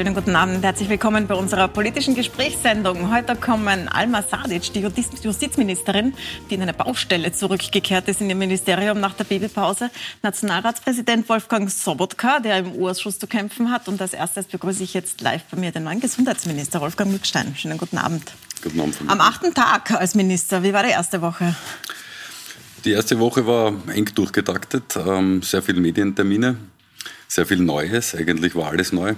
Schönen 0.00 0.14
guten 0.14 0.34
Abend, 0.34 0.64
herzlich 0.64 0.88
willkommen 0.88 1.26
bei 1.26 1.34
unserer 1.34 1.68
politischen 1.68 2.14
Gesprächssendung. 2.14 3.14
Heute 3.14 3.36
kommen 3.36 3.86
Alma 3.86 4.22
Sadic, 4.22 4.72
die 4.72 4.80
Justizministerin, 4.80 6.14
die 6.48 6.54
in 6.54 6.62
eine 6.62 6.72
Baustelle 6.72 7.32
zurückgekehrt 7.32 8.08
ist 8.08 8.22
in 8.22 8.30
ihr 8.30 8.34
Ministerium 8.34 8.98
nach 8.98 9.12
der 9.12 9.24
Babypause, 9.24 9.90
Nationalratspräsident 10.22 11.28
Wolfgang 11.28 11.70
Sobotka, 11.70 12.40
der 12.40 12.60
im 12.60 12.76
U-Ausschuss 12.76 13.18
zu 13.18 13.26
kämpfen 13.26 13.70
hat. 13.70 13.88
Und 13.88 14.00
als 14.00 14.14
erstes 14.14 14.46
begrüße 14.46 14.82
ich 14.82 14.94
jetzt 14.94 15.20
live 15.20 15.42
bei 15.50 15.58
mir 15.58 15.70
den 15.70 15.84
neuen 15.84 16.00
Gesundheitsminister 16.00 16.80
Wolfgang 16.80 17.12
Mückstein. 17.12 17.54
Schönen 17.54 17.76
guten 17.76 17.98
Abend. 17.98 18.32
Guten 18.62 18.80
Abend. 18.80 18.96
Am 19.06 19.20
achten 19.20 19.52
Tag 19.52 19.90
als 19.90 20.14
Minister, 20.14 20.62
wie 20.62 20.72
war 20.72 20.82
die 20.82 20.92
erste 20.92 21.20
Woche? 21.20 21.54
Die 22.86 22.92
erste 22.92 23.18
Woche 23.18 23.46
war 23.46 23.74
eng 23.92 24.06
durchgetaktet, 24.14 24.96
ähm, 24.96 25.42
sehr 25.42 25.60
viele 25.60 25.82
Medientermine, 25.82 26.56
sehr 27.28 27.44
viel 27.44 27.58
Neues. 27.58 28.14
Eigentlich 28.14 28.54
war 28.54 28.70
alles 28.70 28.92
neu. 28.92 29.14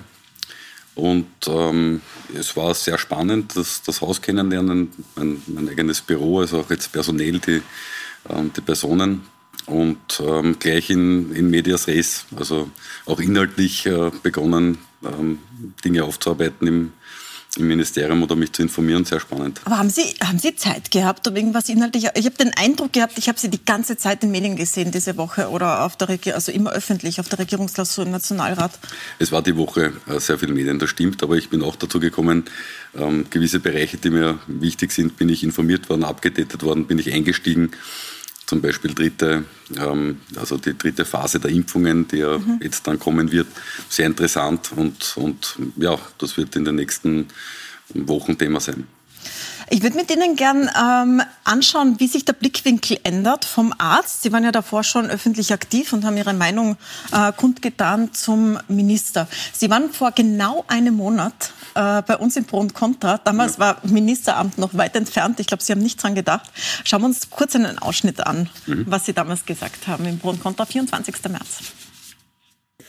Und 0.94 1.26
ähm, 1.46 2.02
es 2.34 2.56
war 2.56 2.74
sehr 2.74 2.98
spannend, 2.98 3.56
das, 3.56 3.82
das 3.82 4.00
Haus 4.02 4.20
kennenlernen, 4.20 4.90
mein, 5.16 5.42
mein, 5.46 5.68
eigenes 5.68 6.02
Büro, 6.02 6.40
also 6.40 6.60
auch 6.60 6.70
jetzt 6.70 6.92
personell 6.92 7.38
die, 7.38 7.62
ähm, 8.28 8.52
die 8.54 8.60
Personen. 8.60 9.22
Und 9.66 10.20
ähm, 10.20 10.58
gleich 10.58 10.90
in, 10.90 11.32
in 11.34 11.48
Medias 11.48 11.86
Res, 11.86 12.26
also 12.36 12.70
auch 13.06 13.20
inhaltlich 13.20 13.86
äh, 13.86 14.10
begonnen, 14.22 14.78
ähm, 15.04 15.38
Dinge 15.84 16.04
aufzuarbeiten 16.04 16.66
im, 16.66 16.92
im 17.58 17.68
Ministerium 17.68 18.22
oder 18.22 18.34
mich 18.34 18.52
zu 18.52 18.62
informieren, 18.62 19.04
sehr 19.04 19.20
spannend. 19.20 19.60
Aber 19.64 19.78
haben 19.78 19.90
Sie, 19.90 20.14
haben 20.22 20.38
Sie 20.38 20.56
Zeit 20.56 20.90
gehabt, 20.90 21.28
um 21.28 21.36
irgendwas 21.36 21.68
inhaltlich? 21.68 22.08
Ich 22.14 22.24
habe 22.24 22.36
den 22.36 22.50
Eindruck 22.56 22.94
gehabt, 22.94 23.18
ich 23.18 23.28
habe 23.28 23.38
Sie 23.38 23.50
die 23.50 23.62
ganze 23.62 23.96
Zeit 23.96 24.24
in 24.24 24.30
Medien 24.30 24.56
gesehen 24.56 24.90
diese 24.90 25.18
Woche 25.18 25.50
oder 25.50 25.84
auf 25.84 25.96
der 25.96 26.08
Regierung, 26.08 26.36
also 26.36 26.50
immer 26.50 26.72
öffentlich 26.72 27.20
auf 27.20 27.28
der 27.28 27.40
Regierungsklausur 27.40 28.06
im 28.06 28.10
Nationalrat. 28.10 28.72
Es 29.18 29.32
war 29.32 29.42
die 29.42 29.56
Woche 29.56 29.92
äh, 30.06 30.18
sehr 30.18 30.38
viel 30.38 30.52
Medien, 30.52 30.78
das 30.78 30.88
stimmt, 30.88 31.22
aber 31.22 31.36
ich 31.36 31.50
bin 31.50 31.62
auch 31.62 31.76
dazu 31.76 32.00
gekommen, 32.00 32.44
ähm, 32.96 33.26
gewisse 33.28 33.60
Bereiche, 33.60 33.98
die 33.98 34.10
mir 34.10 34.38
wichtig 34.46 34.92
sind, 34.92 35.18
bin 35.18 35.28
ich 35.28 35.44
informiert 35.44 35.90
worden, 35.90 36.04
abgedatet 36.04 36.62
worden, 36.62 36.86
bin 36.86 36.98
ich 36.98 37.12
eingestiegen 37.12 37.72
zum 38.46 38.60
Beispiel 38.60 38.94
dritte, 38.94 39.44
ähm, 39.76 40.20
also 40.36 40.56
die 40.56 40.76
dritte 40.76 41.04
Phase 41.04 41.40
der 41.40 41.50
Impfungen, 41.50 42.06
die 42.08 42.18
ja 42.18 42.38
mhm. 42.38 42.60
jetzt 42.62 42.86
dann 42.86 42.98
kommen 42.98 43.30
wird, 43.32 43.46
sehr 43.88 44.06
interessant 44.06 44.72
und, 44.76 45.16
und 45.16 45.56
ja, 45.76 45.98
das 46.18 46.36
wird 46.36 46.56
in 46.56 46.64
den 46.64 46.76
nächsten 46.76 47.28
Wochen 47.94 48.36
Thema 48.36 48.60
sein. 48.60 48.86
Ich 49.72 49.82
würde 49.82 49.96
mit 49.96 50.10
Ihnen 50.10 50.36
gern 50.36 50.68
ähm, 50.78 51.22
anschauen, 51.44 51.98
wie 51.98 52.06
sich 52.06 52.26
der 52.26 52.34
Blickwinkel 52.34 52.98
ändert 53.04 53.46
vom 53.46 53.72
Arzt. 53.78 54.22
Sie 54.22 54.30
waren 54.30 54.44
ja 54.44 54.52
davor 54.52 54.84
schon 54.84 55.08
öffentlich 55.08 55.50
aktiv 55.50 55.94
und 55.94 56.04
haben 56.04 56.18
Ihre 56.18 56.34
Meinung 56.34 56.76
äh, 57.10 57.32
kundgetan 57.32 58.12
zum 58.12 58.58
Minister. 58.68 59.26
Sie 59.54 59.70
waren 59.70 59.90
vor 59.90 60.12
genau 60.12 60.62
einem 60.68 60.96
Monat 60.96 61.54
äh, 61.74 62.02
bei 62.02 62.18
uns 62.18 62.36
in 62.36 62.44
Pro 62.44 62.58
und 62.58 62.74
Contra. 62.74 63.16
Damals 63.16 63.54
ja. 63.54 63.60
war 63.60 63.76
Ministeramt 63.84 64.58
noch 64.58 64.74
weit 64.74 64.94
entfernt. 64.94 65.40
Ich 65.40 65.46
glaube, 65.46 65.62
Sie 65.62 65.72
haben 65.72 65.80
nicht 65.80 66.02
dran 66.02 66.14
gedacht. 66.14 66.50
Schauen 66.84 67.00
wir 67.00 67.06
uns 67.06 67.30
kurz 67.30 67.56
einen 67.56 67.78
Ausschnitt 67.78 68.26
an, 68.26 68.50
mhm. 68.66 68.84
was 68.86 69.06
Sie 69.06 69.14
damals 69.14 69.46
gesagt 69.46 69.88
haben 69.88 70.04
im 70.04 70.18
Pro 70.18 70.28
und 70.28 70.42
Contra, 70.42 70.66
24. 70.66 71.14
März. 71.30 71.60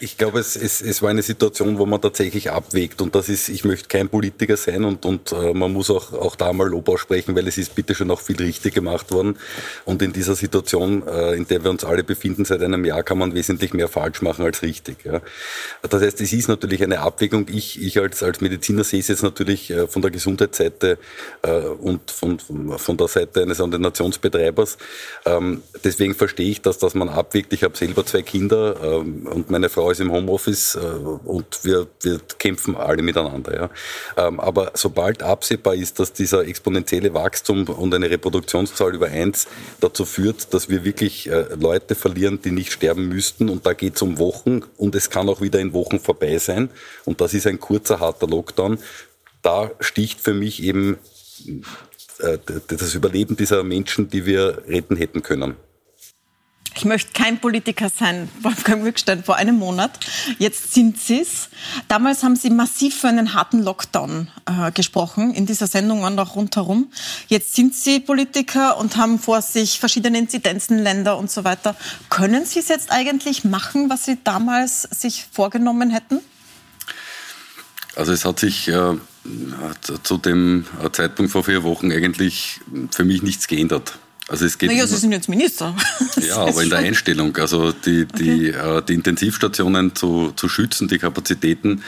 Ich 0.03 0.17
glaube, 0.17 0.39
es, 0.39 0.57
es, 0.57 0.81
es 0.81 1.01
war 1.01 1.11
eine 1.11 1.21
Situation, 1.21 1.77
wo 1.77 1.85
man 1.85 2.01
tatsächlich 2.01 2.51
abwägt. 2.51 3.01
Und 3.01 3.15
das 3.15 3.29
ist, 3.29 3.47
ich 3.47 3.63
möchte 3.63 3.87
kein 3.87 4.09
Politiker 4.09 4.57
sein 4.57 4.83
und, 4.83 5.05
und 5.05 5.31
äh, 5.31 5.53
man 5.53 5.71
muss 5.71 5.89
auch, 5.89 6.11
auch 6.11 6.35
da 6.35 6.51
mal 6.51 6.67
Lob 6.67 6.89
aussprechen, 6.89 7.37
weil 7.37 7.47
es 7.47 7.57
ist 7.57 7.73
bitte 7.73 7.95
schon 7.95 8.11
auch 8.11 8.19
viel 8.19 8.35
richtig 8.35 8.73
gemacht 8.73 9.11
worden. 9.11 9.37
Und 9.85 10.01
in 10.01 10.11
dieser 10.11 10.35
Situation, 10.35 11.07
äh, 11.07 11.35
in 11.35 11.47
der 11.47 11.63
wir 11.63 11.71
uns 11.71 11.85
alle 11.85 12.03
befinden 12.03 12.43
seit 12.43 12.61
einem 12.61 12.83
Jahr, 12.83 13.01
kann 13.03 13.17
man 13.17 13.33
wesentlich 13.33 13.73
mehr 13.73 13.87
falsch 13.87 14.21
machen 14.21 14.43
als 14.43 14.61
richtig. 14.61 15.05
Ja. 15.05 15.21
Das 15.83 16.01
heißt, 16.01 16.19
es 16.19 16.33
ist 16.33 16.49
natürlich 16.49 16.83
eine 16.83 16.99
Abwägung. 16.99 17.47
Ich, 17.47 17.81
ich 17.81 17.97
als, 17.97 18.21
als 18.23 18.41
Mediziner 18.41 18.83
sehe 18.83 18.99
es 18.99 19.07
jetzt 19.07 19.23
natürlich 19.23 19.71
äh, 19.71 19.87
von 19.87 20.01
der 20.01 20.11
Gesundheitsseite 20.11 20.97
äh, 21.43 21.59
und 21.59 22.11
von, 22.11 22.39
von 22.39 22.97
der 22.97 23.07
Seite 23.07 23.41
eines 23.41 23.61
Ordinationsbetreibers. 23.61 24.77
Ähm, 25.25 25.63
deswegen 25.81 26.13
verstehe 26.13 26.49
ich 26.49 26.61
das, 26.61 26.77
dass 26.77 26.93
man 26.93 27.07
abwägt. 27.07 27.53
Ich 27.53 27.63
habe 27.63 27.77
selber 27.77 28.05
zwei 28.05 28.21
Kinder 28.21 28.75
ähm, 28.83 29.27
und 29.27 29.49
meine 29.49 29.69
Frau 29.69 29.92
ist 29.93 30.01
im 30.01 30.11
Homeoffice 30.11 30.75
äh, 30.75 30.79
und 30.79 31.63
wir, 31.63 31.87
wir 32.01 32.19
kämpfen 32.37 32.75
alle 32.75 33.01
miteinander. 33.01 33.55
Ja. 33.55 34.27
Ähm, 34.27 34.39
aber 34.39 34.71
sobald 34.73 35.23
absehbar 35.23 35.75
ist, 35.75 35.99
dass 35.99 36.13
dieser 36.13 36.45
exponentielle 36.45 37.13
Wachstum 37.13 37.63
und 37.67 37.93
eine 37.93 38.09
Reproduktionszahl 38.09 38.93
über 38.93 39.07
eins 39.07 39.47
dazu 39.79 40.05
führt, 40.05 40.53
dass 40.53 40.69
wir 40.69 40.83
wirklich 40.83 41.29
äh, 41.29 41.45
Leute 41.59 41.95
verlieren, 41.95 42.41
die 42.41 42.51
nicht 42.51 42.73
sterben 42.73 43.07
müssten 43.07 43.49
und 43.49 43.65
da 43.65 43.73
geht 43.73 43.95
es 43.95 44.01
um 44.01 44.19
Wochen 44.19 44.61
und 44.77 44.95
es 44.95 45.09
kann 45.09 45.29
auch 45.29 45.41
wieder 45.41 45.59
in 45.59 45.73
Wochen 45.73 45.99
vorbei 45.99 46.37
sein 46.37 46.69
und 47.05 47.21
das 47.21 47.33
ist 47.33 47.47
ein 47.47 47.59
kurzer, 47.59 47.99
harter 47.99 48.27
Lockdown, 48.27 48.79
da 49.41 49.71
sticht 49.79 50.21
für 50.21 50.33
mich 50.33 50.61
eben 50.63 50.97
äh, 52.19 52.37
das 52.67 52.95
Überleben 52.95 53.35
dieser 53.35 53.63
Menschen, 53.63 54.09
die 54.09 54.25
wir 54.25 54.63
retten 54.67 54.95
hätten 54.95 55.23
können. 55.23 55.55
Ich 56.75 56.85
möchte 56.85 57.11
kein 57.13 57.39
Politiker 57.39 57.89
sein, 57.89 58.29
Wolfgang 58.41 58.83
Mückstein, 58.83 59.23
vor 59.23 59.35
einem 59.35 59.57
Monat. 59.57 59.99
Jetzt 60.39 60.73
sind 60.73 60.99
Sie 60.99 61.21
es. 61.21 61.49
Damals 61.87 62.23
haben 62.23 62.35
Sie 62.35 62.49
massiv 62.49 62.99
für 62.99 63.07
einen 63.07 63.33
harten 63.33 63.61
Lockdown 63.61 64.29
äh, 64.45 64.71
gesprochen, 64.71 65.33
in 65.33 65.45
dieser 65.45 65.67
Sendung 65.67 66.03
und 66.03 66.17
auch 66.19 66.35
rundherum. 66.35 66.91
Jetzt 67.27 67.55
sind 67.55 67.75
Sie 67.75 67.99
Politiker 67.99 68.77
und 68.77 68.97
haben 68.97 69.19
vor 69.19 69.41
sich 69.41 69.79
verschiedene 69.79 70.17
Inzidenzen, 70.17 70.79
Länder 70.79 71.17
und 71.17 71.29
so 71.29 71.43
weiter. 71.43 71.75
Können 72.09 72.45
Sie 72.45 72.59
es 72.59 72.69
jetzt 72.69 72.91
eigentlich 72.91 73.43
machen, 73.43 73.89
was 73.89 74.05
Sie 74.05 74.17
damals 74.23 74.83
sich 74.83 75.25
vorgenommen 75.31 75.91
hätten? 75.91 76.19
Also 77.95 78.11
es 78.11 78.25
hat 78.25 78.39
sich 78.39 78.67
äh, 78.69 78.95
zu 80.01 80.17
dem 80.17 80.65
Zeitpunkt 80.91 81.31
vor 81.31 81.43
vier 81.43 81.61
Wochen 81.61 81.91
eigentlich 81.91 82.59
für 82.89 83.03
mich 83.03 83.21
nichts 83.21 83.47
geändert. 83.47 83.99
Also 84.29 84.45
es 84.45 84.57
geht 84.57 84.69
naja, 84.69 84.87
Sie 84.87 84.95
sind 84.95 85.11
jetzt 85.11 85.27
Minister. 85.27 85.75
ja, 86.21 86.37
aber 86.37 86.63
in 86.63 86.69
der 86.69 86.79
Einstellung. 86.89 87.35
Also 87.37 87.73
die, 87.73 88.05
die, 88.05 88.53
okay. 88.55 88.77
äh, 88.77 88.81
die 88.81 88.93
Intensivstationen 88.93 89.95
zu, 89.95 90.31
zu 90.35 90.47
schützen, 90.47 90.87
die 90.87 90.97
Kapazitäten, 90.97 91.83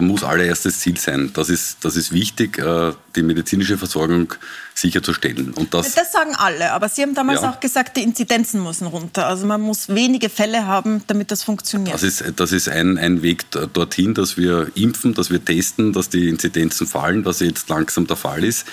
muss 0.00 0.22
allererstes 0.22 0.80
Ziel 0.80 0.98
sein. 0.98 1.30
Das 1.32 1.48
ist, 1.48 1.78
das 1.82 1.96
ist 1.96 2.12
wichtig, 2.12 2.58
äh, 2.58 2.92
die 3.16 3.22
medizinische 3.22 3.78
Versorgung 3.78 4.34
sicherzustellen. 4.74 5.52
Und 5.54 5.74
das, 5.74 5.94
das 5.94 6.12
sagen 6.12 6.34
alle, 6.36 6.72
aber 6.72 6.88
Sie 6.88 7.02
haben 7.02 7.14
damals 7.14 7.42
ja. 7.42 7.50
auch 7.50 7.60
gesagt, 7.60 7.96
die 7.96 8.02
Inzidenzen 8.02 8.62
müssen 8.62 8.86
runter. 8.86 9.26
Also 9.26 9.46
man 9.46 9.60
muss 9.60 9.88
wenige 9.88 10.28
Fälle 10.28 10.66
haben, 10.66 11.02
damit 11.06 11.30
das 11.30 11.42
funktioniert. 11.42 11.94
Das 11.94 12.02
ist, 12.02 12.24
das 12.36 12.52
ist 12.52 12.68
ein, 12.68 12.98
ein 12.98 13.22
Weg 13.22 13.50
dorthin, 13.72 14.14
dass 14.14 14.36
wir 14.36 14.70
impfen, 14.74 15.14
dass 15.14 15.30
wir 15.30 15.44
testen, 15.44 15.92
dass 15.92 16.08
die 16.08 16.28
Inzidenzen 16.28 16.86
fallen, 16.86 17.24
was 17.24 17.40
jetzt 17.40 17.68
langsam 17.68 18.06
der 18.06 18.16
Fall 18.16 18.44
ist. 18.44 18.66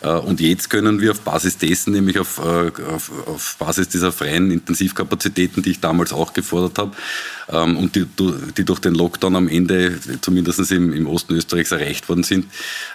Äh, 0.00 0.10
und 0.10 0.40
jetzt 0.40 0.70
können 0.70 1.00
wir 1.00 1.12
auf 1.12 1.20
Basis 1.20 1.58
dessen, 1.58 1.92
nämlich 1.92 2.18
auf, 2.18 2.38
äh, 2.38 2.70
auf, 2.94 3.10
auf 3.26 3.56
Basis 3.58 3.88
dieser 3.88 4.12
freien 4.12 4.50
Intensivkapazitäten, 4.50 5.62
die 5.62 5.72
ich 5.72 5.80
damals 5.80 6.12
auch 6.12 6.32
gefordert 6.32 6.78
habe, 6.78 6.92
ähm, 7.50 7.76
und 7.76 7.96
die, 7.96 8.06
die 8.56 8.64
durch 8.64 8.78
den 8.78 8.94
Lockdown 8.94 9.36
am 9.36 9.48
Ende 9.48 9.98
zumindest 10.20 10.57
im, 10.70 10.92
im 10.92 11.06
Osten 11.06 11.34
Österreichs 11.34 11.72
erreicht 11.72 12.08
worden 12.08 12.22
sind, 12.22 12.46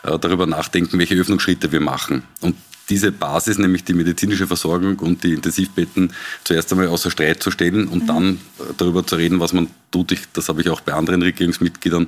äh, 0.04 0.18
darüber 0.20 0.46
nachdenken, 0.46 1.00
welche 1.00 1.16
Öffnungsschritte 1.16 1.72
wir 1.72 1.80
machen. 1.80 2.24
Und 2.42 2.56
diese 2.90 3.12
Basis, 3.12 3.58
nämlich 3.58 3.84
die 3.84 3.94
medizinische 3.94 4.48
Versorgung 4.48 5.00
und 5.00 5.24
die 5.24 5.34
Intensivbetten, 5.34 6.14
zuerst 6.44 6.72
einmal 6.72 6.88
außer 6.88 7.12
Streit 7.12 7.42
zu 7.42 7.52
stellen 7.52 7.88
und 7.88 8.04
mhm. 8.04 8.08
dann 8.08 8.40
darüber 8.78 9.06
zu 9.06 9.16
reden, 9.16 9.40
was 9.40 9.54
man 9.54 9.68
tut. 9.94 10.12
Ich, 10.12 10.22
das 10.34 10.50
habe 10.50 10.62
ich 10.62 10.70
auch 10.70 10.82
bei 10.82 10.94
anderen 10.94 11.22
Regierungsmitgliedern 11.22 12.08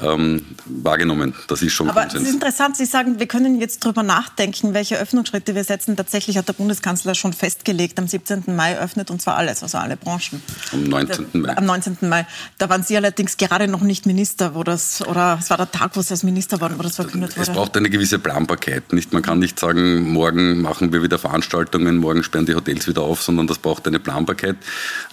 ähm, 0.00 0.44
wahrgenommen. 0.66 1.34
Das 1.48 1.62
ist 1.62 1.72
schon 1.72 1.88
Aber 1.88 2.02
Konsens. 2.02 2.22
es 2.22 2.28
ist 2.28 2.34
interessant, 2.34 2.76
Sie 2.76 2.84
sagen, 2.84 3.18
wir 3.18 3.26
können 3.26 3.58
jetzt 3.58 3.84
darüber 3.84 4.02
nachdenken, 4.02 4.74
welche 4.74 4.98
Öffnungsschritte 4.98 5.54
wir 5.54 5.64
setzen. 5.64 5.96
Tatsächlich 5.96 6.36
hat 6.36 6.46
der 6.46 6.52
Bundeskanzler 6.52 7.14
schon 7.14 7.32
festgelegt, 7.32 7.98
am 7.98 8.06
17. 8.06 8.44
Mai 8.54 8.78
öffnet 8.78 9.10
und 9.10 9.20
zwar 9.22 9.36
alles, 9.36 9.62
also 9.62 9.78
alle 9.78 9.96
Branchen. 9.96 10.42
Am 10.72 10.84
19. 10.84 11.26
Mai. 11.32 11.56
Am 11.56 11.64
19. 11.64 11.96
Mai. 12.02 12.26
Da 12.58 12.68
waren 12.68 12.82
Sie 12.82 12.96
allerdings 12.96 13.36
gerade 13.38 13.66
noch 13.66 13.80
nicht 13.80 14.06
Minister, 14.06 14.54
wo 14.54 14.62
das, 14.62 15.04
oder 15.06 15.38
es 15.40 15.50
war 15.50 15.56
der 15.56 15.70
Tag, 15.70 15.96
wo 15.96 16.02
Sie 16.02 16.10
als 16.10 16.22
Minister 16.22 16.60
waren, 16.60 16.78
wo 16.78 16.82
das 16.82 16.96
verkündet 16.96 17.36
wurde. 17.36 17.50
Es 17.50 17.56
braucht 17.56 17.76
eine 17.76 17.88
gewisse 17.88 18.18
Planbarkeit. 18.18 18.92
Nicht? 18.92 19.12
Man 19.12 19.22
kann 19.22 19.38
nicht 19.38 19.58
sagen, 19.58 20.11
morgen 20.12 20.60
machen 20.60 20.92
wir 20.92 21.02
wieder 21.02 21.18
Veranstaltungen, 21.18 21.96
morgen 21.96 22.22
sperren 22.22 22.46
die 22.46 22.54
Hotels 22.54 22.86
wieder 22.86 23.02
auf, 23.02 23.22
sondern 23.22 23.46
das 23.46 23.58
braucht 23.58 23.86
eine 23.86 23.98
Planbarkeit. 23.98 24.56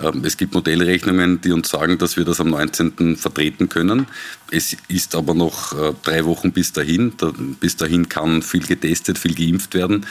Ähm, 0.01 0.24
es 0.24 0.38
gibt 0.38 0.54
Modellrechnungen, 0.54 1.42
die 1.42 1.51
uns 1.51 1.69
sagen, 1.69 1.98
dass 1.98 2.18
wir 2.18 2.25
das 2.25 2.40
am 2.40 2.50
19. 2.50 3.16
vertreten 3.16 3.69
können. 3.69 4.07
Es 4.51 4.75
ist 4.88 5.16
aber 5.16 5.34
noch 5.34 5.74
äh, 5.74 5.94
drei 6.04 6.25
Wochen 6.25 6.51
bis 6.51 6.74
dahin. 6.74 7.13
Bis 7.60 7.78
dahin 7.78 8.10
kann 8.10 8.42
viel 8.42 8.66
getestet, 8.66 9.18
viel 9.18 9.36
geimpft 9.36 9.74
werden. 9.74 10.06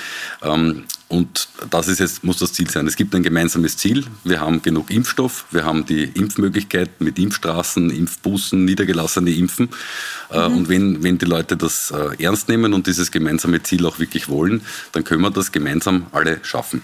Und 1.08 1.48
das 1.70 1.88
ist 1.88 2.00
jetzt, 2.00 2.22
muss 2.22 2.38
das 2.38 2.52
Ziel 2.52 2.68
sein. 2.68 2.86
Es 2.86 2.94
gibt 2.94 3.14
ein 3.14 3.22
gemeinsames 3.22 3.78
Ziel. 3.78 4.04
Wir 4.24 4.40
haben 4.40 4.60
genug 4.60 4.90
Impfstoff. 4.90 5.46
Wir 5.50 5.64
haben 5.64 5.86
die 5.86 6.04
Impfmöglichkeiten 6.04 7.02
mit 7.04 7.18
Impfstraßen, 7.18 7.88
Impfbussen, 7.88 8.66
niedergelassene 8.66 9.30
Impfen. 9.30 9.70
Äh, 10.30 10.48
mhm. 10.48 10.56
Und 10.56 10.68
wenn, 10.68 11.02
wenn 11.02 11.16
die 11.16 11.24
Leute 11.24 11.56
das 11.56 11.90
äh, 11.90 12.22
ernst 12.22 12.50
nehmen 12.50 12.74
und 12.74 12.86
dieses 12.86 13.10
gemeinsame 13.10 13.62
Ziel 13.62 13.86
auch 13.86 13.98
wirklich 13.98 14.28
wollen, 14.28 14.60
dann 14.92 15.02
können 15.02 15.22
wir 15.22 15.30
das 15.30 15.50
gemeinsam 15.50 16.06
alle 16.12 16.40
schaffen. 16.42 16.82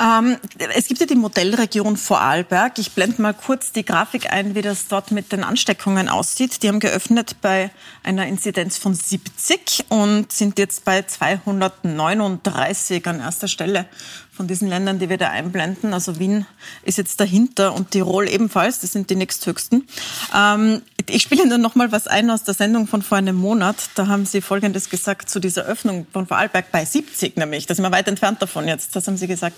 Ähm, 0.00 0.38
es 0.74 0.88
gibt 0.88 1.00
ja 1.00 1.06
die 1.06 1.14
Modellregion 1.14 1.96
Vorarlberg. 1.96 2.78
Ich 2.78 2.92
blende 2.92 3.20
mal 3.20 3.34
kurz 3.34 3.72
die 3.72 3.84
Grafik 3.84 4.32
ein, 4.32 4.54
wie 4.54 4.62
das 4.62 4.88
dort 4.88 5.10
mit 5.10 5.32
den 5.32 5.44
Ansteckungen 5.44 6.08
aussieht. 6.08 6.62
Die 6.62 6.68
haben 6.68 6.80
geöffnet 6.80 7.36
bei 7.42 7.70
einer 8.02 8.26
Inzidenz 8.26 8.78
von 8.78 8.94
70 8.94 9.86
und 9.88 10.32
sind 10.32 10.58
jetzt 10.58 10.84
bei 10.84 11.02
239 11.02 13.06
an 13.06 13.20
erster 13.20 13.48
Stelle 13.48 13.86
von 14.32 14.46
diesen 14.46 14.68
Ländern, 14.68 14.98
die 14.98 15.08
wir 15.08 15.18
da 15.18 15.28
einblenden. 15.28 15.92
Also 15.92 16.18
Wien 16.18 16.46
ist 16.84 16.98
jetzt 16.98 17.20
dahinter 17.20 17.74
und 17.74 17.90
Tirol 17.90 18.28
ebenfalls. 18.28 18.80
Das 18.80 18.92
sind 18.92 19.10
die 19.10 19.14
nächsthöchsten. 19.14 19.86
Ähm, 20.34 20.82
ich 21.08 21.22
spiele 21.22 21.44
Ihnen 21.44 21.60
noch 21.60 21.74
mal 21.74 21.92
was 21.92 22.06
ein 22.06 22.30
aus 22.30 22.42
der 22.42 22.54
Sendung 22.54 22.86
von 22.86 23.02
vor 23.02 23.18
einem 23.18 23.36
Monat. 23.36 23.76
Da 23.94 24.06
haben 24.06 24.24
Sie 24.24 24.40
Folgendes 24.40 24.88
gesagt 24.88 25.28
zu 25.28 25.38
dieser 25.38 25.64
Öffnung 25.66 26.06
von 26.12 26.26
Vorarlberg 26.26 26.72
bei 26.72 26.84
70 26.84 27.36
nämlich. 27.36 27.66
Da 27.66 27.74
sind 27.74 27.84
wir 27.84 27.92
weit 27.92 28.08
entfernt 28.08 28.40
davon 28.40 28.66
jetzt. 28.66 28.96
Das 28.96 29.06
haben 29.06 29.16
Sie 29.16 29.26
gesagt 29.26 29.56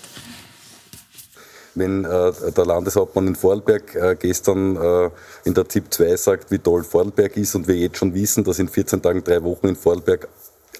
wenn 1.75 2.05
äh, 2.05 2.31
der 2.55 2.65
Landeshauptmann 2.65 3.27
in 3.27 3.35
Vorarlberg 3.35 3.95
äh, 3.95 4.15
gestern 4.17 4.77
äh, 4.77 5.09
in 5.43 5.53
der 5.53 5.67
ZIP 5.67 5.93
2 5.93 6.15
sagt, 6.15 6.51
wie 6.51 6.59
toll 6.59 6.83
Vorarlberg 6.83 7.35
ist 7.37 7.53
und 7.55 7.67
wir 7.67 7.75
jetzt 7.75 7.97
schon 7.97 8.13
wissen, 8.13 8.43
dass 8.43 8.59
in 8.59 8.69
14 8.69 9.01
Tagen 9.01 9.23
drei 9.23 9.43
Wochen 9.43 9.67
in 9.67 9.75
Vorarlberg 9.75 10.29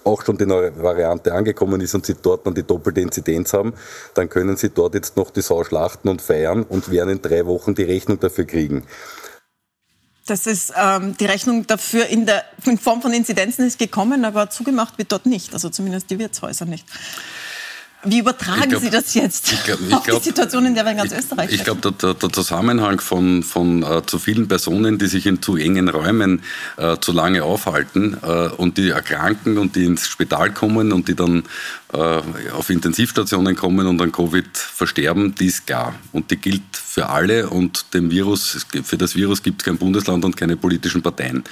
auch 0.05 0.23
schon 0.23 0.37
die 0.37 0.45
neue 0.45 0.81
Variante 0.81 1.33
angekommen 1.33 1.81
ist 1.81 1.95
und 1.95 2.05
sie 2.05 2.15
dort 2.21 2.45
dann 2.45 2.55
die 2.55 2.63
doppelte 2.63 3.01
Inzidenz 3.01 3.53
haben, 3.53 3.73
dann 4.13 4.29
können 4.29 4.55
sie 4.55 4.69
dort 4.69 4.93
jetzt 4.93 5.17
noch 5.17 5.31
die 5.31 5.41
Sau 5.41 5.63
schlachten 5.63 6.07
und 6.09 6.21
feiern 6.21 6.63
und 6.63 6.91
werden 6.91 7.09
in 7.09 7.21
drei 7.21 7.45
Wochen 7.45 7.75
die 7.75 7.83
Rechnung 7.83 8.19
dafür 8.19 8.45
kriegen. 8.45 8.85
Das 10.27 10.47
ist 10.47 10.73
ähm, 10.75 11.15
die 11.17 11.25
Rechnung 11.25 11.67
dafür 11.67 12.07
in, 12.07 12.25
der, 12.25 12.43
in 12.65 12.79
Form 12.79 13.01
von 13.01 13.13
Inzidenzen 13.13 13.67
ist 13.67 13.77
gekommen, 13.77 14.25
aber 14.25 14.49
zugemacht 14.49 14.97
wird 14.97 15.11
dort 15.11 15.27
nicht, 15.27 15.53
also 15.53 15.69
zumindest 15.69 16.09
die 16.09 16.17
Wirtshäuser 16.17 16.65
nicht. 16.65 16.85
Wie 18.05 18.19
übertragen 18.19 18.69
glaub, 18.69 18.81
Sie 18.81 18.89
das 18.89 19.13
jetzt 19.13 19.51
ich 19.51 19.63
glaub, 19.63 19.79
ich 19.81 19.93
auf 19.93 20.03
glaub, 20.03 20.19
die 20.19 20.29
Situation, 20.29 20.65
in 20.65 20.75
der 20.75 20.83
wir 20.83 20.91
in 20.91 20.97
ganz 20.97 21.11
ich, 21.11 21.17
Österreich 21.17 21.49
sind? 21.49 21.59
Ich 21.59 21.63
glaube, 21.63 21.91
der, 21.91 22.13
der, 22.13 22.31
Zusammenhang 22.31 22.99
von, 22.99 23.43
von 23.43 23.83
äh, 23.83 24.05
zu 24.05 24.19
vielen 24.19 24.47
Personen, 24.47 24.97
die 24.97 25.07
sich 25.07 25.25
in 25.25 25.41
zu 25.41 25.57
engen 25.57 25.89
Räumen 25.89 26.41
äh, 26.77 26.97
zu 26.99 27.11
lange 27.11 27.43
aufhalten 27.43 28.17
äh, 28.21 28.47
und 28.49 28.77
die 28.77 28.89
erkranken 28.89 29.57
und 29.57 29.75
die 29.75 29.85
ins 29.85 30.07
Spital 30.07 30.51
kommen 30.51 30.91
und 30.91 31.07
die 31.07 31.15
dann 31.15 31.43
auf 31.95 32.69
Intensivstationen 32.69 33.55
kommen 33.55 33.87
und 33.87 34.01
an 34.01 34.11
Covid 34.11 34.57
versterben, 34.57 35.35
die 35.35 35.47
ist 35.47 35.65
klar. 35.67 35.95
Und 36.11 36.31
die 36.31 36.37
gilt 36.37 36.63
für 36.95 37.09
alle 37.09 37.49
und 37.49 37.93
dem 37.93 38.09
Virus, 38.09 38.65
für 38.83 38.97
das 38.97 39.15
Virus 39.15 39.43
gibt 39.43 39.61
es 39.61 39.65
kein 39.65 39.77
Bundesland 39.77 40.23
und 40.23 40.37
keine 40.37 40.55
politischen 40.55 41.01
Parteien. 41.01 41.43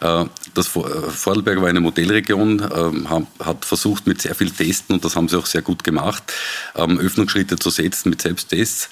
Äh, 0.00 0.26
das 0.52 0.66
Vorarlberg 0.66 1.60
war 1.60 1.68
eine 1.68 1.80
Modellregion, 1.80 2.60
ähm, 2.74 3.08
hat 3.10 3.64
versucht 3.64 4.06
mit 4.06 4.20
sehr 4.20 4.34
viel 4.34 4.50
Testen 4.50 4.96
und 4.96 5.04
das 5.04 5.16
haben 5.16 5.28
sie 5.28 5.38
auch 5.38 5.46
sehr 5.46 5.62
gut 5.62 5.84
gemacht, 5.84 6.22
ähm, 6.76 6.98
Öffnungsschritte 6.98 7.56
zu 7.56 7.70
setzen 7.70 8.10
mit 8.10 8.20
Selbsttests. 8.20 8.90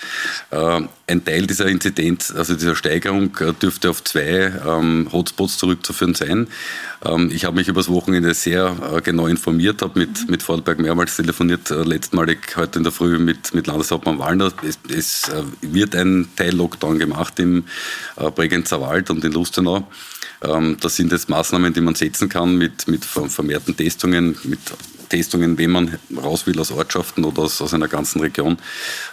Äh, 1.13 1.23
ein 1.23 1.25
Teil 1.25 1.47
dieser 1.47 1.67
Inzidenz, 1.67 2.31
also 2.31 2.55
dieser 2.55 2.75
Steigerung, 2.75 3.37
dürfte 3.61 3.91
auf 3.91 4.03
zwei 4.03 4.53
ähm, 4.67 5.09
Hotspots 5.13 5.59
zurückzuführen 5.59 6.15
sein. 6.15 6.49
Ich 7.31 7.45
habe 7.47 7.57
mich 7.57 7.67
übers 7.67 7.89
Wochenende 7.89 8.33
sehr 8.33 9.01
genau 9.03 9.27
informiert, 9.27 9.83
habe 9.83 9.99
mit, 9.99 10.31
mit 10.31 10.41
Vorarlberg 10.41 10.79
mehrmals 10.79 11.17
telefoniert, 11.17 11.69
letztmalig 11.71 12.39
heute 12.55 12.79
in 12.79 12.85
der 12.85 12.93
Früh 12.93 13.19
mit, 13.19 13.53
mit 13.55 13.67
Landeshauptmann 13.67 14.21
Wallner. 14.21 14.53
Es, 14.65 14.79
es 14.89 15.29
wird 15.63 15.97
ein 15.97 16.29
Teil 16.37 16.55
Lockdown 16.55 17.01
gemacht 17.01 17.41
im 17.41 17.65
Bregenzer 18.37 18.81
Wald 18.81 19.11
und 19.11 19.25
in 19.25 19.33
Lustenau. 19.33 19.89
Ähm, 20.43 20.77
das 20.81 20.95
sind 20.95 21.11
jetzt 21.11 21.29
Maßnahmen, 21.29 21.73
die 21.73 21.81
man 21.81 21.97
setzen 21.97 22.29
kann 22.29 22.57
mit, 22.57 22.87
mit 22.87 23.05
vermehrten 23.05 23.77
Testungen, 23.77 24.37
mit 24.45 24.61
Testungen, 25.13 25.59
wenn 25.59 25.71
man 25.71 25.99
raus 26.17 26.47
will 26.47 26.59
aus 26.59 26.73
Ortschaften 26.73 27.25
oder 27.25 27.43
aus, 27.43 27.61
aus 27.61 27.75
einer 27.75 27.89
ganzen 27.89 28.21
Region. 28.21 28.57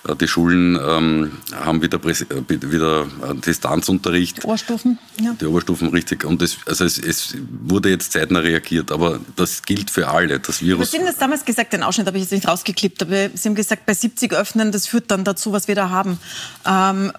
Äh, 0.07 0.15
die 0.15 0.27
Schulen 0.27 0.79
ähm, 0.81 1.31
haben 1.53 1.81
wieder, 1.81 1.88
äh, 1.97 2.71
wieder 2.71 3.03
äh, 3.03 3.35
Distanzunterricht. 3.35 4.43
Die 4.43 4.47
Oberstufen, 4.47 4.97
ja. 5.19 5.35
Die 5.39 5.45
Oberstufen, 5.45 5.89
richtig. 5.89 6.23
Und 6.23 6.41
es, 6.41 6.57
also 6.65 6.85
es, 6.85 6.97
es, 6.97 7.35
wurde 7.61 7.89
jetzt 7.89 8.11
zeitnah 8.11 8.39
reagiert, 8.39 8.91
aber 8.91 9.19
das 9.35 9.63
gilt 9.63 9.89
für 9.89 10.07
alle. 10.07 10.39
Das 10.39 10.61
Virus. 10.61 10.91
Sie 10.91 10.97
haben 10.97 11.05
das 11.05 11.17
damals 11.17 11.45
gesagt, 11.45 11.73
den 11.73 11.83
Ausschnitt 11.83 12.07
habe 12.07 12.17
ich 12.17 12.23
jetzt 12.23 12.31
nicht 12.31 12.47
rausgeklippt, 12.47 13.01
aber 13.01 13.29
Sie 13.33 13.49
haben 13.49 13.55
gesagt, 13.55 13.85
bei 13.85 13.93
70 13.93 14.33
öffnen, 14.33 14.71
das 14.71 14.87
führt 14.87 15.11
dann 15.11 15.23
dazu, 15.23 15.51
was 15.51 15.67
wir 15.67 15.75
da 15.75 15.89
haben. 15.89 16.19
Ähm, 16.65 17.11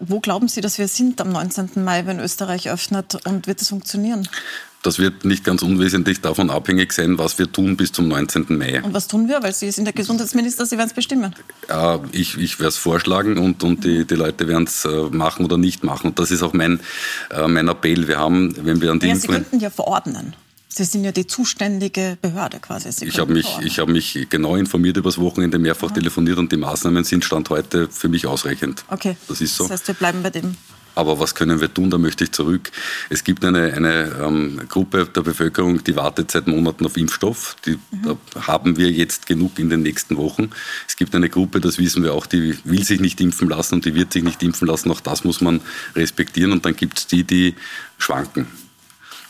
wo 0.00 0.20
glauben 0.20 0.48
Sie, 0.48 0.60
dass 0.60 0.78
wir 0.78 0.88
sind 0.88 1.20
am 1.20 1.30
19. 1.30 1.84
Mai, 1.84 2.06
wenn 2.06 2.20
Österreich 2.20 2.68
öffnet 2.70 3.26
und 3.26 3.46
wird 3.46 3.60
es 3.60 3.68
funktionieren? 3.68 4.28
Das 4.82 4.98
wird 4.98 5.26
nicht 5.26 5.44
ganz 5.44 5.62
unwesentlich 5.62 6.22
davon 6.22 6.48
abhängig 6.48 6.92
sein, 6.92 7.18
was 7.18 7.38
wir 7.38 7.52
tun 7.52 7.76
bis 7.76 7.92
zum 7.92 8.08
19. 8.08 8.46
Mai. 8.48 8.82
Und 8.82 8.94
was 8.94 9.08
tun 9.08 9.28
wir? 9.28 9.42
Weil 9.42 9.52
Sie 9.52 9.70
sind 9.70 9.84
der 9.84 9.92
Gesundheitsminister, 9.92 10.64
Sie 10.64 10.78
werden 10.78 10.88
es 10.88 10.94
bestimmen. 10.94 11.34
Äh, 11.68 11.98
ich 12.12 12.38
ich 12.38 12.58
werde 12.58 12.68
es 12.68 12.78
vorschlagen 12.78 13.36
und, 13.36 13.62
und 13.62 13.84
die, 13.84 14.06
die 14.06 14.14
Leute 14.14 14.48
werden 14.48 14.64
es 14.64 14.86
äh, 14.86 14.88
machen 15.10 15.44
oder 15.44 15.58
nicht 15.58 15.84
machen. 15.84 16.08
Und 16.08 16.18
das 16.18 16.30
ist 16.30 16.42
auch 16.42 16.54
mein, 16.54 16.80
äh, 17.30 17.46
mein 17.46 17.68
Appell. 17.68 18.08
Wir 18.08 18.18
haben, 18.18 18.54
wenn 18.64 18.80
wir 18.80 18.90
an 18.90 19.00
die 19.00 19.08
ja, 19.08 19.16
Sie 19.16 19.28
könnten 19.28 19.60
ja 19.60 19.68
verordnen. 19.68 20.34
Sie 20.72 20.84
sind 20.84 21.04
ja 21.04 21.12
die 21.12 21.26
zuständige 21.26 22.16
Behörde 22.22 22.58
quasi. 22.60 22.90
Sie 22.92 23.06
ich 23.06 23.18
habe 23.18 23.32
mich, 23.32 23.46
hab 23.46 23.88
mich 23.88 24.28
genau 24.30 24.56
informiert 24.56 24.96
über 24.96 25.10
das 25.10 25.18
Wochenende, 25.18 25.58
mehrfach 25.58 25.88
ja. 25.88 25.96
telefoniert 25.96 26.38
und 26.38 26.52
die 26.52 26.56
Maßnahmen 26.56 27.04
sind 27.04 27.24
Stand 27.24 27.50
heute 27.50 27.88
für 27.88 28.08
mich 28.08 28.26
ausreichend. 28.26 28.84
Okay. 28.88 29.16
Das 29.28 29.40
ist 29.40 29.56
so. 29.56 29.64
Das 29.64 29.72
heißt, 29.72 29.88
wir 29.88 29.94
bleiben 29.94 30.22
bei 30.22 30.30
dem. 30.30 30.56
Aber 31.00 31.18
was 31.18 31.34
können 31.34 31.62
wir 31.62 31.72
tun? 31.72 31.88
Da 31.88 31.96
möchte 31.96 32.24
ich 32.24 32.32
zurück. 32.32 32.70
Es 33.08 33.24
gibt 33.24 33.42
eine, 33.42 33.72
eine 33.72 34.12
ähm, 34.22 34.60
Gruppe 34.68 35.06
der 35.06 35.22
Bevölkerung, 35.22 35.82
die 35.82 35.96
wartet 35.96 36.30
seit 36.30 36.46
Monaten 36.46 36.84
auf 36.84 36.98
Impfstoff. 36.98 37.56
Die, 37.64 37.78
mhm. 37.90 38.18
Haben 38.38 38.76
wir 38.76 38.90
jetzt 38.90 39.26
genug 39.26 39.58
in 39.58 39.70
den 39.70 39.80
nächsten 39.80 40.18
Wochen. 40.18 40.50
Es 40.86 40.96
gibt 40.96 41.14
eine 41.14 41.30
Gruppe, 41.30 41.58
das 41.58 41.78
wissen 41.78 42.02
wir 42.02 42.12
auch, 42.12 42.26
die 42.26 42.58
will 42.64 42.84
sich 42.84 43.00
nicht 43.00 43.18
impfen 43.22 43.48
lassen 43.48 43.76
und 43.76 43.86
die 43.86 43.94
wird 43.94 44.12
sich 44.12 44.22
nicht 44.22 44.42
impfen 44.42 44.68
lassen. 44.68 44.90
Auch 44.90 45.00
das 45.00 45.24
muss 45.24 45.40
man 45.40 45.62
respektieren. 45.96 46.52
Und 46.52 46.66
dann 46.66 46.76
gibt 46.76 46.98
es 46.98 47.06
die, 47.06 47.24
die 47.24 47.54
schwanken. 47.96 48.46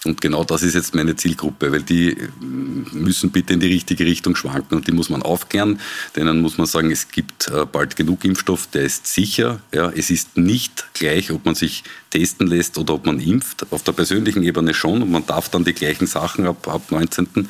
Und 0.05 0.21
genau 0.23 0.45
das 0.45 0.63
ist 0.63 0.75
jetzt 0.75 0.95
meine 0.95 1.15
Zielgruppe, 1.15 1.73
weil 1.73 1.83
die 1.83 2.13
äh, 2.13 2.29
müssen 2.41 3.31
bitte 3.31 3.53
in 3.53 3.61
die 3.61 3.67
richtige 3.67 4.07
Richtung 4.07 4.35
schwanken 4.35 4.77
und 4.77 4.87
die 4.87 4.93
muss 4.93 5.11
man 5.11 5.23
aufklären. 5.23 5.79
Denen 6.17 6.41
muss 6.41 6.57
man 6.57 6.67
sagen, 6.67 6.91
es 6.91 7.09
gibt 7.09 7.49
äh, 7.49 7.67
bald 7.67 7.97
genug 7.97 8.25
Impfstoff, 8.25 8.67
der 8.69 8.83
ist 8.83 9.07
sicher. 9.07 9.61
Ja, 9.75 9.91
es 9.91 10.11
ist 10.11 10.39
nicht 10.39 10.87
gleich, 10.95 11.31
ob 11.31 11.45
man 11.45 11.55
sich 11.55 11.85
testen 12.11 12.49
lässt 12.49 12.77
oder 12.77 12.95
ob 12.95 13.07
man 13.07 13.21
impft. 13.21 13.67
Auf 13.71 13.83
der 13.83 13.93
persönlichen 13.93 14.43
Ebene 14.43 14.75
schon 14.75 15.03
und 15.03 15.11
man 15.11 15.25
darf 15.27 15.49
dann 15.49 15.65
die 15.65 15.73
gleichen 15.73 16.07
Sachen 16.07 16.47
ab, 16.47 16.69
ab 16.69 16.91
19. 16.91 17.49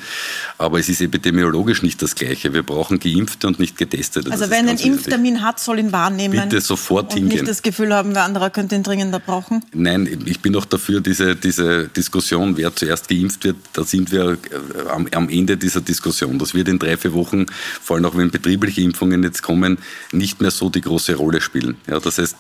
Aber 0.59 0.79
es 0.79 0.89
ist 0.89 1.01
epidemiologisch 1.01 1.83
nicht 1.83 2.01
das 2.03 2.15
Gleiche. 2.15 2.53
Wir 2.53 2.63
brauchen 2.63 3.01
Geimpfte 3.01 3.47
und 3.47 3.59
nicht 3.59 3.79
Getestete. 3.79 4.31
Also 4.31 4.51
wer 4.51 4.59
einen 4.59 4.79
Impftermin 4.79 5.43
hat, 5.43 5.59
soll 5.59 5.79
ihn 5.79 5.93
wahrnehmen. 5.93 6.49
Bitte 6.49 6.61
sofort 6.61 7.13
und 7.13 7.19
hingehen. 7.19 7.39
nicht 7.39 7.49
das 7.49 7.63
Gefühl 7.63 7.95
haben, 7.95 8.15
wer 8.15 8.25
anderer 8.25 8.51
könnte 8.51 8.75
ihn 8.75 8.83
dringender 8.83 9.19
brauchen? 9.19 9.65
Nein, 9.73 10.07
ich 10.27 10.41
bin 10.41 10.55
auch 10.57 10.67
dafür, 10.67 11.01
diese, 11.01 11.37
diese 11.37 11.89
Diskussion, 11.89 12.57
wer 12.57 12.75
zuerst 12.75 13.09
geimpft 13.09 13.45
wird, 13.45 13.57
da 13.73 13.85
sind 13.85 14.13
wir 14.13 14.33
äh, 14.33 14.89
am, 14.91 15.09
am 15.13 15.29
Ende 15.31 15.57
dieser 15.57 15.81
Diskussion. 15.81 16.39
Das 16.39 16.55
wird 16.55 16.69
in 16.69 16.79
drei, 16.79 16.97
vier 16.97 17.15
Wochen, 17.15 17.47
vor 17.83 17.97
allem 17.97 18.05
auch 18.05 18.17
wenn 18.17 18.31
betriebliche 18.31 18.83
Impfungen 18.83 19.23
jetzt 19.23 19.43
kommen, 19.43 19.79
nicht 20.13 20.41
mehr 20.41 20.51
so 20.51 20.69
die 20.69 20.83
große 20.83 21.15
Rolle 21.15 21.41
spielen. 21.41 21.77
Ja, 21.89 21.99
das 21.99 22.19
heißt, 22.19 22.37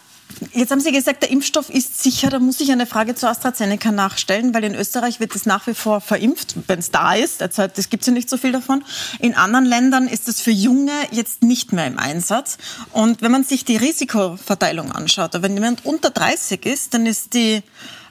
Jetzt 0.52 0.70
haben 0.70 0.80
Sie 0.80 0.92
gesagt, 0.92 1.22
der 1.22 1.30
Impfstoff 1.30 1.70
ist 1.70 2.02
sicher. 2.02 2.30
Da 2.30 2.38
muss 2.38 2.60
ich 2.60 2.72
eine 2.72 2.86
Frage 2.86 3.14
zu 3.14 3.28
AstraZeneca 3.28 3.92
nachstellen, 3.92 4.54
weil 4.54 4.64
in 4.64 4.74
Österreich 4.74 5.20
wird 5.20 5.34
es 5.34 5.46
nach 5.46 5.66
wie 5.66 5.74
vor 5.74 6.00
verimpft, 6.00 6.54
wenn 6.66 6.78
es 6.78 6.90
da 6.90 7.14
ist. 7.14 7.40
Derzeit 7.40 7.74
gibt 7.90 8.02
es 8.02 8.06
ja 8.06 8.12
nicht 8.12 8.28
so 8.28 8.36
viel 8.36 8.52
davon. 8.52 8.84
In 9.18 9.34
anderen 9.34 9.64
Ländern 9.64 10.08
ist 10.08 10.28
es 10.28 10.40
für 10.40 10.50
Junge 10.50 10.92
jetzt 11.10 11.42
nicht 11.42 11.72
mehr 11.72 11.86
im 11.86 11.98
Einsatz. 11.98 12.58
Und 12.92 13.22
wenn 13.22 13.30
man 13.30 13.44
sich 13.44 13.64
die 13.64 13.76
Risikoverteilung 13.76 14.92
anschaut, 14.92 15.30
wenn 15.42 15.54
jemand 15.54 15.84
unter 15.84 16.10
30 16.10 16.66
ist, 16.66 16.94
dann 16.94 17.06
ist 17.06 17.34
die 17.34 17.62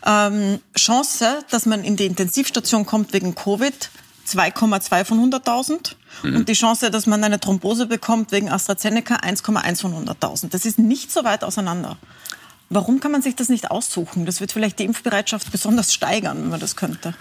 ähm, 0.06 0.60
Chance, 0.78 1.40
dass 1.50 1.66
man 1.66 1.84
in 1.84 1.96
die 1.96 2.06
Intensivstation 2.06 2.86
kommt 2.86 3.14
wegen 3.14 3.36
Covid 3.36 3.90
2,2 4.30 5.06
von 5.06 5.32
100.000 5.32 5.96
mhm. 6.24 6.36
und 6.36 6.50
die 6.50 6.54
Chance, 6.54 6.92
dass 6.92 7.06
man 7.06 7.24
eine 7.24 7.40
Thrombose 7.40 7.86
bekommt 7.86 8.32
wegen 8.32 8.50
AstraZeneca 8.50 9.16
1,1 9.16 9.82
von 9.82 10.08
100.000. 10.08 10.50
Das 10.50 10.66
ist 10.66 10.80
nicht 10.80 11.12
so 11.12 11.24
weit 11.24 11.44
auseinander. 11.44 11.98
Warum 12.70 13.00
kann 13.00 13.12
man 13.12 13.22
sich 13.22 13.36
das 13.36 13.50
nicht 13.50 13.72
aussuchen? 13.72 14.26
Das 14.26 14.42
wird 14.42 14.52
vielleicht 14.52 14.78
die 14.78 14.86
Impfbereitschaft 14.86 15.52
besonders 15.52 15.92
steigern, 15.94 16.38
wenn 16.44 16.50
man 16.50 16.60
das 16.60 16.76
könnte. 16.76 17.16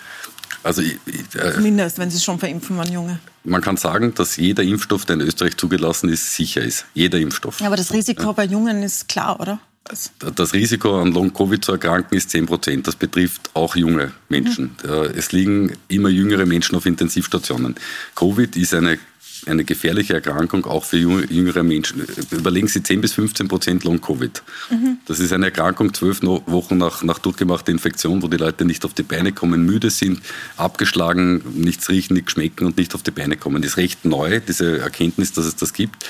Also 0.63 0.83
ich, 0.83 0.99
ich, 1.07 1.35
äh, 1.35 1.55
Zumindest, 1.55 1.99
wenn 1.99 2.11
Sie 2.11 2.17
es 2.17 2.25
schon 2.25 2.39
verimpfen 2.39 2.77
waren, 2.77 2.93
Junge. 2.93 3.19
Man 3.45 3.63
kann 3.63 3.77
sagen, 3.77 4.15
dass 4.15 4.37
jeder 4.37 4.63
Impfstoff, 4.63 5.07
der 5.07 5.15
in 5.15 5.23
Österreich 5.23 5.57
zugelassen 5.57 6.11
ist, 6.11 6.35
sicher 6.35 6.61
ist. 6.61 6.85
Jeder 6.93 7.19
Impfstoff. 7.19 7.61
Ja, 7.61 7.69
aber 7.69 7.77
das 7.77 7.93
Risiko 7.93 8.25
ja. 8.25 8.33
bei 8.33 8.45
Jungen 8.45 8.83
ist 8.83 9.09
klar, 9.09 9.41
oder? 9.41 9.59
Das 9.85 10.53
Risiko 10.53 11.01
an 11.01 11.13
Long-Covid 11.13 11.65
zu 11.65 11.73
erkranken 11.73 12.17
ist 12.17 12.31
10 12.31 12.47
Prozent. 12.47 12.87
Das 12.87 12.97
betrifft 12.97 13.51
auch 13.55 13.75
junge 13.75 14.13
Menschen. 14.29 14.77
Mhm. 14.83 14.91
Es 15.17 15.33
liegen 15.33 15.73
immer 15.89 16.11
jüngere 16.11 16.45
Menschen 16.45 16.77
auf 16.77 16.85
Intensivstationen. 16.85 17.75
Covid 18.15 18.55
ist 18.57 18.75
eine 18.75 18.99
eine 19.47 19.65
gefährliche 19.65 20.15
Erkrankung 20.15 20.65
auch 20.67 20.85
für 20.85 20.97
jüngere 20.97 21.63
Menschen. 21.63 22.07
Überlegen 22.31 22.69
Sie 22.69 22.83
10 22.83 23.01
bis 23.01 23.13
15 23.13 23.49
Prozent 23.49 23.85
Long-Covid. 23.85 24.43
Mhm. 24.71 24.99
Das 25.07 25.21
ist 25.21 25.33
eine 25.33 25.47
Erkrankung 25.47 25.95
zwölf 25.95 26.23
Wochen 26.23 26.77
nach, 26.77 27.03
nach 27.03 27.19
durchgemachter 27.19 27.73
Infektion, 27.73 28.23
wo 28.23 28.29
die 28.29 28.37
Leute 28.37 28.65
nicht 28.65 28.85
auf 28.85 28.95
die 28.95 29.03
Beine 29.03 29.33
kommen, 29.33 29.65
müde 29.65 29.91
sind, 29.91 30.21
abgeschlagen, 30.57 31.43
nichts 31.55 31.89
riechen, 31.89 32.15
nichts 32.15 32.33
schmecken 32.33 32.67
und 32.67 32.77
nicht 32.77 32.95
auf 32.95 33.03
die 33.03 33.11
Beine 33.11 33.37
kommen. 33.37 33.63
Das 33.63 33.73
ist 33.73 33.77
recht 33.77 34.05
neu, 34.05 34.41
diese 34.41 34.79
Erkenntnis, 34.79 35.33
dass 35.33 35.47
es 35.47 35.57
das 35.57 35.73
gibt. 35.73 36.05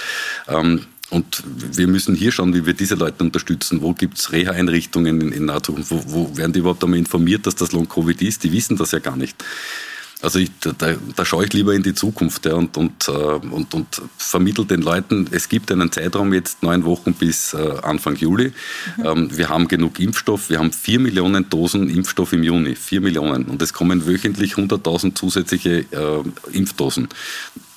Ähm, 0.47 0.87
Und 1.11 1.43
wir 1.47 1.87
müssen 1.87 2.15
hier 2.15 2.33
schauen, 2.33 2.55
wie 2.55 2.67
wir 2.67 2.75
diese 2.75 2.95
Leute 2.95 3.25
unterstützen. 3.25 3.81
Wo 3.81 3.95
gibt 3.95 4.19
es 4.19 4.33
Reha-Einrichtungen 4.33 5.21
in, 5.21 5.33
in 5.33 5.45
naher 5.47 5.63
Zukunft? 5.63 5.91
Wo, 5.91 6.03
wo 6.07 6.37
werden 6.37 6.53
die 6.53 6.59
überhaupt 6.59 6.85
einmal 6.85 6.99
informiert, 6.99 7.47
dass 7.47 7.55
das 7.57 7.73
Long-Covid 7.73 8.21
ist? 8.23 8.45
Die 8.45 8.53
wissen 8.53 8.77
das 8.77 8.91
ja 8.91 8.99
gar 8.99 9.17
nicht. 9.17 9.43
Also 10.21 10.41
ich, 10.41 10.51
da, 10.61 10.97
da 11.15 11.25
schaue 11.25 11.45
ich 11.45 11.53
lieber 11.53 11.75
in 11.75 11.85
die 11.85 11.95
Zukunft 11.95 12.45
ja, 12.45 12.55
und, 12.55 12.77
und, 12.77 13.07
äh, 13.07 13.13
und, 13.13 13.73
und 13.73 14.03
vermittle 14.17 14.67
den 14.67 14.83
Leuten, 14.83 15.29
es 15.31 15.49
gibt 15.49 15.71
einen 15.71 15.93
Zeitraum 15.93 16.35
jetzt 16.35 16.63
neun 16.63 16.85
Wochen 16.85 17.15
bis 17.15 17.55
äh, 17.55 17.75
Anfang 17.83 18.17
Juli. 18.17 18.53
Mhm. 18.97 19.05
Ähm, 19.05 19.37
wir 19.37 19.49
haben 19.49 19.69
genug 19.69 20.01
Impfstoff. 20.01 20.51
Wir 20.51 20.59
haben 20.59 20.73
vier 20.73 20.99
Millionen 20.99 21.49
Dosen 21.49 21.89
Impfstoff 21.89 22.33
im 22.33 22.43
Juni. 22.43 22.75
Vier 22.75 23.01
Millionen. 23.01 23.45
Und 23.45 23.63
es 23.63 23.73
kommen 23.73 24.07
wöchentlich 24.07 24.55
100.000 24.55 25.15
zusätzliche 25.15 25.85
äh, 25.93 26.23
Impfdosen 26.53 27.09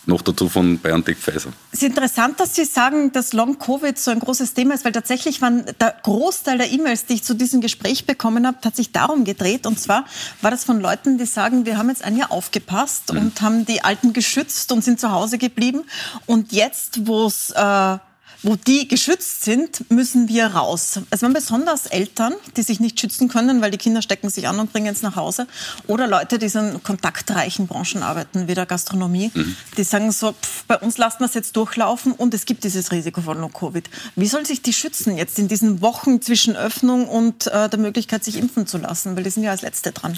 noch 0.06 0.22
dazu 0.22 0.50
von 0.50 0.78
BioNTech 0.80 1.18
Pfizer. 1.18 1.52
Es 1.72 1.82
ist 1.82 1.88
interessant, 1.88 2.40
dass 2.40 2.56
Sie 2.56 2.66
sagen, 2.66 3.12
dass 3.12 3.34
Long-Covid 3.34 3.98
so 3.98 4.12
ein 4.12 4.20
großes 4.20 4.54
Thema 4.54 4.74
ist, 4.74 4.84
weil 4.84 4.92
tatsächlich 4.92 5.42
waren 5.42 5.66
der 5.80 5.96
Großteil 6.02 6.58
der 6.58 6.72
E-Mails, 6.72 7.06
die 7.06 7.16
ich 7.16 7.24
zu 7.24 7.34
diesem 7.36 7.62
Gespräch 7.62 8.06
bekommen 8.06 8.48
habe, 8.48 8.58
hat 8.64 8.76
sich 8.76 8.92
darum 8.92 9.24
gedreht. 9.24 9.68
Und 9.68 9.80
zwar 9.80 10.06
war 10.42 10.52
das 10.52 10.64
von 10.64 10.80
Leuten, 10.80 11.18
die 11.18 11.26
sagen, 11.26 11.66
wir 11.66 11.78
haben 11.78 11.90
jetzt 11.90 12.04
ein 12.04 12.18
Jahr 12.18 12.32
aufgepasst 12.32 13.14
mhm. 13.14 13.20
und 13.20 13.42
haben 13.42 13.66
die 13.66 13.84
Alten 13.84 14.14
geschützt 14.14 14.72
und 14.72 14.84
sind 14.84 15.00
zu 15.00 15.12
Hause 15.12 15.38
geblieben. 15.38 15.84
Und 16.26 16.52
jetzt, 16.52 17.08
wo 17.08 17.28
es 17.28 17.52
äh, 17.52 17.98
wo 18.44 18.56
die 18.56 18.88
geschützt 18.88 19.44
sind, 19.44 19.90
müssen 19.92 20.28
wir 20.28 20.48
raus. 20.48 21.00
Es 21.10 21.22
waren 21.22 21.34
besonders 21.34 21.86
Eltern, 21.86 22.34
die 22.58 22.64
sich 22.64 22.80
nicht 22.80 23.00
schützen 23.00 23.28
können, 23.28 23.62
weil 23.62 23.72
die 23.72 23.78
Kinder 23.78 24.02
stecken 24.02 24.30
sich 24.30 24.48
an 24.48 24.60
und 24.60 24.72
bringen 24.72 24.94
es 24.94 25.02
nach 25.02 25.16
Hause. 25.16 25.48
Oder 25.88 26.08
Leute, 26.08 26.40
die 26.40 26.48
in 26.48 26.82
kontaktreichen 26.84 27.68
Branchen 27.68 28.04
arbeiten, 28.04 28.48
wie 28.48 28.54
der 28.54 28.66
Gastronomie, 28.66 29.32
mhm. 29.34 29.56
die 29.78 29.84
sagen 29.84 30.12
so, 30.12 30.34
pff, 30.34 30.64
bei 30.68 30.78
uns 30.78 30.98
lassen 30.98 31.20
wir 31.20 31.26
es 31.26 31.34
jetzt 31.34 31.56
durchlaufen 31.56 32.12
und 32.14 32.34
es 32.34 32.46
gibt 32.46 32.64
dieses 32.64 32.92
Risiko 32.92 33.22
von 33.22 33.40
Long-Covid. 33.40 33.90
Wie 34.16 34.28
soll 34.28 34.46
sich 34.46 34.62
die 34.62 34.74
schützen 34.74 35.18
jetzt 35.18 35.38
in 35.40 35.48
diesen 35.48 35.82
Wochen 35.82 36.22
zwischen 36.22 36.56
Öffnung 36.56 37.08
und 37.08 37.48
äh, 37.48 37.70
der 37.70 37.80
Möglichkeit, 37.80 38.24
sich 38.24 38.38
impfen 38.38 38.66
zu 38.68 38.78
lassen? 38.78 39.16
Weil 39.16 39.24
die 39.24 39.30
sind 39.30 39.44
ja 39.44 39.52
als 39.52 39.62
Letzte 39.62 39.92
dran. 39.92 40.18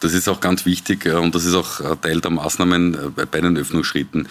Das 0.00 0.12
ist 0.12 0.28
auch 0.28 0.40
ganz 0.40 0.66
wichtig 0.66 1.06
äh, 1.06 1.12
und 1.12 1.34
das 1.34 1.44
ist 1.44 1.54
auch 1.54 1.80
äh, 1.80 1.96
Teil 1.96 2.20
der 2.20 2.30
Maßnahmen 2.30 3.14
äh, 3.16 3.26
bei 3.26 3.40
den 3.40 3.56
Öffnungsschritten, 3.56 4.28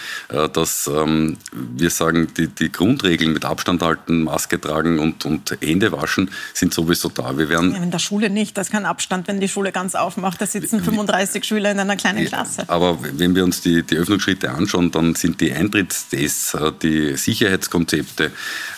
dass 0.53 0.87
ähm, 0.87 1.37
wir 1.51 1.89
sagen, 1.89 2.27
die, 2.37 2.47
die 2.47 2.71
Grundregeln 2.71 3.28
Regeln 3.29 3.33
mit 3.33 3.45
Abstand 3.45 3.81
halten, 3.81 4.23
Maske 4.23 4.59
tragen 4.59 4.99
und, 4.99 5.25
und 5.25 5.57
Hände 5.61 5.91
waschen 5.91 6.29
sind 6.53 6.73
sowieso 6.73 7.09
da. 7.09 7.37
Wir 7.37 7.49
werden 7.49 7.73
ja, 7.73 7.83
in 7.83 7.91
der 7.91 7.99
Schule 7.99 8.29
nicht, 8.29 8.57
das 8.57 8.67
ist 8.67 8.71
kein 8.71 8.85
Abstand, 8.85 9.27
wenn 9.27 9.39
die 9.39 9.47
Schule 9.47 9.71
ganz 9.71 9.95
aufmacht. 9.95 10.41
Da 10.41 10.45
sitzen 10.45 10.83
35 10.83 11.43
Schüler 11.43 11.71
in 11.71 11.79
einer 11.79 11.95
kleinen 11.95 12.25
Klasse. 12.25 12.63
Aber 12.67 12.97
wenn 13.01 13.35
wir 13.35 13.43
uns 13.43 13.61
die, 13.61 13.83
die 13.83 13.97
Öffnungsschritte 13.97 14.51
anschauen, 14.51 14.91
dann 14.91 15.15
sind 15.15 15.41
die 15.41 15.51
Eintrittstests, 15.51 16.53
äh, 16.53 16.71
die 16.81 17.17
Sicherheitskonzepte, 17.17 18.31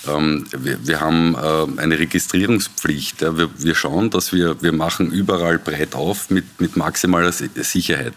ähm, 0.08 0.46
wir, 0.58 0.86
wir 0.86 1.00
haben 1.00 1.36
äh, 1.36 1.82
eine 1.82 2.00
Registrierungspflicht. 2.00 3.22
Wir, 3.22 3.50
wir 3.58 3.76
schauen, 3.76 4.10
dass 4.10 4.34
wir, 4.34 4.62
wir 4.62 4.72
machen 4.72 5.12
überall 5.12 5.60
breit 5.60 5.96
auf 5.96 6.30
mit, 6.30 6.60
mit 6.60 6.76
maximaler 6.76 7.32
Sicherheit. 7.32 8.14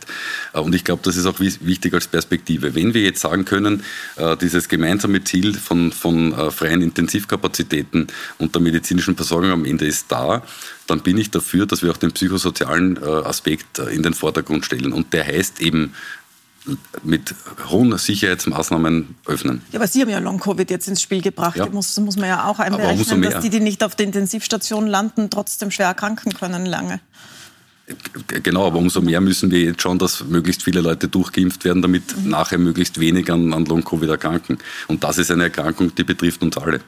Äh, 0.52 0.60
und 0.60 0.74
ich 0.74 0.84
glaube, 0.84 1.02
das 1.04 1.16
ist 1.16 1.26
auch 1.26 1.40
wichtig 1.40 1.94
als 1.94 2.06
Perspektive. 2.06 2.74
Wenn 2.74 2.94
wir 2.94 3.02
jetzt 3.02 3.20
sagen 3.20 3.44
können, 3.44 3.82
dieses 4.40 4.68
gemeinsame 4.68 5.24
Ziel 5.24 5.54
von, 5.54 5.92
von 5.92 6.23
äh, 6.32 6.50
freien 6.50 6.82
Intensivkapazitäten 6.82 8.06
und 8.38 8.54
der 8.54 8.62
medizinischen 8.62 9.16
Versorgung 9.16 9.50
am 9.50 9.64
Ende 9.64 9.86
ist 9.86 10.06
da, 10.08 10.42
dann 10.86 11.00
bin 11.00 11.18
ich 11.18 11.30
dafür, 11.30 11.66
dass 11.66 11.82
wir 11.82 11.90
auch 11.90 11.96
den 11.96 12.12
psychosozialen 12.12 12.96
äh, 12.96 13.06
Aspekt 13.06 13.78
äh, 13.78 13.90
in 13.90 14.02
den 14.02 14.14
Vordergrund 14.14 14.64
stellen. 14.64 14.92
Und 14.92 15.12
der 15.12 15.26
heißt 15.26 15.60
eben, 15.60 15.94
mit 17.02 17.34
hohen 17.68 17.96
Sicherheitsmaßnahmen 17.98 19.16
öffnen. 19.26 19.60
Ja, 19.70 19.78
aber 19.78 19.86
Sie 19.86 20.00
haben 20.00 20.08
ja 20.08 20.18
Long-Covid 20.18 20.70
jetzt 20.70 20.88
ins 20.88 21.02
Spiel 21.02 21.20
gebracht. 21.20 21.56
Ja. 21.56 21.66
Das 21.66 21.74
muss, 21.74 21.98
muss 22.00 22.16
man 22.16 22.28
ja 22.28 22.46
auch 22.46 22.58
einberechnen, 22.58 23.22
dass 23.22 23.42
die, 23.42 23.50
die 23.50 23.60
nicht 23.60 23.84
auf 23.84 23.94
der 23.96 24.06
Intensivstation 24.06 24.86
landen, 24.86 25.28
trotzdem 25.28 25.70
schwer 25.70 25.88
erkranken 25.88 26.32
können 26.32 26.64
lange. 26.64 27.00
Genau, 28.42 28.66
aber 28.66 28.78
umso 28.78 29.02
mehr 29.02 29.20
müssen 29.20 29.50
wir 29.50 29.60
jetzt 29.60 29.82
schauen, 29.82 29.98
dass 29.98 30.24
möglichst 30.24 30.62
viele 30.62 30.80
Leute 30.80 31.06
durchgeimpft 31.06 31.64
werden, 31.64 31.82
damit 31.82 32.16
mhm. 32.16 32.30
nachher 32.30 32.56
möglichst 32.56 32.98
wenig 32.98 33.30
an, 33.30 33.52
an 33.52 33.66
Long-Covid 33.66 34.08
erkranken. 34.08 34.58
Und 34.88 35.04
das 35.04 35.18
ist 35.18 35.30
eine 35.30 35.44
Erkrankung, 35.44 35.94
die 35.94 36.04
betrifft 36.04 36.42
uns 36.42 36.56
alle. 36.56 36.80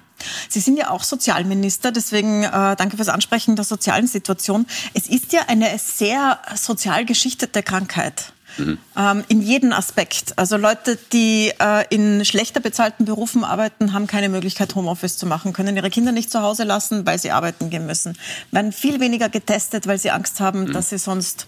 Sie 0.48 0.60
sind 0.60 0.78
ja 0.78 0.88
auch 0.90 1.02
Sozialminister, 1.02 1.92
deswegen 1.92 2.44
äh, 2.44 2.76
danke 2.76 2.96
fürs 2.96 3.10
Ansprechen 3.10 3.56
der 3.56 3.66
sozialen 3.66 4.06
Situation. 4.06 4.64
Es 4.94 5.06
ist 5.06 5.34
ja 5.34 5.42
eine 5.48 5.78
sehr 5.78 6.38
sozial 6.54 7.04
geschichtete 7.04 7.62
Krankheit. 7.62 8.32
Mhm. 8.58 8.78
Ähm, 8.96 9.24
in 9.28 9.42
jedem 9.42 9.72
Aspekt. 9.72 10.38
Also 10.38 10.56
Leute, 10.56 10.98
die 11.12 11.52
äh, 11.60 11.84
in 11.90 12.24
schlechter 12.24 12.60
bezahlten 12.60 13.04
Berufen 13.04 13.44
arbeiten, 13.44 13.92
haben 13.92 14.06
keine 14.06 14.28
Möglichkeit, 14.28 14.74
Homeoffice 14.74 15.18
zu 15.18 15.26
machen, 15.26 15.52
können 15.52 15.76
ihre 15.76 15.90
Kinder 15.90 16.12
nicht 16.12 16.30
zu 16.30 16.42
Hause 16.42 16.64
lassen, 16.64 17.06
weil 17.06 17.18
sie 17.18 17.30
arbeiten 17.30 17.70
gehen 17.70 17.86
müssen. 17.86 18.16
Werden 18.50 18.72
viel 18.72 19.00
weniger 19.00 19.28
getestet, 19.28 19.86
weil 19.86 19.98
sie 19.98 20.10
Angst 20.10 20.40
haben, 20.40 20.64
mhm. 20.64 20.72
dass 20.72 20.90
sie 20.90 20.98
sonst 20.98 21.46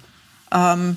ähm, 0.52 0.96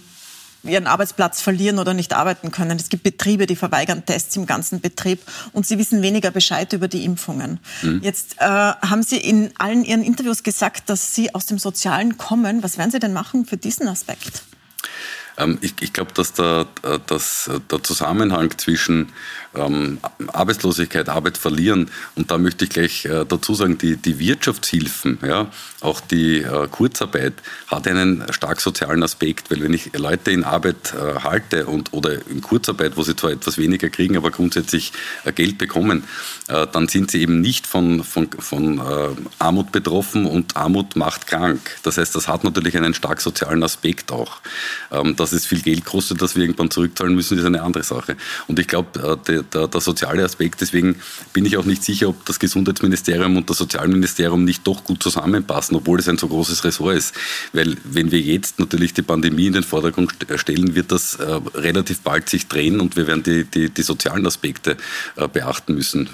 ihren 0.64 0.88
Arbeitsplatz 0.88 1.42
verlieren 1.42 1.80
oder 1.80 1.94
nicht 1.94 2.14
arbeiten 2.14 2.52
können. 2.52 2.78
Es 2.78 2.90
gibt 2.90 3.04
Betriebe, 3.04 3.48
die 3.48 3.56
verweigern 3.56 4.06
Tests 4.06 4.36
im 4.36 4.46
ganzen 4.46 4.80
Betrieb 4.80 5.20
und 5.54 5.66
sie 5.66 5.78
wissen 5.78 6.02
weniger 6.02 6.32
Bescheid 6.32 6.72
über 6.74 6.88
die 6.88 7.04
Impfungen. 7.04 7.60
Mhm. 7.82 8.02
Jetzt 8.04 8.36
äh, 8.40 8.46
haben 8.46 9.04
Sie 9.04 9.18
in 9.18 9.52
allen 9.58 9.84
Ihren 9.84 10.04
Interviews 10.04 10.44
gesagt, 10.44 10.90
dass 10.90 11.16
Sie 11.16 11.34
aus 11.34 11.48
dem 11.48 11.58
Sozialen 11.58 12.18
kommen. 12.18 12.64
Was 12.64 12.78
werden 12.78 12.92
Sie 12.92 13.00
denn 13.00 13.14
machen 13.14 13.46
für 13.46 13.58
diesen 13.58 13.88
Aspekt? 13.88 14.44
Ähm, 15.42 15.58
ich, 15.62 15.74
ich 15.82 15.94
glaube, 15.94 16.12
dass 16.14 16.34
der, 16.34 16.68
äh, 16.84 17.00
dass 17.08 17.50
der 17.70 17.84
Zusammenhang 17.84 18.58
zwischen 18.58 19.12
ähm, 19.56 20.00
Arbeitslosigkeit, 20.28 21.10
Arbeit 21.10 21.38
verlieren. 21.38 21.90
Und 22.16 22.32
da 22.32 22.38
möchte 22.38 22.66
ich 22.66 22.72
gleich 22.72 23.06
äh, 23.06 23.26
dazu 23.28 23.54
sagen, 23.54 23.78
die, 23.78 23.98
die 23.98 24.20
Wirtschaftshilfen, 24.20 25.20
ja, 25.26 25.48
auch 25.82 26.00
die 26.00 26.40
äh, 26.40 26.68
Kurzarbeit 26.70 27.34
hat 27.68 27.88
einen 27.88 28.26
stark 28.32 28.62
sozialen 28.62 29.04
Aspekt, 29.04 29.52
weil 29.52 29.62
wenn 29.62 29.74
ich 29.74 29.92
Leute 29.98 30.32
in 30.32 30.44
Arbeit 30.44 30.94
äh, 30.94 31.20
halte 31.22 31.66
und 31.66 31.94
oder 31.94 32.26
in 32.28 32.42
Kurzarbeit, 32.42 32.98
wo 32.98 33.04
sie 33.04 33.16
zwar 33.16 33.32
etwas 33.32 33.58
weniger 33.58 33.90
kriegen, 33.90 34.18
aber 34.18 34.32
grundsätzlich 34.32 34.94
äh, 35.26 35.32
Geld 35.32 35.58
bekommen, 35.58 36.04
äh, 36.48 36.68
dann 36.72 36.88
sind 36.88 37.12
sie 37.12 37.22
eben 37.22 37.42
nicht 37.42 37.68
von, 37.68 38.04
von, 38.04 38.30
von 38.38 38.78
äh, 38.80 39.10
Armut 39.40 39.72
betroffen 39.72 40.26
und 40.26 40.56
Armut 40.56 40.96
macht 40.96 41.28
krank. 41.28 41.62
Das 41.84 41.98
heißt, 41.98 42.16
das 42.16 42.28
hat 42.28 42.44
natürlich 42.44 42.78
einen 42.78 42.94
stark 42.94 43.22
sozialen 43.22 43.64
Aspekt 43.64 44.12
auch. 44.12 44.40
Ähm, 44.92 45.16
dass 45.16 45.32
es 45.32 45.46
viel 45.46 45.62
Geld 45.62 45.86
kostet, 45.86 46.22
dass 46.22 46.36
wir 46.36 46.44
irgendwann 46.44 46.72
zurückzahlen 46.72 47.16
müssen, 47.16 47.38
ist 47.38 47.46
eine 47.46 47.62
andere 47.62 47.84
Sache. 47.84 48.18
Und 48.48 48.60
ich 48.60 48.68
glaube, 48.68 49.20
der, 49.44 49.68
der, 49.68 49.82
soziale 49.82 50.24
Aspekt. 50.24 50.62
Deswegen 50.62 50.96
bin 51.34 51.46
ich 51.46 51.58
auch 51.58 51.66
nicht 51.66 51.84
sicher, 51.84 52.10
ob 52.10 52.26
das 52.26 52.40
Gesundheitsministerium 52.40 53.38
und 53.38 53.50
das 53.50 53.58
Sozialministerium 53.58 54.44
nicht 54.44 54.66
doch 54.66 54.84
gut 54.84 55.02
zusammenpassen, 55.04 55.76
obwohl 55.76 56.00
es 56.00 56.08
ein 56.08 56.18
so 56.18 56.28
großes 56.28 56.64
Ressort 56.64 56.98
ist. 56.98 57.16
Weil 57.54 57.78
wenn 57.84 58.12
wir 58.12 58.20
jetzt 58.20 58.60
natürlich 58.60 58.94
die 58.94 59.02
Pandemie 59.02 59.48
in 59.48 59.54
den 59.54 59.64
Vordergrund 59.64 60.14
stellen, 60.36 60.76
wird 60.76 60.92
das 60.92 61.16
äh, 61.16 61.40
relativ 61.56 62.02
bald 62.02 62.30
sich 62.30 62.48
drehen 62.48 62.80
und 62.80 62.96
wir 62.96 63.08
werden 63.08 63.24
die, 63.24 63.46
die, 63.46 63.70
die 63.70 63.84
sozialen 63.84 64.26
Aspekte 64.26 64.78
äh, 65.16 65.28
beachten 65.28 65.76
müssen. 65.76 66.10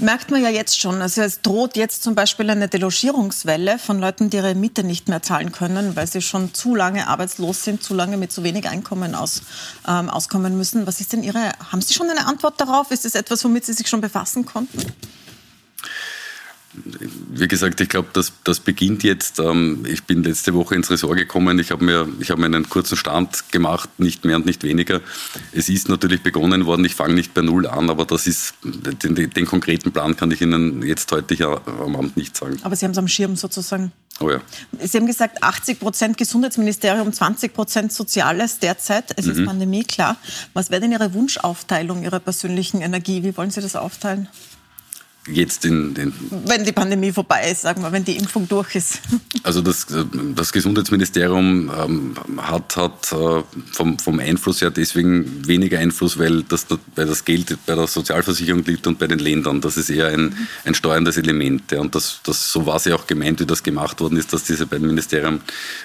Merkt 0.00 0.30
man 0.30 0.42
ja 0.42 0.48
jetzt 0.48 0.80
schon. 0.80 1.02
Also 1.02 1.20
es 1.20 1.42
droht 1.42 1.76
jetzt 1.76 2.02
zum 2.02 2.14
Beispiel 2.14 2.48
eine 2.48 2.68
Delogierungswelle 2.68 3.78
von 3.78 4.00
Leuten, 4.00 4.30
die 4.30 4.38
ihre 4.38 4.54
Miete 4.54 4.82
nicht 4.82 5.08
mehr 5.08 5.22
zahlen 5.22 5.52
können, 5.52 5.94
weil 5.94 6.06
sie 6.06 6.22
schon 6.22 6.54
zu 6.54 6.74
lange 6.74 7.06
arbeitslos 7.06 7.64
sind, 7.64 7.82
zu 7.82 7.92
lange 7.92 8.16
mit 8.16 8.32
zu 8.32 8.42
wenig 8.42 8.66
Einkommen 8.66 9.14
aus, 9.14 9.42
ähm, 9.86 10.08
auskommen 10.08 10.56
müssen. 10.56 10.86
Was 10.86 11.02
ist 11.02 11.12
denn 11.12 11.22
Ihre, 11.22 11.52
haben 11.70 11.82
Sie 11.82 11.92
schon 11.92 12.08
eine 12.08 12.26
Antwort 12.26 12.58
darauf? 12.58 12.90
Ist 12.90 13.04
es 13.04 13.14
etwas, 13.14 13.44
womit 13.44 13.66
Sie 13.66 13.74
sich 13.74 13.88
schon 13.88 14.00
befassen 14.00 14.46
konnten? 14.46 14.90
Wie 16.72 17.48
gesagt, 17.48 17.80
ich 17.80 17.88
glaube, 17.88 18.08
das, 18.12 18.32
das 18.44 18.60
beginnt 18.60 19.02
jetzt. 19.02 19.40
Ähm, 19.40 19.84
ich 19.88 20.04
bin 20.04 20.22
letzte 20.22 20.54
Woche 20.54 20.76
ins 20.76 20.90
Ressort 20.90 21.16
gekommen. 21.16 21.58
Ich 21.58 21.72
habe 21.72 21.84
mir, 21.84 22.06
hab 22.28 22.38
mir 22.38 22.46
einen 22.46 22.68
kurzen 22.68 22.96
Stand 22.96 23.50
gemacht, 23.50 23.88
nicht 23.98 24.24
mehr 24.24 24.36
und 24.36 24.46
nicht 24.46 24.62
weniger. 24.62 25.00
Es 25.52 25.68
ist 25.68 25.88
natürlich 25.88 26.22
begonnen 26.22 26.66
worden. 26.66 26.84
Ich 26.84 26.94
fange 26.94 27.14
nicht 27.14 27.34
bei 27.34 27.42
Null 27.42 27.66
an, 27.66 27.90
aber 27.90 28.04
das 28.04 28.26
ist, 28.26 28.54
den, 28.62 29.14
den, 29.14 29.46
konkreten 29.46 29.90
Plan 29.90 30.16
kann 30.16 30.30
ich 30.30 30.40
Ihnen 30.40 30.82
jetzt 30.82 31.10
heute 31.10 31.34
hier 31.34 31.60
am 31.66 31.96
Abend 31.96 32.16
nicht 32.16 32.36
sagen. 32.36 32.58
Aber 32.62 32.76
Sie 32.76 32.84
haben 32.84 32.92
es 32.92 32.98
am 32.98 33.08
Schirm 33.08 33.34
sozusagen. 33.34 33.90
Oh 34.20 34.30
ja. 34.30 34.40
Sie 34.78 34.98
haben 34.98 35.06
gesagt, 35.06 35.42
80 35.42 35.80
Prozent 35.80 36.18
Gesundheitsministerium, 36.18 37.12
20 37.12 37.52
Prozent 37.54 37.92
Soziales 37.92 38.58
derzeit. 38.58 39.06
Es 39.16 39.26
mhm. 39.26 39.32
ist 39.32 39.44
Pandemie, 39.44 39.82
klar. 39.82 40.16
Was 40.52 40.70
wäre 40.70 40.82
denn 40.82 40.92
Ihre 40.92 41.14
Wunschaufteilung 41.14 42.04
Ihrer 42.04 42.20
persönlichen 42.20 42.82
Energie? 42.82 43.24
Wie 43.24 43.36
wollen 43.36 43.50
Sie 43.50 43.60
das 43.60 43.76
aufteilen? 43.76 44.28
Jetzt 45.26 45.64
in 45.64 45.94
den. 45.94 46.12
Wenn 46.46 46.64
die 46.64 46.72
Pandemie 46.72 47.12
vorbei 47.12 47.50
ist, 47.50 47.62
sagen 47.62 47.82
wir, 47.82 47.92
wenn 47.92 48.04
die 48.04 48.16
Impfung 48.16 48.48
durch 48.48 48.74
ist. 48.74 49.00
Also 49.42 49.62
das, 49.62 49.86
das 50.36 50.52
Gesundheitsministerium 50.52 51.70
ähm, 51.74 52.14
hat, 52.36 52.76
hat 52.76 53.10
äh, 53.12 53.42
vom, 53.72 53.98
vom 53.98 54.20
Einfluss 54.20 54.60
her 54.60 54.70
deswegen 54.70 55.46
weniger 55.46 55.78
Einfluss, 55.78 56.18
weil 56.18 56.42
das, 56.42 56.66
weil 56.94 57.06
das 57.06 57.24
Geld 57.24 57.56
bei 57.64 57.74
der 57.74 57.86
Sozialversicherung 57.86 58.62
liegt 58.64 58.86
und 58.86 58.98
bei 58.98 59.06
den 59.06 59.18
Ländern. 59.18 59.62
Das 59.62 59.78
ist 59.78 59.88
eher 59.88 60.08
ein, 60.08 60.36
ein 60.66 60.74
steuerndes 60.74 61.16
Element. 61.16 61.72
Ja. 61.72 61.80
Und 61.80 61.94
das, 61.94 62.20
das, 62.22 62.52
so 62.52 62.66
war 62.66 62.76
es 62.76 62.84
ja 62.84 62.94
auch 62.96 63.06
gemeint, 63.06 63.40
wie 63.40 63.46
das 63.46 63.62
gemacht 63.62 64.00
worden 64.00 64.18
ist, 64.18 64.32
dass 64.34 64.44
diese 64.44 64.66
beiden 64.66 64.86
Ministerien 64.86 65.40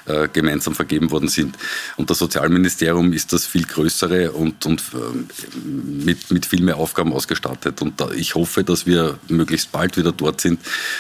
äh, 0.06 0.28
gemeinsam 0.28 0.76
vergeben 0.76 1.12
worden 1.12 1.30
sind. 1.30 1.58
Und 1.96 2.10
das 2.10 2.18
Sozialministerium 2.18 3.14
ist 3.14 3.32
das 3.32 3.46
viel 3.46 3.64
größere 3.64 4.34
und, 4.34 4.66
und 4.66 4.82
äh, 4.82 5.66
mit, 5.66 6.30
mit 6.30 6.46
viel 6.46 6.62
mehr 6.62 6.76
Aufgaben 6.76 7.14
ausgestattet. 7.14 7.82
Und 7.82 8.02
da, 8.02 8.12
ich 8.12 8.36
hoffe, 8.36 8.66
dass 8.66 8.86
wir 8.86 9.18
möglichst 9.36 9.72
bald 9.72 9.98
wieder 9.98 10.12
dort 10.12 10.42
sind, 10.42 10.60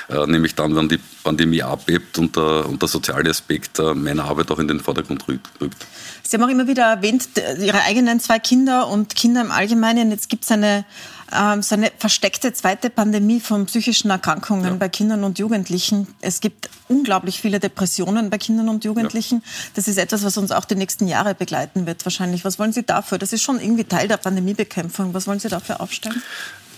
äh, 0.09 0.25
nämlich 0.27 0.55
dann, 0.55 0.75
wenn 0.75 0.89
die 0.89 0.99
Pandemie 1.23 1.63
abhebt 1.63 2.17
und 2.17 2.35
der, 2.35 2.67
und 2.67 2.81
der 2.81 2.89
soziale 2.89 3.29
Aspekt 3.29 3.79
äh, 3.79 3.93
meiner 3.93 4.25
Arbeit 4.25 4.51
auch 4.51 4.59
in 4.59 4.67
den 4.67 4.79
Vordergrund 4.79 5.27
rückt. 5.27 5.49
Sie 6.27 6.37
haben 6.37 6.43
auch 6.43 6.49
immer 6.49 6.67
wieder 6.67 6.83
erwähnt, 6.83 7.29
Ihre 7.59 7.81
eigenen 7.83 8.19
zwei 8.19 8.39
Kinder 8.39 8.87
und 8.87 9.15
Kinder 9.15 9.41
im 9.41 9.51
Allgemeinen. 9.51 10.09
Jetzt 10.09 10.27
gibt 10.27 10.43
es 10.43 10.51
eine, 10.51 10.83
ähm, 11.31 11.61
so 11.61 11.75
eine 11.75 11.91
versteckte 11.99 12.51
zweite 12.51 12.89
Pandemie 12.89 13.39
von 13.39 13.67
psychischen 13.67 14.09
Erkrankungen 14.09 14.65
ja. 14.65 14.73
bei 14.73 14.89
Kindern 14.89 15.23
und 15.23 15.37
Jugendlichen. 15.37 16.07
Es 16.21 16.41
gibt 16.41 16.69
unglaublich 16.87 17.39
viele 17.39 17.59
Depressionen 17.59 18.31
bei 18.31 18.39
Kindern 18.39 18.69
und 18.69 18.83
Jugendlichen. 18.83 19.43
Ja. 19.45 19.51
Das 19.75 19.87
ist 19.87 19.97
etwas, 19.97 20.23
was 20.23 20.37
uns 20.37 20.51
auch 20.51 20.65
die 20.65 20.75
nächsten 20.75 21.07
Jahre 21.07 21.35
begleiten 21.35 21.85
wird 21.85 22.03
wahrscheinlich. 22.05 22.43
Was 22.43 22.57
wollen 22.57 22.73
Sie 22.73 22.83
dafür? 22.83 23.19
Das 23.19 23.31
ist 23.31 23.43
schon 23.43 23.59
irgendwie 23.59 23.83
Teil 23.83 24.07
der 24.07 24.17
Pandemiebekämpfung. 24.17 25.13
Was 25.13 25.27
wollen 25.27 25.39
Sie 25.39 25.49
dafür 25.49 25.79
aufstellen? 25.79 26.23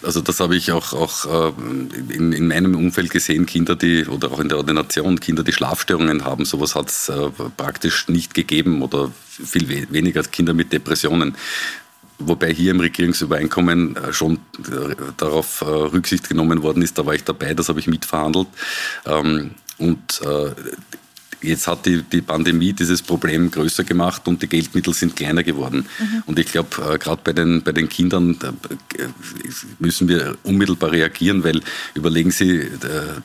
Also 0.04 0.22
das 0.22 0.40
habe 0.40 0.56
ich 0.56 0.72
auch, 0.72 0.94
auch 0.94 1.50
äh, 1.50 2.14
in, 2.14 2.32
in, 2.32 2.48
meinem 2.48 2.76
Umfeld 2.76 3.10
gesehen, 3.10 3.46
Kinder, 3.46 3.76
die, 3.76 4.06
oder 4.06 4.32
auch 4.32 4.40
in 4.40 4.50
der 4.50 4.58
Ordination, 4.58 5.20
Kinder, 5.20 5.44
die 5.44 5.54
Schlafstörungen 5.54 6.24
haben. 6.24 6.46
Sowas 6.46 6.76
hat 6.76 6.90
es 6.90 7.10
äh, 7.10 7.30
praktisch 7.56 8.08
nicht 8.08 8.34
gegeben 8.34 8.82
oder 8.82 9.12
viel 9.28 9.68
weniger 9.92 10.20
als 10.20 10.32
Kinder 10.32 10.54
mit 10.54 10.72
Depressionen. 10.72 11.36
Wobei 12.20 12.52
hier 12.52 12.72
im 12.72 12.80
Regierungsübereinkommen 12.80 13.96
äh, 13.96 14.14
schon 14.14 14.40
darauf 15.18 15.62
Rücksicht 15.62 16.30
genommen 16.30 16.64
worden 16.64 16.82
ist, 16.82 16.98
da 16.98 17.06
war 17.06 17.14
ich 17.14 17.24
dabei, 17.24 17.54
das 17.54 17.70
habe 17.70 17.80
ich 17.80 17.88
mitverhandelt. 17.88 18.48
Ähm, 19.06 19.52
und 19.78 20.22
Jetzt 21.42 21.68
hat 21.68 21.86
die, 21.86 22.02
die 22.02 22.22
Pandemie 22.22 22.74
dieses 22.74 23.02
Problem 23.02 23.52
größer 23.52 23.84
gemacht 23.84 24.28
und 24.28 24.42
die 24.42 24.48
Geldmittel 24.48 24.94
sind 24.94 25.16
kleiner 25.16 25.44
geworden. 25.44 25.86
Mhm. 26.00 26.24
Und 26.26 26.40
ich 26.40 26.48
glaube, 26.48 26.70
äh, 26.94 26.98
gerade 26.98 27.22
bei 27.24 27.34
den, 27.34 27.62
bei 27.62 27.72
den 27.72 27.90
Kindern 27.90 28.38
äh, 28.98 29.08
müssen 29.80 30.08
wir 30.08 30.36
unmittelbar 30.44 30.92
reagieren, 30.92 31.44
weil 31.44 31.62
überlegen 31.94 32.32
Sie, 32.32 32.58
äh, 32.58 32.72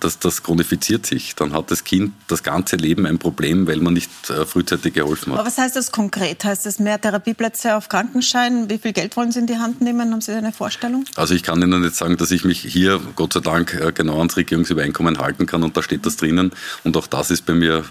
dass 0.01 0.19
das 0.19 0.43
chronifiziert 0.43 1.07
sich. 1.07 1.35
Dann 1.37 1.53
hat 1.53 1.71
das 1.71 1.85
Kind 1.85 2.13
das 2.29 2.43
ganze 2.43 2.77
Leben 2.77 3.07
ein 3.07 3.19
Problem, 3.19 3.67
weil 3.67 3.79
man 3.79 3.95
nicht 3.95 4.11
äh, 4.29 4.45
frühzeitig 4.45 4.93
geholfen 4.93 5.33
hat. 5.33 5.39
Aber 5.39 5.49
was 5.49 5.57
heißt 5.57 5.77
das 5.77 5.91
konkret? 5.91 6.45
Heißt 6.45 6.67
das 6.67 6.79
mehr 6.79 7.01
Therapieplätze 7.01 7.77
auf 7.77 7.89
Krankenschein? 7.89 8.69
Wie 8.69 8.79
viel 8.79 8.93
Geld 8.93 9.17
wollen 9.17 9.33
Sie 9.33 9.39
in 9.39 9.47
die 9.47 9.57
Hand 9.57 9.81
nehmen? 9.81 10.13
Haben 10.13 10.21
Sie 10.21 10.33
eine 10.33 10.53
Vorstellung? 10.53 11.05
Also 11.17 11.35
ich 11.35 11.43
kann 11.43 11.63
Ihnen 11.63 11.83
jetzt 11.83 11.97
sagen, 11.97 12.17
dass 12.19 12.31
ich 12.31 12.45
mich 12.45 12.61
hier, 12.61 13.01
Gott 13.17 13.33
sei 13.33 13.41
Dank, 13.41 13.75
äh, 13.75 13.93
genau 13.93 14.19
ans 14.19 14.37
Regierungsübereinkommen 14.37 15.19
halten 15.19 15.47
kann 15.47 15.63
und 15.63 15.77
da 15.77 15.83
steht 15.83 16.05
das 16.05 16.17
drinnen. 16.17 16.53
Und 16.85 16.97
auch 16.97 17.07
das 17.07 17.31
ist 17.31 17.47
bei 17.47 17.55
mir 17.55 17.85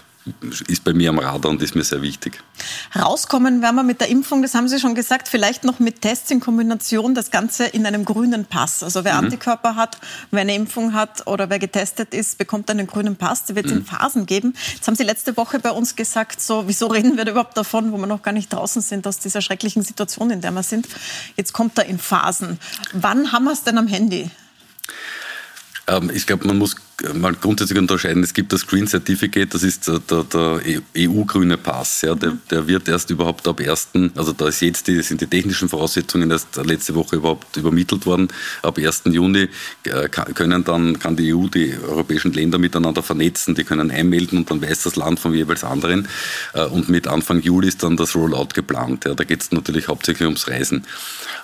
ist 0.68 0.84
bei 0.84 0.92
mir 0.92 1.10
am 1.10 1.18
Radar 1.18 1.50
und 1.50 1.60
ist 1.62 1.74
mir 1.74 1.82
sehr 1.82 2.00
wichtig. 2.00 2.38
Rauskommen 2.94 3.60
werden 3.60 3.74
wir 3.74 3.82
mit 3.82 4.00
der 4.00 4.08
Impfung, 4.08 4.42
das 4.42 4.54
haben 4.54 4.68
Sie 4.68 4.78
schon 4.78 4.94
gesagt, 4.94 5.26
vielleicht 5.26 5.64
noch 5.64 5.80
mit 5.80 6.00
Tests 6.00 6.30
in 6.30 6.38
Kombination, 6.38 7.14
das 7.14 7.32
Ganze 7.32 7.66
in 7.66 7.86
einem 7.86 8.04
grünen 8.04 8.44
Pass. 8.44 8.84
Also 8.84 9.04
wer 9.04 9.14
mhm. 9.14 9.24
Antikörper 9.24 9.74
hat, 9.74 9.98
wer 10.30 10.42
eine 10.42 10.54
Impfung 10.54 10.94
hat 10.94 11.26
oder 11.26 11.50
wer 11.50 11.58
getestet 11.58 12.14
ist, 12.14 12.38
bekommt 12.38 12.70
einen 12.70 12.86
grünen 12.86 13.16
Pass. 13.16 13.46
Die 13.46 13.56
wird 13.56 13.66
es 13.66 13.72
mhm. 13.72 13.78
in 13.78 13.84
Phasen 13.84 14.26
geben. 14.26 14.54
Jetzt 14.74 14.86
haben 14.86 14.94
Sie 14.94 15.02
letzte 15.02 15.36
Woche 15.36 15.58
bei 15.58 15.72
uns 15.72 15.96
gesagt, 15.96 16.40
so, 16.40 16.68
wieso 16.68 16.86
reden 16.86 17.16
wir 17.16 17.24
da 17.24 17.32
überhaupt 17.32 17.56
davon, 17.56 17.90
wo 17.90 17.96
wir 17.96 18.06
noch 18.06 18.22
gar 18.22 18.32
nicht 18.32 18.52
draußen 18.52 18.80
sind 18.80 19.06
aus 19.08 19.18
dieser 19.18 19.40
schrecklichen 19.40 19.82
Situation, 19.82 20.30
in 20.30 20.40
der 20.40 20.52
wir 20.52 20.62
sind. 20.62 20.86
Jetzt 21.36 21.52
kommt 21.52 21.78
er 21.78 21.86
in 21.86 21.98
Phasen. 21.98 22.60
Wann 22.92 23.32
haben 23.32 23.44
wir 23.44 23.52
es 23.52 23.64
denn 23.64 23.76
am 23.76 23.88
Handy? 23.88 24.30
Ähm, 25.88 26.10
ich 26.14 26.26
glaube, 26.26 26.46
man 26.46 26.58
muss 26.58 26.76
mal 27.14 27.34
grundsätzlich 27.34 27.78
unterscheiden. 27.78 28.22
Es 28.22 28.34
gibt 28.34 28.52
das 28.52 28.66
Green 28.66 28.86
Certificate, 28.86 29.52
das 29.52 29.62
ist 29.62 29.88
der, 29.88 30.24
der 30.24 30.60
EU-grüne 30.96 31.56
Pass. 31.56 32.02
Ja, 32.02 32.14
der, 32.14 32.36
der, 32.50 32.66
wird 32.66 32.88
erst 32.88 33.10
überhaupt 33.10 33.46
ab 33.48 33.60
1., 33.60 33.88
also 34.14 34.32
da 34.32 34.48
ist 34.48 34.60
jetzt 34.60 34.88
die, 34.88 35.02
sind 35.02 35.20
die 35.20 35.26
technischen 35.26 35.68
Voraussetzungen 35.68 36.30
erst 36.30 36.56
letzte 36.64 36.94
Woche 36.94 37.16
überhaupt 37.16 37.56
übermittelt 37.56 38.06
worden. 38.06 38.28
Ab 38.62 38.78
1. 38.78 39.02
Juni 39.06 39.48
äh, 39.84 40.08
können 40.08 40.64
dann, 40.64 40.98
kann 40.98 41.16
die 41.16 41.34
EU 41.34 41.48
die 41.48 41.74
europäischen 41.76 42.32
Länder 42.32 42.58
miteinander 42.58 43.02
vernetzen, 43.02 43.54
die 43.54 43.64
können 43.64 43.90
einmelden 43.90 44.38
und 44.38 44.50
dann 44.50 44.62
weiß 44.62 44.84
das 44.84 44.96
Land 44.96 45.20
vom 45.20 45.34
jeweils 45.34 45.64
anderen. 45.64 46.08
Äh, 46.54 46.66
und 46.66 46.88
mit 46.88 47.06
Anfang 47.06 47.40
Juli 47.40 47.68
ist 47.68 47.82
dann 47.82 47.96
das 47.96 48.14
Rollout 48.14 48.48
geplant. 48.54 49.04
Ja, 49.04 49.14
da 49.14 49.24
geht 49.24 49.42
es 49.42 49.52
natürlich 49.52 49.88
hauptsächlich 49.88 50.26
ums 50.26 50.48
Reisen. 50.48 50.86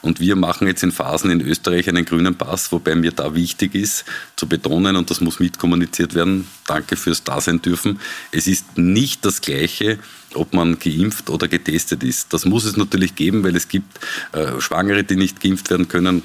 Und 0.03 0.21
wir 0.21 0.37
machen 0.37 0.67
jetzt 0.67 0.83
in 0.83 0.93
Phasen 0.93 1.31
in 1.31 1.41
Österreich 1.41 1.89
einen 1.89 2.05
grünen 2.05 2.37
Pass, 2.37 2.71
wobei 2.73 2.95
mir 2.95 3.13
da 3.13 3.35
wichtig 3.35 3.75
ist 3.75 4.05
zu 4.37 4.47
betonen, 4.47 4.97
und 4.97 5.11
das 5.11 5.21
muss 5.21 5.41
mitkommuniziert 5.49 6.15
werden, 6.15 6.47
danke 6.67 6.97
fürs 6.97 7.25
Dasein 7.25 7.63
dürfen, 7.63 7.99
es 8.33 8.47
ist 8.47 8.77
nicht 8.77 9.25
das 9.25 9.41
Gleiche, 9.41 9.99
ob 10.35 10.53
man 10.53 10.79
geimpft 10.79 11.31
oder 11.31 11.49
getestet 11.49 12.03
ist. 12.03 12.33
Das 12.35 12.45
muss 12.45 12.65
es 12.65 12.77
natürlich 12.77 13.15
geben, 13.15 13.45
weil 13.45 13.57
es 13.57 13.69
gibt 13.69 13.99
äh, 14.33 14.61
Schwangere, 14.61 15.05
die 15.05 15.17
nicht 15.17 15.41
geimpft 15.41 15.71
werden 15.71 15.89
können, 15.89 16.23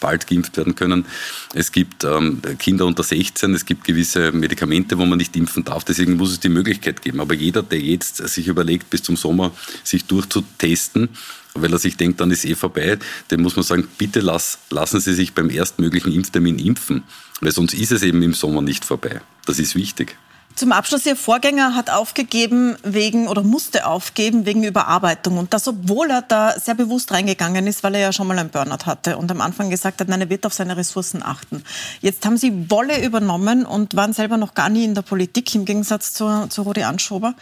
bald 0.00 0.26
geimpft 0.26 0.56
werden 0.56 0.74
können. 0.74 1.06
Es 1.54 1.72
gibt 1.72 2.04
ähm, 2.04 2.42
Kinder 2.58 2.84
unter 2.84 3.02
16, 3.02 3.54
es 3.54 3.64
gibt 3.64 3.84
gewisse 3.84 4.32
Medikamente, 4.32 4.98
wo 4.98 5.06
man 5.06 5.18
nicht 5.18 5.34
impfen 5.36 5.64
darf. 5.64 5.84
Deswegen 5.84 6.16
muss 6.16 6.32
es 6.32 6.40
die 6.40 6.50
Möglichkeit 6.50 7.00
geben. 7.00 7.20
Aber 7.20 7.32
jeder, 7.34 7.62
der 7.62 7.80
jetzt 7.80 8.16
sich 8.16 8.48
überlegt, 8.48 8.90
bis 8.90 9.02
zum 9.02 9.16
Sommer 9.16 9.52
sich 9.82 10.04
durchzutesten, 10.04 11.08
weil 11.54 11.72
er 11.72 11.78
sich 11.78 11.96
denkt, 11.96 12.20
dann 12.20 12.30
ist 12.30 12.44
eh 12.44 12.54
vorbei, 12.54 12.98
dem 13.30 13.42
muss 13.42 13.56
man 13.56 13.64
sagen, 13.64 13.88
bitte 13.98 14.20
lass, 14.20 14.58
lassen 14.70 15.00
Sie 15.00 15.14
sich 15.14 15.32
beim 15.32 15.50
erstmöglichen 15.50 16.12
Impftermin 16.12 16.58
impfen, 16.58 17.04
weil 17.40 17.52
sonst 17.52 17.74
ist 17.74 17.92
es 17.92 18.02
eben 18.02 18.22
im 18.22 18.34
Sommer 18.34 18.62
nicht 18.62 18.84
vorbei. 18.84 19.20
Das 19.46 19.58
ist 19.58 19.74
wichtig. 19.74 20.16
Zum 20.56 20.72
Abschluss, 20.72 21.04
Ihr 21.04 21.16
Vorgänger 21.16 21.74
hat 21.74 21.90
aufgegeben 21.90 22.76
wegen 22.82 23.28
oder 23.28 23.42
musste 23.42 23.84
aufgeben 23.86 24.46
wegen 24.46 24.64
Überarbeitung. 24.64 25.36
Und 25.36 25.52
das, 25.52 25.68
obwohl 25.68 26.10
er 26.10 26.22
da 26.22 26.58
sehr 26.58 26.74
bewusst 26.74 27.12
reingegangen 27.12 27.66
ist, 27.66 27.82
weil 27.82 27.94
er 27.94 28.00
ja 28.00 28.12
schon 28.14 28.26
mal 28.26 28.38
einen 28.38 28.48
Burnout 28.48 28.86
hatte 28.86 29.18
und 29.18 29.30
am 29.30 29.42
Anfang 29.42 29.68
gesagt 29.68 30.00
hat, 30.00 30.08
nein, 30.08 30.22
er 30.22 30.30
wird 30.30 30.46
auf 30.46 30.54
seine 30.54 30.78
Ressourcen 30.78 31.22
achten. 31.22 31.62
Jetzt 32.00 32.24
haben 32.24 32.38
Sie 32.38 32.70
Wolle 32.70 33.04
übernommen 33.04 33.66
und 33.66 33.96
waren 33.96 34.14
selber 34.14 34.38
noch 34.38 34.54
gar 34.54 34.70
nie 34.70 34.86
in 34.86 34.94
der 34.94 35.02
Politik, 35.02 35.54
im 35.54 35.66
Gegensatz 35.66 36.14
zu, 36.14 36.46
zu 36.48 36.62
Rudi 36.62 36.84
Anschober. 36.84 37.34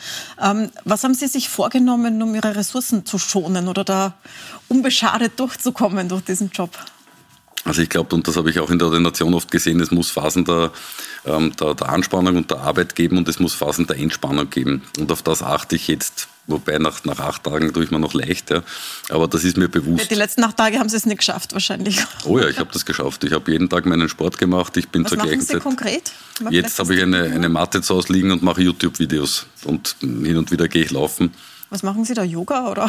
Ähm, 0.42 0.70
was 0.84 1.04
haben 1.04 1.14
Sie 1.14 1.28
sich 1.28 1.48
vorgenommen, 1.48 2.20
um 2.20 2.34
Ihre 2.34 2.56
Ressourcen 2.56 3.06
zu 3.06 3.18
schonen 3.18 3.68
oder 3.68 3.84
da 3.84 4.14
unbeschadet 4.66 5.38
durchzukommen 5.38 6.08
durch 6.08 6.24
diesen 6.24 6.50
Job? 6.50 6.76
Also 7.64 7.80
ich 7.80 7.88
glaube, 7.88 8.14
und 8.14 8.28
das 8.28 8.36
habe 8.36 8.50
ich 8.50 8.60
auch 8.60 8.70
in 8.70 8.78
der 8.78 8.88
Ordination 8.88 9.32
oft 9.32 9.50
gesehen, 9.50 9.80
es 9.80 9.90
muss 9.90 10.10
Phasen 10.10 10.44
der, 10.44 10.70
ähm, 11.24 11.54
der, 11.56 11.74
der, 11.74 11.88
Anspannung 11.88 12.36
und 12.36 12.50
der 12.50 12.60
Arbeit 12.60 12.94
geben 12.94 13.16
und 13.16 13.26
es 13.28 13.38
muss 13.38 13.54
Phasen 13.54 13.86
der 13.86 13.96
Entspannung 13.96 14.50
geben. 14.50 14.82
Und 14.98 15.10
auf 15.10 15.22
das 15.22 15.42
achte 15.42 15.76
ich 15.76 15.88
jetzt. 15.88 16.28
Wobei 16.46 16.76
nach, 16.76 17.04
nach 17.04 17.20
acht 17.20 17.42
Tagen 17.44 17.72
tue 17.72 17.84
ich 17.84 17.90
mir 17.90 17.98
noch 17.98 18.12
leicht, 18.12 18.50
ja. 18.50 18.62
aber 19.08 19.26
das 19.28 19.44
ist 19.44 19.56
mir 19.56 19.68
bewusst. 19.68 20.10
Die 20.10 20.14
letzten 20.14 20.44
acht 20.44 20.58
Tage 20.58 20.78
haben 20.78 20.90
Sie 20.90 20.96
es 20.98 21.06
nicht 21.06 21.18
geschafft 21.18 21.54
wahrscheinlich. 21.54 22.04
Oh 22.26 22.38
ja, 22.38 22.48
ich 22.48 22.58
habe 22.58 22.68
das 22.70 22.84
geschafft. 22.84 23.24
Ich 23.24 23.32
habe 23.32 23.50
jeden 23.50 23.70
Tag 23.70 23.86
meinen 23.86 24.10
Sport 24.10 24.36
gemacht. 24.36 24.76
Ich 24.76 24.90
bin 24.90 25.04
Was 25.04 25.12
zur 25.12 25.18
machen 25.20 25.40
Sie 25.40 25.58
konkret? 25.58 26.12
Jetzt 26.50 26.78
habe 26.78 26.94
ich 26.94 27.02
eine, 27.02 27.22
eine 27.22 27.48
Matte 27.48 27.80
zu 27.80 27.94
Hause 27.94 28.12
liegen 28.12 28.30
und 28.30 28.42
mache 28.42 28.60
YouTube-Videos. 28.60 29.46
Und 29.64 29.96
hin 30.00 30.36
und 30.36 30.50
wieder 30.50 30.68
gehe 30.68 30.84
ich 30.84 30.90
laufen. 30.90 31.32
Was 31.70 31.82
machen 31.82 32.04
Sie 32.04 32.14
da, 32.14 32.22
Yoga 32.22 32.70
oder? 32.70 32.88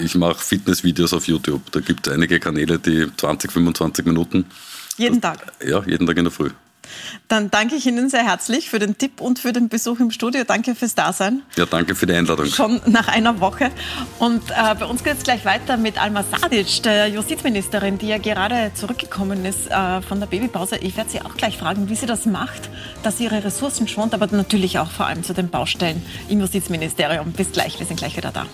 Ich 0.00 0.16
mache 0.16 0.42
Fitnessvideos 0.42 1.12
auf 1.12 1.28
YouTube. 1.28 1.70
Da 1.70 1.80
gibt 1.80 2.06
es 2.06 2.12
einige 2.12 2.40
Kanäle, 2.40 2.78
die 2.78 3.06
20, 3.16 3.52
25 3.52 4.04
Minuten. 4.04 4.46
Jeden 4.96 5.20
Tag? 5.20 5.52
Ja, 5.64 5.82
jeden 5.84 6.06
Tag 6.06 6.16
in 6.16 6.24
der 6.24 6.32
Früh. 6.32 6.50
Dann 7.28 7.50
danke 7.50 7.76
ich 7.76 7.86
Ihnen 7.86 8.10
sehr 8.10 8.24
herzlich 8.24 8.70
für 8.70 8.78
den 8.78 8.98
Tipp 8.98 9.20
und 9.20 9.38
für 9.38 9.52
den 9.52 9.68
Besuch 9.68 10.00
im 10.00 10.10
Studio. 10.10 10.44
Danke 10.44 10.74
fürs 10.74 10.94
Dasein. 10.94 11.42
Ja, 11.56 11.66
danke 11.66 11.94
für 11.94 12.06
die 12.06 12.14
Einladung. 12.14 12.46
Schon 12.46 12.80
nach 12.86 13.08
einer 13.08 13.40
Woche. 13.40 13.70
Und 14.18 14.42
äh, 14.50 14.74
bei 14.78 14.86
uns 14.86 15.04
geht 15.04 15.18
es 15.18 15.22
gleich 15.22 15.44
weiter 15.44 15.76
mit 15.76 16.00
Alma 16.00 16.24
Sadic, 16.24 16.82
der 16.82 17.08
Justizministerin, 17.08 17.98
die 17.98 18.08
ja 18.08 18.18
gerade 18.18 18.72
zurückgekommen 18.74 19.44
ist 19.44 19.70
äh, 19.70 20.02
von 20.02 20.20
der 20.20 20.26
Babypause. 20.26 20.76
Ich 20.76 20.96
werde 20.96 21.10
sie 21.10 21.20
auch 21.20 21.36
gleich 21.36 21.58
fragen, 21.58 21.88
wie 21.88 21.94
sie 21.94 22.06
das 22.06 22.26
macht, 22.26 22.70
dass 23.02 23.18
sie 23.18 23.24
ihre 23.24 23.44
Ressourcen 23.44 23.88
schont, 23.88 24.14
aber 24.14 24.26
natürlich 24.30 24.78
auch 24.78 24.90
vor 24.90 25.06
allem 25.06 25.22
zu 25.22 25.34
den 25.34 25.48
Baustellen 25.48 26.02
im 26.28 26.40
Justizministerium. 26.40 27.32
Bis 27.32 27.52
gleich, 27.52 27.78
wir 27.78 27.86
sind 27.86 27.98
gleich 27.98 28.16
wieder 28.16 28.30
da. 28.32 28.46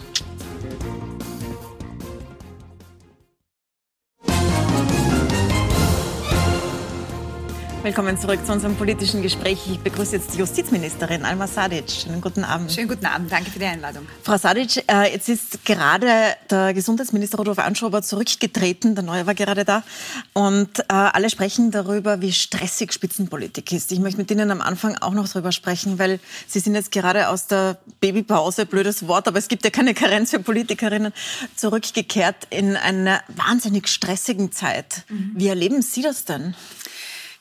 Willkommen 7.86 8.18
zurück 8.18 8.44
zu 8.44 8.50
unserem 8.50 8.74
politischen 8.74 9.22
Gespräch. 9.22 9.60
Ich 9.70 9.78
begrüße 9.78 10.16
jetzt 10.16 10.34
die 10.34 10.38
Justizministerin 10.38 11.24
Alma 11.24 11.46
Sadic. 11.46 11.88
Schönen 11.88 12.20
guten 12.20 12.42
Abend. 12.42 12.72
Schönen 12.72 12.88
guten 12.88 13.06
Abend. 13.06 13.30
Danke 13.30 13.48
für 13.48 13.60
die 13.60 13.64
Einladung. 13.64 14.08
Frau 14.24 14.36
Sadic, 14.36 14.82
äh, 14.90 15.12
jetzt 15.12 15.28
ist 15.28 15.64
gerade 15.64 16.34
der 16.50 16.74
Gesundheitsminister 16.74 17.38
Rudolf 17.38 17.60
Anschober 17.60 18.02
zurückgetreten. 18.02 18.96
Der 18.96 19.04
Neue 19.04 19.28
war 19.28 19.36
gerade 19.36 19.64
da. 19.64 19.84
Und 20.32 20.80
äh, 20.80 20.84
alle 20.88 21.30
sprechen 21.30 21.70
darüber, 21.70 22.20
wie 22.20 22.32
stressig 22.32 22.92
Spitzenpolitik 22.92 23.70
ist. 23.70 23.92
Ich 23.92 24.00
möchte 24.00 24.18
mit 24.18 24.32
Ihnen 24.32 24.50
am 24.50 24.62
Anfang 24.62 24.98
auch 24.98 25.12
noch 25.12 25.28
darüber 25.28 25.52
sprechen, 25.52 26.00
weil 26.00 26.18
Sie 26.48 26.58
sind 26.58 26.74
jetzt 26.74 26.90
gerade 26.90 27.28
aus 27.28 27.46
der 27.46 27.78
Babypause, 28.00 28.66
blödes 28.66 29.06
Wort, 29.06 29.28
aber 29.28 29.38
es 29.38 29.46
gibt 29.46 29.62
ja 29.62 29.70
keine 29.70 29.94
Karenz 29.94 30.32
für 30.32 30.40
Politikerinnen, 30.40 31.12
zurückgekehrt 31.54 32.48
in 32.50 32.74
einer 32.74 33.20
wahnsinnig 33.28 33.86
stressigen 33.86 34.50
Zeit. 34.50 35.04
Mhm. 35.08 35.34
Wie 35.36 35.46
erleben 35.46 35.82
Sie 35.82 36.02
das 36.02 36.24
denn? 36.24 36.56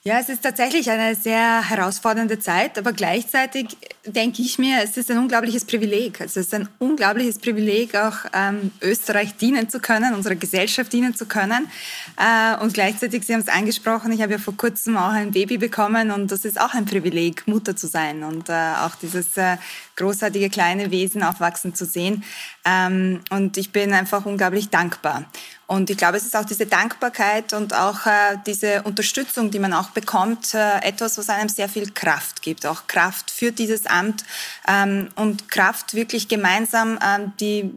Ja, 0.06 0.20
es 0.20 0.28
ist 0.28 0.44
tatsächlich 0.44 0.88
eine 0.88 1.16
sehr 1.16 1.68
herausfordernde 1.68 2.38
Zeit, 2.38 2.78
aber 2.78 2.92
gleichzeitig 2.92 3.76
denke 4.04 4.40
ich 4.40 4.56
mir, 4.56 4.76
es 4.84 4.96
ist 4.96 5.10
ein 5.10 5.18
unglaubliches 5.18 5.64
Privileg. 5.64 6.20
Es 6.20 6.36
ist 6.36 6.54
ein 6.54 6.68
unglaubliches 6.78 7.40
Privileg, 7.40 7.96
auch 7.96 8.18
ähm, 8.32 8.70
Österreich 8.80 9.36
dienen 9.36 9.68
zu 9.68 9.80
können, 9.80 10.14
unserer 10.14 10.36
Gesellschaft 10.36 10.92
dienen 10.92 11.16
zu 11.16 11.26
können. 11.26 11.68
Äh, 12.16 12.56
und 12.62 12.72
gleichzeitig, 12.72 13.26
Sie 13.26 13.34
haben 13.34 13.40
es 13.40 13.48
angesprochen, 13.48 14.12
ich 14.12 14.22
habe 14.22 14.30
ja 14.30 14.38
vor 14.38 14.56
kurzem 14.56 14.96
auch 14.96 15.10
ein 15.10 15.32
Baby 15.32 15.58
bekommen 15.58 16.12
und 16.12 16.30
das 16.30 16.44
ist 16.44 16.60
auch 16.60 16.74
ein 16.74 16.84
Privileg, 16.84 17.48
Mutter 17.48 17.74
zu 17.74 17.88
sein 17.88 18.22
und 18.22 18.48
äh, 18.48 18.52
auch 18.52 18.94
dieses 18.94 19.36
äh, 19.36 19.56
großartige 19.96 20.50
kleine 20.50 20.92
Wesen 20.92 21.24
aufwachsen 21.24 21.74
zu 21.74 21.84
sehen. 21.84 22.22
Ähm, 22.64 23.22
und 23.30 23.56
ich 23.56 23.72
bin 23.72 23.92
einfach 23.92 24.24
unglaublich 24.24 24.68
dankbar. 24.68 25.24
Und 25.66 25.90
ich 25.90 25.96
glaube, 25.96 26.16
es 26.16 26.24
ist 26.24 26.36
auch 26.36 26.44
diese 26.44 26.66
Dankbarkeit 26.66 27.52
und 27.52 27.74
auch 27.74 28.06
äh, 28.06 28.38
diese 28.46 28.82
Unterstützung, 28.82 29.50
die 29.50 29.58
man 29.58 29.72
auch 29.72 29.90
bekommt, 29.90 30.54
äh, 30.54 30.78
etwas, 30.78 31.18
was 31.18 31.28
einem 31.28 31.48
sehr 31.48 31.68
viel 31.68 31.90
Kraft 31.90 32.42
gibt. 32.42 32.64
Auch 32.66 32.86
Kraft 32.86 33.32
für 33.32 33.50
dieses 33.50 33.86
Amt 33.86 34.24
ähm, 34.68 35.08
und 35.16 35.50
Kraft, 35.50 35.94
wirklich 35.94 36.28
gemeinsam 36.28 36.98
ähm, 37.04 37.32
die 37.40 37.72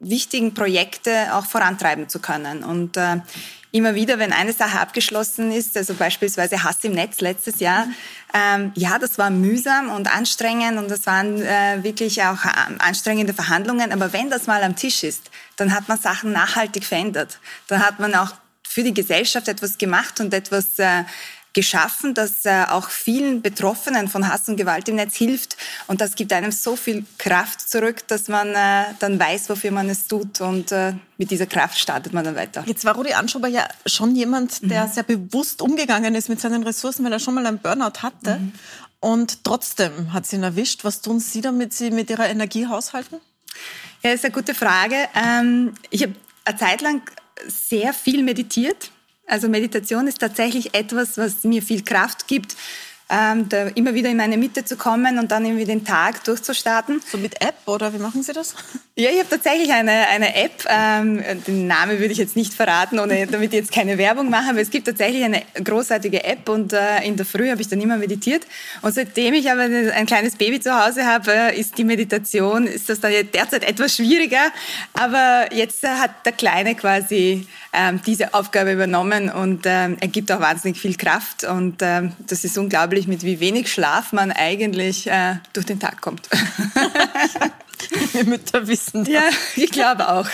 wichtigen 0.00 0.54
Projekte 0.54 1.34
auch 1.34 1.44
vorantreiben 1.44 2.08
zu 2.08 2.20
können. 2.20 2.64
Und 2.64 2.96
äh, 2.96 3.16
immer 3.72 3.94
wieder, 3.94 4.18
wenn 4.18 4.32
eine 4.32 4.52
Sache 4.52 4.80
abgeschlossen 4.80 5.52
ist, 5.52 5.76
also 5.76 5.94
beispielsweise 5.94 6.62
Hass 6.62 6.82
im 6.82 6.92
Netz 6.92 7.20
letztes 7.20 7.60
Jahr, 7.60 7.86
ähm, 8.32 8.72
ja, 8.74 8.98
das 8.98 9.18
war 9.18 9.30
mühsam 9.30 9.90
und 9.90 10.14
anstrengend 10.14 10.78
und 10.78 10.90
das 10.90 11.06
waren 11.06 11.42
äh, 11.42 11.82
wirklich 11.82 12.22
auch 12.22 12.44
äh, 12.44 12.50
anstrengende 12.78 13.34
Verhandlungen. 13.34 13.92
Aber 13.92 14.12
wenn 14.12 14.30
das 14.30 14.46
mal 14.46 14.62
am 14.62 14.76
Tisch 14.76 15.02
ist, 15.02 15.30
dann 15.56 15.74
hat 15.74 15.88
man 15.88 15.98
Sachen 15.98 16.32
nachhaltig 16.32 16.84
verändert. 16.84 17.38
Dann 17.66 17.84
hat 17.84 17.98
man 17.98 18.14
auch 18.14 18.34
für 18.62 18.82
die 18.82 18.94
Gesellschaft 18.94 19.48
etwas 19.48 19.78
gemacht 19.78 20.20
und 20.20 20.32
etwas 20.34 20.78
äh, 20.78 21.04
geschaffen, 21.58 22.14
das 22.14 22.44
äh, 22.44 22.66
auch 22.68 22.88
vielen 22.88 23.42
Betroffenen 23.42 24.06
von 24.06 24.28
Hass 24.28 24.48
und 24.48 24.56
Gewalt 24.56 24.88
im 24.88 24.94
Netz 24.94 25.16
hilft. 25.16 25.56
Und 25.88 26.00
das 26.00 26.14
gibt 26.14 26.32
einem 26.32 26.52
so 26.52 26.76
viel 26.76 27.04
Kraft 27.18 27.68
zurück, 27.68 28.06
dass 28.06 28.28
man 28.28 28.54
äh, 28.54 28.84
dann 29.00 29.18
weiß, 29.18 29.48
wofür 29.48 29.72
man 29.72 29.90
es 29.90 30.06
tut. 30.06 30.40
Und 30.40 30.70
äh, 30.70 30.92
mit 31.16 31.32
dieser 31.32 31.46
Kraft 31.46 31.76
startet 31.76 32.12
man 32.12 32.24
dann 32.24 32.36
weiter. 32.36 32.62
Jetzt 32.64 32.84
war 32.84 32.94
Rudi 32.94 33.12
Anschober 33.12 33.48
ja 33.48 33.66
schon 33.86 34.14
jemand, 34.14 34.70
der 34.70 34.86
mhm. 34.86 34.92
sehr 34.92 35.02
bewusst 35.02 35.60
umgegangen 35.60 36.14
ist 36.14 36.28
mit 36.28 36.40
seinen 36.40 36.62
Ressourcen, 36.62 37.04
weil 37.04 37.12
er 37.12 37.18
schon 37.18 37.34
mal 37.34 37.44
einen 37.44 37.58
Burnout 37.58 38.02
hatte. 38.02 38.38
Mhm. 38.38 38.52
Und 39.00 39.42
trotzdem 39.42 40.12
hat 40.12 40.26
sie 40.26 40.36
ihn 40.36 40.44
erwischt. 40.44 40.84
Was 40.84 41.00
tun 41.00 41.18
Sie, 41.18 41.40
damit 41.40 41.72
Sie 41.72 41.90
mit 41.90 42.08
Ihrer 42.08 42.28
Energie 42.28 42.68
haushalten? 42.68 43.20
Ja, 44.04 44.12
ist 44.12 44.24
eine 44.24 44.32
gute 44.32 44.54
Frage. 44.54 44.94
Ähm, 45.16 45.74
ich 45.90 46.04
habe 46.04 46.14
eine 46.44 46.56
Zeit 46.56 46.82
lang 46.82 47.02
sehr 47.48 47.92
viel 47.92 48.22
meditiert 48.22 48.92
also 49.28 49.48
Meditation 49.48 50.06
ist 50.06 50.18
tatsächlich 50.18 50.74
etwas, 50.74 51.18
was 51.18 51.44
mir 51.44 51.62
viel 51.62 51.84
Kraft 51.84 52.26
gibt, 52.26 52.56
ähm, 53.10 53.48
immer 53.74 53.94
wieder 53.94 54.10
in 54.10 54.18
meine 54.18 54.36
Mitte 54.36 54.64
zu 54.64 54.76
kommen 54.76 55.18
und 55.18 55.30
dann 55.30 55.44
irgendwie 55.46 55.64
den 55.64 55.84
Tag 55.84 56.24
durchzustarten. 56.24 57.00
So 57.10 57.16
mit 57.16 57.40
App 57.40 57.54
oder 57.66 57.92
wie 57.94 57.98
machen 57.98 58.22
Sie 58.22 58.32
das? 58.32 58.54
Ja, 58.96 59.10
ich 59.10 59.18
habe 59.18 59.28
tatsächlich 59.30 59.72
eine, 59.72 60.08
eine 60.08 60.34
App. 60.34 60.64
Ähm, 60.68 61.22
den 61.46 61.66
Namen 61.66 62.00
würde 62.00 62.12
ich 62.12 62.18
jetzt 62.18 62.36
nicht 62.36 62.52
verraten, 62.52 62.98
ohne, 62.98 63.26
damit 63.26 63.54
ich 63.54 63.60
jetzt 63.60 63.72
keine 63.72 63.96
Werbung 63.96 64.28
mache, 64.28 64.50
aber 64.50 64.60
es 64.60 64.70
gibt 64.70 64.86
tatsächlich 64.86 65.24
eine 65.24 65.42
großartige 65.62 66.24
App 66.24 66.48
und 66.48 66.72
äh, 66.72 67.02
in 67.04 67.16
der 67.16 67.24
Früh 67.24 67.48
habe 67.48 67.62
ich 67.62 67.68
dann 67.68 67.80
immer 67.80 67.96
meditiert. 67.96 68.46
Und 68.82 68.94
seitdem 68.94 69.34
ich 69.34 69.50
aber 69.50 69.62
ein 69.62 70.06
kleines 70.06 70.36
Baby 70.36 70.60
zu 70.60 70.74
Hause 70.74 71.06
habe, 71.06 71.32
äh, 71.32 71.58
ist 71.58 71.78
die 71.78 71.84
Meditation, 71.84 72.66
ist 72.66 72.90
das 72.90 73.00
dann 73.00 73.12
derzeit 73.32 73.64
etwas 73.64 73.96
schwieriger. 73.96 74.52
Aber 74.92 75.46
jetzt 75.52 75.82
äh, 75.84 75.88
hat 75.88 76.26
der 76.26 76.32
Kleine 76.32 76.74
quasi 76.74 77.46
ähm, 77.72 78.00
diese 78.04 78.34
Aufgabe 78.34 78.72
übernommen 78.72 79.30
und 79.30 79.62
ähm, 79.66 79.96
er 80.00 80.08
gibt 80.08 80.32
auch 80.32 80.40
wahnsinnig 80.40 80.80
viel 80.80 80.96
Kraft 80.96 81.44
und 81.44 81.76
ähm, 81.82 82.12
das 82.26 82.44
ist 82.44 82.56
unglaublich, 82.56 83.06
mit 83.06 83.22
wie 83.22 83.40
wenig 83.40 83.70
Schlaf 83.70 84.12
man 84.12 84.32
eigentlich 84.32 85.06
äh, 85.06 85.36
durch 85.52 85.66
den 85.66 85.78
Tag 85.78 86.00
kommt. 86.00 86.28
Viele 88.10 88.24
Mütter 88.24 88.66
wissen 88.66 89.04
das. 89.04 89.12
Ja, 89.12 89.22
ich 89.56 89.70
glaube 89.70 90.08
auch. 90.08 90.26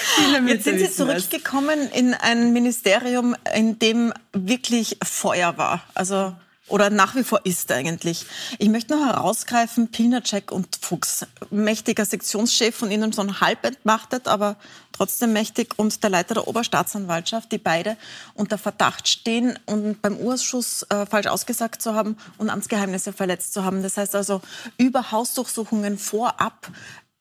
Jetzt 0.46 0.64
sind 0.64 0.78
Sie 0.78 0.90
zurückgekommen 0.90 1.78
das. 1.90 1.98
in 1.98 2.14
ein 2.14 2.52
Ministerium, 2.52 3.36
in 3.54 3.78
dem 3.78 4.12
wirklich 4.32 4.96
Feuer 5.02 5.58
war. 5.58 5.82
Also 5.94 6.34
oder 6.68 6.88
nach 6.88 7.14
wie 7.14 7.24
vor 7.24 7.40
ist 7.44 7.70
eigentlich. 7.70 8.26
Ich 8.58 8.68
möchte 8.68 8.96
noch 8.96 9.06
herausgreifen, 9.06 9.90
Pilnacek 9.90 10.50
und 10.50 10.78
Fuchs. 10.80 11.26
Mächtiger 11.50 12.04
Sektionschef 12.04 12.74
von 12.74 12.90
Ihnen, 12.90 13.12
so 13.12 13.22
halb 13.40 13.64
entmachtet, 13.64 14.28
aber 14.28 14.56
trotzdem 14.92 15.32
mächtig 15.32 15.74
und 15.76 16.02
der 16.02 16.10
Leiter 16.10 16.34
der 16.34 16.48
Oberstaatsanwaltschaft, 16.48 17.52
die 17.52 17.58
beide 17.58 17.96
unter 18.34 18.56
Verdacht 18.56 19.08
stehen 19.08 19.58
und 19.66 20.00
beim 20.00 20.16
Urschuss 20.16 20.84
äh, 20.88 21.04
falsch 21.04 21.26
ausgesagt 21.26 21.82
zu 21.82 21.94
haben 21.94 22.16
und 22.38 22.48
Amtsgeheimnisse 22.48 23.12
verletzt 23.12 23.52
zu 23.52 23.64
haben. 23.64 23.82
Das 23.82 23.96
heißt 23.96 24.14
also 24.14 24.40
über 24.78 25.10
Hausdurchsuchungen 25.10 25.98
vorab 25.98 26.70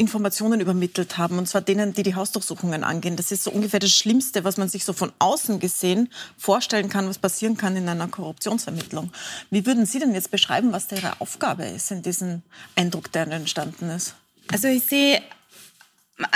Informationen 0.04 0.60
übermittelt 0.60 1.18
haben, 1.18 1.38
und 1.38 1.48
zwar 1.48 1.62
denen, 1.62 1.94
die 1.94 2.04
die 2.04 2.16
Hausdurchsuchungen 2.16 2.84
angehen. 2.84 3.16
Das 3.16 3.32
ist 3.32 3.44
so 3.44 3.52
ungefähr 3.52 3.80
das 3.80 3.92
Schlimmste, 3.92 4.44
was 4.44 4.58
man 4.58 4.70
sich 4.70 4.84
so 4.86 4.94
von 4.94 5.12
außen 5.20 5.60
gesehen 5.60 6.10
vorstellen 6.38 6.90
kann, 6.90 7.08
was 7.08 7.18
passieren 7.18 7.58
kann 7.58 7.76
in 7.76 7.88
einer 7.88 8.08
Korruptionsermittlung. 8.08 9.12
Wie 9.50 9.66
würden 9.66 9.86
Sie 9.86 10.00
denn 10.00 10.14
jetzt 10.14 10.32
beschreiben, 10.32 10.72
was 10.72 10.88
da 10.88 10.98
Ihre 10.98 11.22
Aufgabe 11.22 11.66
ist 11.66 11.92
in 11.92 12.02
diesem 12.02 12.42
Eindruck, 12.76 13.12
der 13.12 13.28
entstanden 13.28 13.90
ist? 13.90 14.16
Also 14.52 14.68
ich 14.68 14.84
sehe 14.84 15.22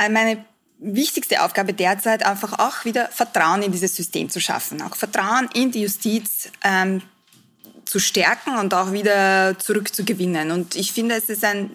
meine 0.09 0.45
wichtigste 0.79 1.43
Aufgabe 1.43 1.73
derzeit 1.73 2.25
einfach 2.25 2.59
auch 2.59 2.85
wieder 2.85 3.09
Vertrauen 3.09 3.61
in 3.63 3.71
dieses 3.71 3.95
System 3.95 4.29
zu 4.29 4.39
schaffen, 4.39 4.81
auch 4.81 4.95
Vertrauen 4.95 5.49
in 5.53 5.71
die 5.71 5.81
Justiz, 5.81 6.49
ähm, 6.63 7.01
zu 7.89 7.99
stärken 7.99 8.57
und 8.57 8.73
auch 8.73 8.91
wieder 8.91 9.57
zurückzugewinnen. 9.59 10.51
Und 10.51 10.75
ich 10.75 10.91
finde, 10.91 11.15
es 11.15 11.29
ist 11.29 11.43
ein 11.43 11.71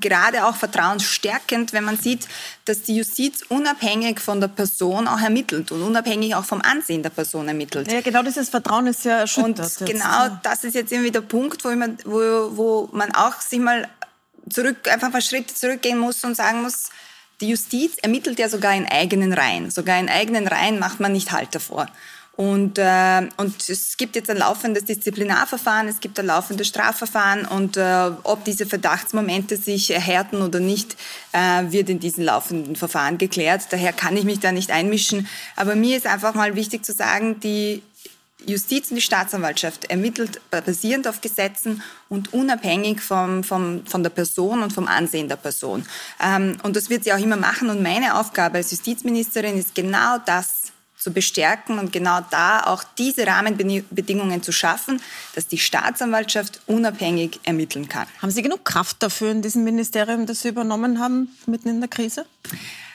gerade 0.00 0.46
auch 0.46 0.56
vertrauensstärkend, 0.56 1.72
wenn 1.72 1.84
man 1.84 1.96
sieht, 1.96 2.26
dass 2.64 2.82
die 2.82 2.96
Justiz 2.96 3.42
unabhängig 3.48 4.20
von 4.20 4.40
der 4.40 4.48
Person 4.48 5.06
auch 5.06 5.20
ermittelt 5.20 5.70
und 5.70 5.82
unabhängig 5.82 6.34
auch 6.34 6.44
vom 6.44 6.62
Ansehen 6.62 7.02
der 7.02 7.10
Person 7.10 7.48
ermittelt. 7.48 7.90
Ja, 7.92 8.00
genau 8.00 8.22
dieses 8.22 8.48
Vertrauen 8.48 8.86
ist 8.86 9.04
ja 9.04 9.18
erschüttert. 9.18 9.58
Und 9.58 9.58
jetzt. 9.58 9.86
genau 9.86 10.38
das 10.42 10.64
ist 10.64 10.74
jetzt 10.74 10.92
irgendwie 10.92 11.10
der 11.10 11.20
Punkt, 11.20 11.64
wo, 11.64 11.68
man, 11.70 11.98
wo, 12.04 12.56
wo 12.56 12.88
man 12.92 13.14
auch 13.14 13.40
sich 13.40 13.58
mal 13.58 13.88
zurück, 14.48 14.88
einfach 14.90 15.08
ein 15.08 15.12
paar 15.12 15.20
Schritte 15.20 15.54
zurückgehen 15.54 15.98
muss 15.98 16.24
und 16.24 16.36
sagen 16.36 16.62
muss, 16.62 16.90
die 17.40 17.48
Justiz 17.48 17.96
ermittelt 18.02 18.38
ja 18.38 18.48
sogar 18.48 18.74
in 18.74 18.86
eigenen 18.86 19.32
Reihen. 19.32 19.70
Sogar 19.70 19.98
in 19.98 20.08
eigenen 20.08 20.46
Reihen 20.46 20.78
macht 20.78 21.00
man 21.00 21.12
nicht 21.12 21.32
Halt 21.32 21.54
davor. 21.54 21.88
Und, 22.34 22.78
äh, 22.78 23.28
und 23.36 23.68
es 23.68 23.96
gibt 23.98 24.16
jetzt 24.16 24.30
ein 24.30 24.38
laufendes 24.38 24.84
Disziplinarverfahren, 24.84 25.86
es 25.88 26.00
gibt 26.00 26.18
ein 26.18 26.26
laufendes 26.26 26.66
Strafverfahren 26.68 27.44
und 27.44 27.76
äh, 27.76 28.10
ob 28.22 28.44
diese 28.44 28.64
Verdachtsmomente 28.64 29.58
sich 29.58 29.90
erhärten 29.90 30.40
oder 30.40 30.58
nicht, 30.58 30.96
äh, 31.32 31.70
wird 31.70 31.90
in 31.90 32.00
diesen 32.00 32.24
laufenden 32.24 32.74
Verfahren 32.74 33.18
geklärt. 33.18 33.66
Daher 33.70 33.92
kann 33.92 34.16
ich 34.16 34.24
mich 34.24 34.40
da 34.40 34.50
nicht 34.50 34.70
einmischen. 34.70 35.28
Aber 35.56 35.74
mir 35.74 35.96
ist 35.96 36.06
einfach 36.06 36.32
mal 36.34 36.56
wichtig 36.56 36.86
zu 36.86 36.94
sagen, 36.94 37.38
die 37.40 37.82
Justiz 38.46 38.90
und 38.90 38.96
die 38.96 39.02
Staatsanwaltschaft 39.02 39.84
ermittelt 39.90 40.40
basierend 40.50 41.06
auf 41.06 41.20
Gesetzen 41.20 41.82
und 42.08 42.32
unabhängig 42.32 43.00
vom, 43.00 43.44
vom, 43.44 43.86
von 43.86 44.02
der 44.02 44.10
Person 44.10 44.62
und 44.62 44.72
vom 44.72 44.88
Ansehen 44.88 45.28
der 45.28 45.36
Person. 45.36 45.86
Ähm, 46.20 46.56
und 46.62 46.76
das 46.76 46.90
wird 46.90 47.04
sie 47.04 47.12
auch 47.12 47.18
immer 47.18 47.36
machen. 47.36 47.70
Und 47.70 47.82
meine 47.82 48.18
Aufgabe 48.18 48.58
als 48.58 48.70
Justizministerin 48.70 49.58
ist 49.58 49.74
genau 49.74 50.18
das 50.24 50.61
zu 51.02 51.12
bestärken 51.12 51.78
und 51.78 51.92
genau 51.92 52.20
da 52.30 52.64
auch 52.64 52.84
diese 52.98 53.26
Rahmenbedingungen 53.26 54.42
zu 54.42 54.52
schaffen, 54.52 55.00
dass 55.34 55.46
die 55.46 55.58
Staatsanwaltschaft 55.58 56.60
unabhängig 56.66 57.40
ermitteln 57.44 57.88
kann. 57.88 58.06
Haben 58.20 58.30
Sie 58.30 58.42
genug 58.42 58.64
Kraft 58.64 59.02
dafür 59.02 59.30
in 59.30 59.42
diesem 59.42 59.64
Ministerium, 59.64 60.26
das 60.26 60.40
Sie 60.40 60.48
übernommen 60.48 61.00
haben, 61.00 61.28
mitten 61.46 61.68
in 61.68 61.80
der 61.80 61.88
Krise? 61.88 62.26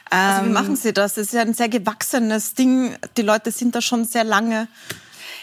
Also 0.10 0.44
wie 0.44 0.48
ähm, 0.48 0.54
machen 0.54 0.76
Sie 0.76 0.94
das? 0.94 1.18
Es 1.18 1.28
ist 1.28 1.34
ja 1.34 1.42
ein 1.42 1.54
sehr 1.54 1.70
gewachsenes 1.70 2.54
Ding. 2.54 2.96
Die 3.18 3.22
Leute 3.22 3.52
sind 3.52 3.76
da 3.76 3.82
schon 3.82 4.06
sehr 4.06 4.24
lange. 4.24 4.68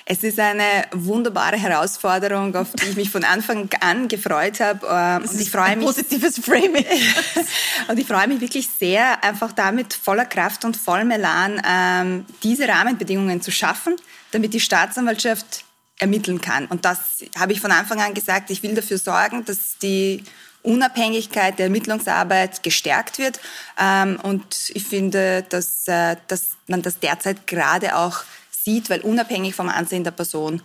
Es 0.06 0.22
ist 0.22 0.38
eine 0.38 0.84
wunderbare 0.92 1.56
Herausforderung, 1.56 2.54
auf 2.56 2.72
die 2.72 2.90
ich 2.90 2.96
mich 2.96 3.10
von 3.10 3.24
Anfang 3.24 3.70
an 3.80 4.06
gefreut 4.06 4.60
habe. 4.60 4.86
Ähm, 4.86 5.28
und 5.28 5.40
ich 5.40 5.50
freue 5.50 5.76
mich 5.76 5.86
positives 5.86 6.38
Framing. 6.38 6.84
und 7.88 7.98
ich 7.98 8.06
freue 8.06 8.28
mich 8.28 8.40
wirklich 8.42 8.68
sehr, 8.68 9.24
einfach 9.24 9.52
damit 9.52 9.94
voller 9.94 10.26
Kraft 10.26 10.66
und 10.66 10.76
vollem 10.76 11.10
Elan 11.10 11.62
ähm, 11.66 12.26
diese 12.42 12.68
Rahmenbedingungen 12.68 13.40
zu 13.40 13.50
schaffen, 13.50 13.96
damit 14.32 14.52
die 14.52 14.60
Staatsanwaltschaft 14.60 15.64
ermitteln 15.98 16.40
kann. 16.40 16.66
Und 16.66 16.84
das 16.84 17.24
habe 17.38 17.52
ich 17.52 17.60
von 17.62 17.72
Anfang 17.72 18.00
an 18.02 18.12
gesagt, 18.12 18.50
ich 18.50 18.62
will 18.62 18.74
dafür 18.74 18.98
sorgen, 18.98 19.46
dass 19.46 19.78
die 19.78 20.22
Unabhängigkeit 20.62 21.58
der 21.58 21.66
Ermittlungsarbeit 21.66 22.62
gestärkt 22.62 23.18
wird. 23.18 23.40
Ähm, 23.80 24.18
und 24.22 24.70
ich 24.74 24.84
finde, 24.84 25.46
dass, 25.48 25.88
äh, 25.88 26.16
dass 26.28 26.50
man 26.66 26.82
das 26.82 26.98
derzeit 26.98 27.46
gerade 27.46 27.96
auch 27.96 28.24
sieht, 28.64 28.90
weil 28.90 29.00
unabhängig 29.00 29.55
vom 29.55 29.68
Ansehen 29.68 30.05
der 30.05 30.11
Person 30.11 30.62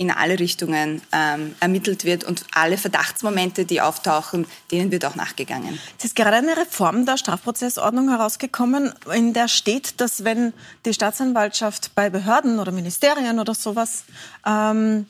in 0.00 0.10
alle 0.10 0.38
Richtungen 0.38 1.02
ähm, 1.12 1.54
ermittelt 1.60 2.06
wird 2.06 2.24
und 2.24 2.44
alle 2.54 2.78
Verdachtsmomente, 2.78 3.66
die 3.66 3.82
auftauchen, 3.82 4.46
denen 4.70 4.90
wird 4.90 5.04
auch 5.04 5.14
nachgegangen. 5.14 5.78
Es 5.98 6.06
ist 6.06 6.16
gerade 6.16 6.36
eine 6.36 6.56
Reform 6.56 7.04
der 7.04 7.18
Strafprozessordnung 7.18 8.08
herausgekommen, 8.08 8.94
in 9.12 9.34
der 9.34 9.48
steht, 9.48 10.00
dass 10.00 10.24
wenn 10.24 10.54
die 10.86 10.94
Staatsanwaltschaft 10.94 11.94
bei 11.94 12.08
Behörden 12.08 12.60
oder 12.60 12.72
Ministerien 12.72 13.38
oder 13.38 13.54
sowas 13.54 14.04
ähm, 14.46 15.04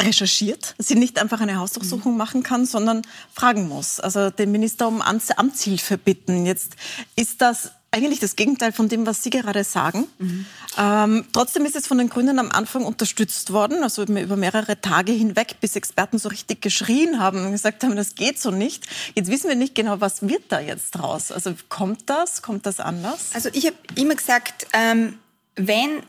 recherchiert, 0.00 0.74
sie 0.78 0.94
nicht 0.94 1.20
einfach 1.20 1.42
eine 1.42 1.58
Hausdurchsuchung 1.58 2.12
mhm. 2.12 2.18
machen 2.18 2.42
kann, 2.42 2.64
sondern 2.64 3.02
fragen 3.34 3.68
muss, 3.68 4.00
also 4.00 4.30
den 4.30 4.50
Minister 4.50 4.88
um 4.88 5.02
Amtshilfe 5.02 5.98
bitten. 5.98 6.46
Jetzt 6.46 6.76
ist 7.16 7.42
das 7.42 7.72
eigentlich 7.92 8.20
das 8.20 8.36
Gegenteil 8.36 8.72
von 8.72 8.88
dem, 8.88 9.06
was 9.06 9.22
Sie 9.22 9.30
gerade 9.30 9.64
sagen. 9.64 10.06
Mhm. 10.18 10.46
Ähm, 10.78 11.24
trotzdem 11.32 11.64
ist 11.64 11.74
es 11.74 11.86
von 11.86 11.98
den 11.98 12.08
Grünen 12.08 12.38
am 12.38 12.50
Anfang 12.50 12.84
unterstützt 12.84 13.52
worden, 13.52 13.82
also 13.82 14.04
über 14.04 14.36
mehrere 14.36 14.80
Tage 14.80 15.12
hinweg, 15.12 15.56
bis 15.60 15.74
Experten 15.74 16.18
so 16.18 16.28
richtig 16.28 16.62
geschrien 16.62 17.18
haben 17.18 17.44
und 17.44 17.52
gesagt 17.52 17.82
haben, 17.82 17.96
das 17.96 18.14
geht 18.14 18.40
so 18.40 18.50
nicht. 18.50 18.86
Jetzt 19.14 19.30
wissen 19.30 19.48
wir 19.48 19.56
nicht 19.56 19.74
genau, 19.74 20.00
was 20.00 20.22
wird 20.22 20.44
da 20.50 20.60
jetzt 20.60 20.92
draus. 20.92 21.32
Also 21.32 21.54
kommt 21.68 22.08
das, 22.08 22.42
kommt 22.42 22.66
das 22.66 22.78
anders? 22.78 23.30
Also 23.34 23.48
ich 23.52 23.66
habe 23.66 23.76
immer 23.96 24.14
gesagt, 24.14 24.68
ähm, 24.72 25.18
wenn 25.56 26.02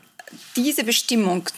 diese 0.56 0.84
Bestimmung 0.84 1.48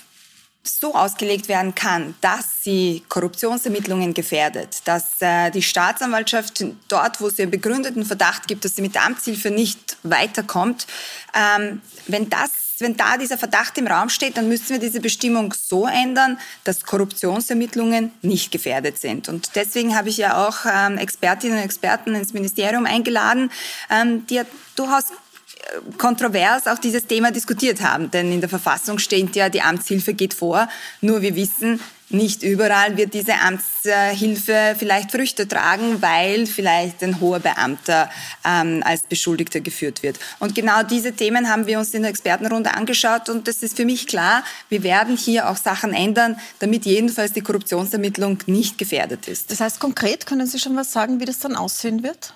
so 0.66 0.94
ausgelegt 0.94 1.48
werden 1.48 1.74
kann, 1.74 2.14
dass 2.20 2.62
sie 2.62 3.02
Korruptionsermittlungen 3.08 4.14
gefährdet, 4.14 4.82
dass 4.84 5.20
äh, 5.20 5.50
die 5.50 5.62
Staatsanwaltschaft 5.62 6.64
dort, 6.88 7.20
wo 7.20 7.28
es 7.28 7.38
einen 7.38 7.50
begründeten 7.50 8.04
Verdacht 8.04 8.48
gibt, 8.48 8.64
dass 8.64 8.76
sie 8.76 8.82
mit 8.82 8.94
der 8.94 9.04
Amtshilfe 9.04 9.50
nicht 9.50 9.96
weiterkommt, 10.02 10.86
ähm, 11.34 11.82
wenn 12.06 12.30
das 12.30 12.50
wenn 12.80 12.96
da 12.96 13.16
dieser 13.16 13.38
Verdacht 13.38 13.78
im 13.78 13.86
Raum 13.86 14.08
steht, 14.08 14.36
dann 14.36 14.48
müssen 14.48 14.70
wir 14.70 14.78
diese 14.78 15.00
Bestimmung 15.00 15.54
so 15.54 15.86
ändern, 15.86 16.38
dass 16.64 16.84
Korruptionsermittlungen 16.84 18.12
nicht 18.22 18.50
gefährdet 18.50 18.98
sind. 18.98 19.28
Und 19.28 19.54
deswegen 19.54 19.96
habe 19.96 20.08
ich 20.08 20.16
ja 20.16 20.46
auch 20.46 20.66
ähm, 20.66 20.98
Expertinnen 20.98 21.58
und 21.58 21.64
Experten 21.64 22.14
ins 22.14 22.32
Ministerium 22.32 22.84
eingeladen, 22.84 23.50
ähm, 23.90 24.26
die 24.26 24.34
ja 24.34 24.44
durchaus 24.74 25.04
kontrovers 25.98 26.66
auch 26.66 26.78
dieses 26.78 27.06
Thema 27.06 27.30
diskutiert 27.30 27.80
haben. 27.80 28.10
Denn 28.10 28.32
in 28.32 28.40
der 28.40 28.48
Verfassung 28.48 28.98
steht 28.98 29.36
ja, 29.36 29.48
die 29.48 29.62
Amtshilfe 29.62 30.14
geht 30.14 30.34
vor. 30.34 30.68
Nur 31.00 31.22
wir 31.22 31.34
wissen, 31.34 31.80
nicht 32.10 32.42
überall 32.42 32.96
wird 32.96 33.14
diese 33.14 33.34
Amtshilfe 33.34 34.76
vielleicht 34.78 35.10
Früchte 35.10 35.48
tragen, 35.48 36.02
weil 36.02 36.46
vielleicht 36.46 37.02
ein 37.02 37.18
hoher 37.18 37.40
Beamter 37.40 38.10
ähm, 38.44 38.82
als 38.84 39.02
Beschuldigter 39.02 39.60
geführt 39.60 40.02
wird. 40.02 40.18
Und 40.38 40.54
genau 40.54 40.82
diese 40.82 41.12
Themen 41.12 41.48
haben 41.48 41.66
wir 41.66 41.78
uns 41.78 41.94
in 41.94 42.02
der 42.02 42.10
Expertenrunde 42.10 42.74
angeschaut 42.74 43.28
und 43.30 43.48
es 43.48 43.62
ist 43.62 43.76
für 43.76 43.86
mich 43.86 44.06
klar, 44.06 44.44
wir 44.68 44.82
werden 44.82 45.16
hier 45.16 45.48
auch 45.48 45.56
Sachen 45.56 45.94
ändern, 45.94 46.38
damit 46.58 46.84
jedenfalls 46.84 47.32
die 47.32 47.40
Korruptionsermittlung 47.40 48.38
nicht 48.46 48.76
gefährdet 48.76 49.26
ist. 49.26 49.50
Das 49.50 49.60
heißt 49.60 49.80
konkret, 49.80 50.26
können 50.26 50.46
Sie 50.46 50.58
schon 50.58 50.76
was 50.76 50.92
sagen, 50.92 51.20
wie 51.20 51.24
das 51.24 51.38
dann 51.38 51.56
aussehen 51.56 52.02
wird? 52.02 52.34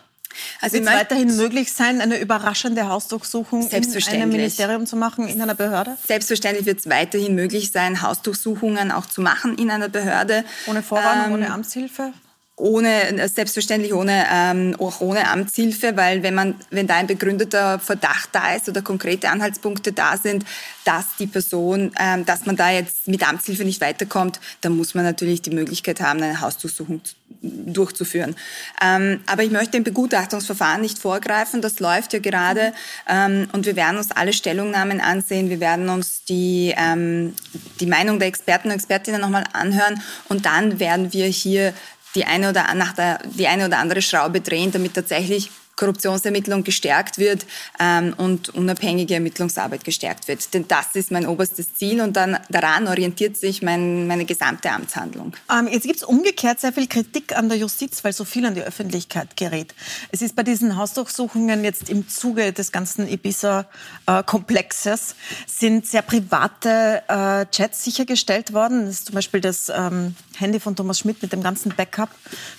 Also 0.61 0.75
wird 0.75 0.87
es 0.87 0.93
weiterhin 0.93 1.37
möglich 1.37 1.73
sein, 1.73 2.01
eine 2.01 2.19
überraschende 2.19 2.89
Hausdurchsuchung 2.89 3.69
in 3.69 4.07
einem 4.09 4.29
Ministerium 4.31 4.87
zu 4.87 4.97
machen, 4.97 5.29
in 5.29 5.41
einer 5.41 5.55
Behörde? 5.55 5.97
Selbstverständlich 6.07 6.67
wird 6.67 6.81
es 6.81 6.89
weiterhin 6.89 7.35
möglich 7.35 7.71
sein, 7.73 8.03
Hausdurchsuchungen 8.03 8.93
auch 8.93 9.07
zu 9.07 9.21
machen 9.21 9.57
in 9.59 9.71
einer 9.71 9.89
Behörde. 9.89 10.45
Ohne 10.67 10.83
Vorwarnung, 10.83 11.27
ähm, 11.27 11.33
ohne 11.35 11.53
Amtshilfe? 11.53 12.13
Ohne 12.59 13.29
selbstverständlich 13.29 13.95
ohne 13.95 14.27
ähm, 14.31 14.77
auch 14.79 15.01
ohne 15.01 15.29
Amtshilfe, 15.29 15.97
weil 15.97 16.23
wenn 16.23 16.35
man 16.35 16.55
wenn 16.71 16.87
da 16.87 16.97
ein 16.97 17.07
begründeter 17.07 17.79
Verdacht 17.79 18.31
da 18.33 18.55
ist 18.55 18.69
oder 18.69 18.83
konkrete 18.83 19.31
Anhaltspunkte 19.31 19.93
da 19.93 20.17
sind, 20.17 20.45
dass 20.85 21.17
die 21.19 21.27
Person, 21.27 21.93
ähm, 22.01 22.25
dass 22.25 22.47
man 22.47 22.57
da 22.57 22.71
jetzt 22.71 23.09
mit 23.09 23.27
Amtshilfe 23.27 23.65
nicht 23.65 23.81
weiterkommt, 23.81 24.41
dann 24.61 24.77
muss 24.77 24.95
man 24.95 25.05
natürlich 25.05 25.43
die 25.43 25.51
Möglichkeit 25.51 26.01
haben, 26.01 26.23
eine 26.23 26.41
Hausdurchsuchung 26.41 27.01
durchzuführen. 27.43 28.35
Ähm, 28.83 29.21
aber 29.27 29.45
ich 29.45 29.51
möchte 29.51 29.73
dem 29.73 29.85
Begutachtungsverfahren 29.85 30.81
nicht 30.81 30.99
vorgreifen. 30.99 31.61
Das 31.61 31.79
läuft 31.79 32.13
ja 32.13 32.19
gerade 32.19 32.73
ähm, 33.09 33.49
und 33.53 33.67
wir 33.67 33.77
werden 33.77 33.99
uns 33.99 34.11
alle 34.11 34.33
Stellungnahmen 34.33 35.01
ansehen. 35.01 35.51
Wir 35.51 35.61
werden 35.61 35.89
uns 35.89 36.25
die 36.25 36.75
ähm, 36.77 37.35
die 37.81 37.87
Meinung 37.87 38.19
der 38.19 38.29
Experten 38.29 38.69
und 38.69 38.75
Expertinnen 38.75 39.21
nochmal 39.21 39.45
anhören 39.53 40.03
und 40.29 40.47
dann 40.47 40.81
werden 40.81 41.13
wir 41.13 41.27
hier 41.27 41.75
die 42.19 42.25
eine 42.25 42.51
oder, 42.51 42.75
nach 42.75 42.95
der, 42.95 43.21
die 43.25 43.47
eine 43.47 43.67
oder 43.67 43.79
andere 43.79 44.03
Schraube 44.03 44.41
drehen, 44.41 44.73
damit 44.73 44.95
tatsächlich 44.95 45.51
Korruptionsermittlung 45.79 46.65
gestärkt 46.65 47.19
wird 47.19 47.47
ähm, 47.81 48.15
und 48.17 48.51
unabhängige 48.51 49.15
Ermittlungsarbeit 49.15 49.85
gestärkt 49.85 50.29
wird. 50.29 50.53
Denn 50.53 50.67
das 50.69 50.95
ist 50.95 51.11
mein 51.11 51.27
oberstes 51.27 51.75
Ziel 51.75 52.01
und 52.01 52.17
dann 52.17 52.39
daran 52.51 52.89
orientiert 52.89 53.37
sich 53.37 53.63
mein, 53.63 54.07
meine 54.07 54.25
gesamte 54.25 54.71
Amtshandlung. 54.71 55.35
Ähm, 55.51 55.69
jetzt 55.69 55.85
gibt 55.85 55.97
es 55.97 56.05
umgekehrt 56.05 56.61
sehr 56.61 56.73
viel 56.73 56.89
Kritik 56.89 57.37
an 57.37 57.49
der 57.49 57.59
Justiz, 57.59 58.03
weil 58.05 58.13
so 58.13 58.25
viel 58.25 58.45
an 58.45 58.55
die 58.55 58.63
Öffentlichkeit 58.63 59.37
gerät. 59.37 59.75
Es 60.11 60.21
ist 60.21 60.35
bei 60.35 60.43
diesen 60.43 60.77
Hausdurchsuchungen 60.77 61.65
jetzt 61.65 61.89
im 61.89 62.09
Zuge 62.09 62.53
des 62.53 62.73
ganzen 62.73 63.09
Ibiza-Komplexes 63.09 65.15
sind 65.47 65.87
sehr 65.87 66.03
private 66.03 67.03
äh, 67.07 67.47
Chats 67.55 67.85
sichergestellt 67.85 68.53
worden. 68.53 68.87
Das 68.87 68.97
ist 68.97 69.07
zum 69.07 69.15
Beispiel 69.15 69.41
das 69.41 69.69
ähm, 69.69 70.17
Handy 70.39 70.61
von 70.61 70.75
Thomas 70.75 70.99
Schmidt 70.99 71.23
mit 71.23 71.33
dem 71.33 71.43
ganzen 71.43 71.75
Backup, 71.75 72.11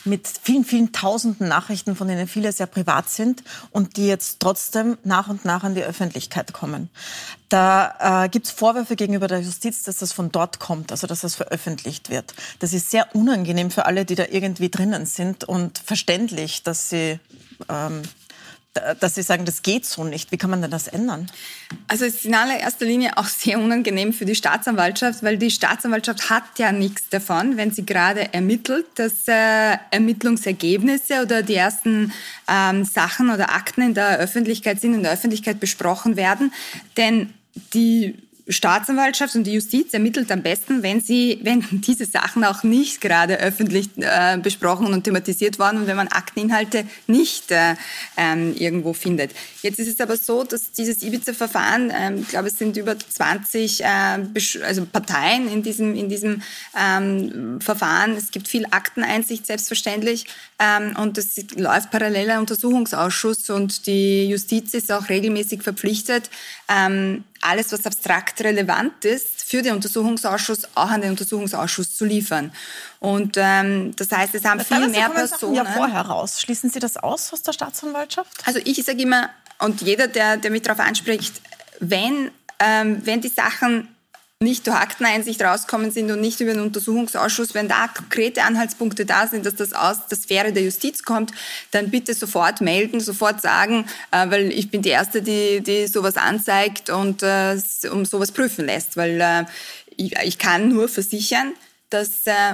mit 0.06 0.28
vielen, 0.42 0.64
vielen 0.64 0.92
tausenden 0.92 1.48
Nachrichten, 1.48 1.96
von 1.96 2.08
denen 2.08 2.28
viele 2.28 2.52
sehr 2.52 2.68
privat 2.68 3.09
sind 3.10 3.44
und 3.72 3.98
die 3.98 4.08
jetzt 4.08 4.40
trotzdem 4.40 4.98
nach 5.04 5.28
und 5.28 5.46
nach 5.46 5.64
an 5.64 5.76
die 5.76 5.84
Öffentlichkeit 5.84 6.54
kommen. 6.54 6.90
Da 7.50 8.24
äh, 8.26 8.30
gibt 8.30 8.46
es 8.46 8.52
Vorwürfe 8.52 8.96
gegenüber 8.96 9.28
der 9.28 9.42
Justiz, 9.42 9.84
dass 9.84 9.98
das 9.98 10.14
von 10.14 10.32
dort 10.32 10.60
kommt, 10.60 10.92
also 10.92 11.08
dass 11.08 11.22
das 11.22 11.36
veröffentlicht 11.36 12.10
wird. 12.10 12.34
Das 12.60 12.74
ist 12.74 12.92
sehr 12.92 13.16
unangenehm 13.16 13.72
für 13.72 13.86
alle, 13.86 14.06
die 14.06 14.16
da 14.16 14.26
irgendwie 14.30 14.70
drinnen 14.70 15.06
sind 15.06 15.44
und 15.44 15.80
verständlich, 15.80 16.64
dass 16.64 16.90
sie 16.90 17.20
ähm, 17.68 18.04
dass 18.74 19.16
Sie 19.16 19.24
sagen, 19.24 19.46
das 19.46 19.64
geht 19.64 19.86
so 19.86 20.04
nicht. 20.04 20.32
Wie 20.32 20.38
kann 20.38 20.50
man 20.50 20.62
denn 20.62 20.72
das 20.72 20.88
ändern? 20.88 21.30
Also 21.88 22.06
es 22.06 22.16
ist 22.16 22.26
in 22.26 22.36
allererster 22.36 22.86
Linie 22.86 23.18
auch 23.18 23.26
sehr 23.26 23.60
unangenehm 23.60 24.14
für 24.14 24.26
die 24.26 24.36
Staatsanwaltschaft, 24.36 25.24
weil 25.24 25.38
die 25.38 25.50
Staatsanwaltschaft 25.50 26.30
hat 26.30 26.44
ja 26.58 26.72
nichts 26.72 27.10
davon, 27.10 27.58
wenn 27.58 27.72
sie 27.72 27.86
gerade 27.86 28.34
ermittelt, 28.34 28.86
dass 28.96 29.28
äh, 29.28 29.78
Ermittlungsergebnisse 29.92 31.24
oder 31.24 31.42
die 31.42 31.56
ersten 31.56 32.14
ähm, 32.48 32.86
Sachen 32.86 33.32
oder 33.32 33.52
Akten 33.54 33.82
in 33.82 33.94
der 33.96 34.20
Öffentlichkeit 34.20 34.80
sind, 34.80 34.94
in 34.94 35.04
der 35.04 35.14
Öffentlichkeit 35.14 35.60
besprochen 35.60 36.16
werden. 36.16 36.54
Denn 36.96 37.34
die 37.74 38.16
Staatsanwaltschaft 38.50 39.36
und 39.36 39.46
die 39.46 39.54
Justiz 39.54 39.94
ermittelt 39.94 40.32
am 40.32 40.42
besten, 40.42 40.82
wenn 40.82 41.02
sie, 41.02 41.40
wenn 41.44 41.64
diese 41.72 42.06
Sachen 42.06 42.44
auch 42.44 42.64
nicht 42.64 43.00
gerade 43.00 43.40
öffentlich 43.40 43.90
äh, 43.98 44.38
besprochen 44.38 44.88
und 44.88 45.04
thematisiert 45.04 45.60
worden 45.60 45.78
und 45.78 45.88
wenn 45.88 45.96
man 45.96 46.08
Akteninhalte 46.08 46.86
nicht 47.08 47.52
äh, 47.52 47.76
ähm, 48.18 48.56
irgendwo 48.56 48.94
findet. 48.94 49.32
Jetzt 49.62 49.80
ist 49.80 49.88
es 49.88 50.00
aber 50.00 50.18
so, 50.18 50.44
dass 50.44 50.72
dieses 50.72 51.04
Ibiza-Verfahren, 51.04 51.92
ähm, 51.96 52.22
ich 52.22 52.30
glaube, 52.30 52.48
es 52.48 52.58
sind 52.58 52.76
über 52.76 52.98
20 52.98 53.84
äh, 53.84 53.86
also 54.64 54.86
Parteien 54.86 55.52
in 55.52 55.62
diesem, 55.62 55.96
in 55.96 56.10
diesem 56.10 56.42
ähm, 56.80 57.62
Verfahren. 57.62 58.16
Es 58.16 58.32
gibt 58.32 58.48
viel 58.48 58.66
Akteneinsicht, 58.72 59.46
selbstverständlich. 59.46 60.26
Ähm, 60.60 60.96
und 60.98 61.18
es 61.18 61.36
läuft 61.56 61.92
paralleler 61.92 62.40
Untersuchungsausschuss 62.40 63.50
und 63.50 63.86
die 63.86 64.26
Justiz 64.28 64.74
ist 64.74 64.92
auch 64.92 65.10
regelmäßig 65.10 65.62
verpflichtet, 65.62 66.30
ähm, 66.68 67.24
alles, 67.42 67.72
was 67.72 67.86
abstrakt 67.86 68.42
relevant 68.42 69.06
ist, 69.06 69.44
für 69.44 69.62
den 69.62 69.74
Untersuchungsausschuss 69.74 70.68
auch 70.76 70.90
an 70.90 71.02
den 71.02 71.12
Untersuchungsausschuss 71.12 71.96
zu 71.96 72.06
liefern. 72.06 72.52
Und 73.00 73.38
ähm, 73.38 73.96
das 73.96 74.12
heißt, 74.12 74.36
es 74.36 74.46
haben 74.46 74.60
das 74.60 74.68
viel 74.68 74.88
mehr 74.88 75.10
Personen. 75.10 75.56
Ja 75.56 75.66
vorher 75.66 76.02
raus. 76.02 76.42
Schließen 76.42 76.70
Sie 76.70 76.80
das 76.80 76.98
aus 76.98 77.34
aus 77.34 77.42
der 77.42 77.54
Staatsanwaltschaft? 77.54 78.32
Also 78.46 78.60
ich 78.64 78.84
sage 78.84 79.02
immer, 79.02 79.30
und 79.60 79.82
jeder, 79.82 80.08
der, 80.08 80.38
der 80.38 80.52
mich 80.52 80.62
darauf 80.62 80.80
anspricht, 80.80 81.42
wenn, 81.80 82.32
ähm, 82.60 83.02
wenn 83.06 83.22
die 83.22 83.30
Sachen 83.30 83.88
nicht 84.42 84.68
durch 84.68 84.78
Akteneinsicht 84.78 85.42
rauskommen 85.42 85.92
sind 85.92 86.10
und 86.12 86.22
nicht 86.22 86.40
über 86.40 86.54
den 86.54 86.62
Untersuchungsausschuss, 86.62 87.54
wenn 87.54 87.68
da 87.68 87.90
konkrete 87.90 88.44
Anhaltspunkte 88.44 89.06
da 89.06 89.28
sind, 89.28 89.46
dass 89.46 89.56
das 89.56 89.74
aus 89.74 90.08
der 90.08 90.18
Sphäre 90.18 90.54
der 90.54 90.64
Justiz 90.64 91.04
kommt, 91.04 91.34
dann 91.72 91.90
bitte 91.90 92.14
sofort 92.14 92.62
melden, 92.62 93.02
sofort 93.02 93.42
sagen, 93.42 93.86
äh, 94.12 94.32
weil 94.32 94.50
ich 94.54 94.72
bin 94.72 94.82
die 94.82 94.92
Erste, 94.92 95.22
die, 95.22 95.60
die 95.60 95.88
sowas 95.88 96.16
anzeigt 96.16 96.90
und 96.90 97.22
äh, 97.22 97.60
um 97.92 98.06
sowas 98.06 98.32
prüfen 98.32 98.68
lässt, 98.68 98.96
weil 98.96 99.20
äh, 99.20 99.44
ich, 99.98 100.16
ich 100.24 100.38
kann 100.38 100.70
nur 100.70 100.88
versichern, 100.88 101.54
dass 101.90 102.26
äh, 102.26 102.54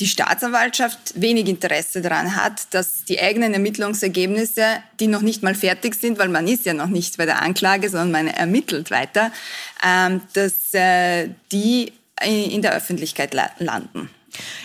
die 0.00 0.06
Staatsanwaltschaft 0.06 1.20
wenig 1.20 1.46
Interesse 1.46 2.00
daran 2.00 2.34
hat, 2.34 2.72
dass 2.72 3.04
die 3.04 3.20
eigenen 3.20 3.52
Ermittlungsergebnisse, 3.52 4.82
die 4.98 5.06
noch 5.06 5.20
nicht 5.20 5.42
mal 5.42 5.54
fertig 5.54 5.94
sind, 5.94 6.18
weil 6.18 6.28
man 6.28 6.48
ist 6.48 6.64
ja 6.64 6.72
noch 6.72 6.88
nicht 6.88 7.18
bei 7.18 7.26
der 7.26 7.42
Anklage, 7.42 7.88
sondern 7.90 8.10
man 8.10 8.26
ermittelt 8.28 8.90
weiter, 8.90 9.30
ähm, 9.86 10.22
dass 10.32 10.72
äh, 10.72 11.28
die 11.52 11.92
in 12.22 12.60
der 12.60 12.74
Öffentlichkeit 12.74 13.34
landen. 13.58 14.10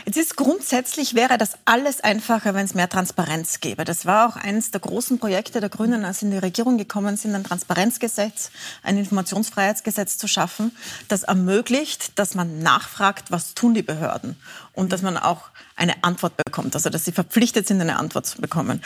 Jetzt 0.05 0.17
ist 0.17 0.35
grundsätzlich 0.35 1.15
wäre 1.15 1.37
das 1.37 1.57
alles 1.65 2.01
einfacher, 2.01 2.53
wenn 2.53 2.65
es 2.65 2.73
mehr 2.73 2.89
Transparenz 2.89 3.59
gäbe. 3.59 3.85
Das 3.85 4.05
war 4.05 4.29
auch 4.29 4.35
eines 4.35 4.71
der 4.71 4.81
großen 4.81 5.19
Projekte 5.19 5.59
der 5.59 5.69
Grünen, 5.69 6.05
als 6.05 6.19
sie 6.19 6.25
in 6.25 6.31
die 6.31 6.37
Regierung 6.37 6.77
gekommen 6.77 7.17
sind, 7.17 7.35
ein 7.35 7.43
Transparenzgesetz, 7.43 8.51
ein 8.83 8.97
Informationsfreiheitsgesetz 8.97 10.17
zu 10.17 10.27
schaffen, 10.27 10.75
das 11.07 11.23
ermöglicht, 11.23 12.17
dass 12.19 12.35
man 12.35 12.59
nachfragt, 12.59 13.31
was 13.31 13.53
tun 13.53 13.73
die 13.73 13.83
Behörden 13.83 14.35
und 14.73 14.91
dass 14.91 15.01
man 15.01 15.17
auch 15.17 15.49
eine 15.75 16.03
Antwort 16.03 16.37
bekommt, 16.37 16.75
also 16.75 16.89
dass 16.89 17.05
sie 17.05 17.11
verpflichtet 17.11 17.67
sind, 17.67 17.81
eine 17.81 17.97
Antwort 17.97 18.25
zu 18.25 18.41
bekommen. 18.41 18.81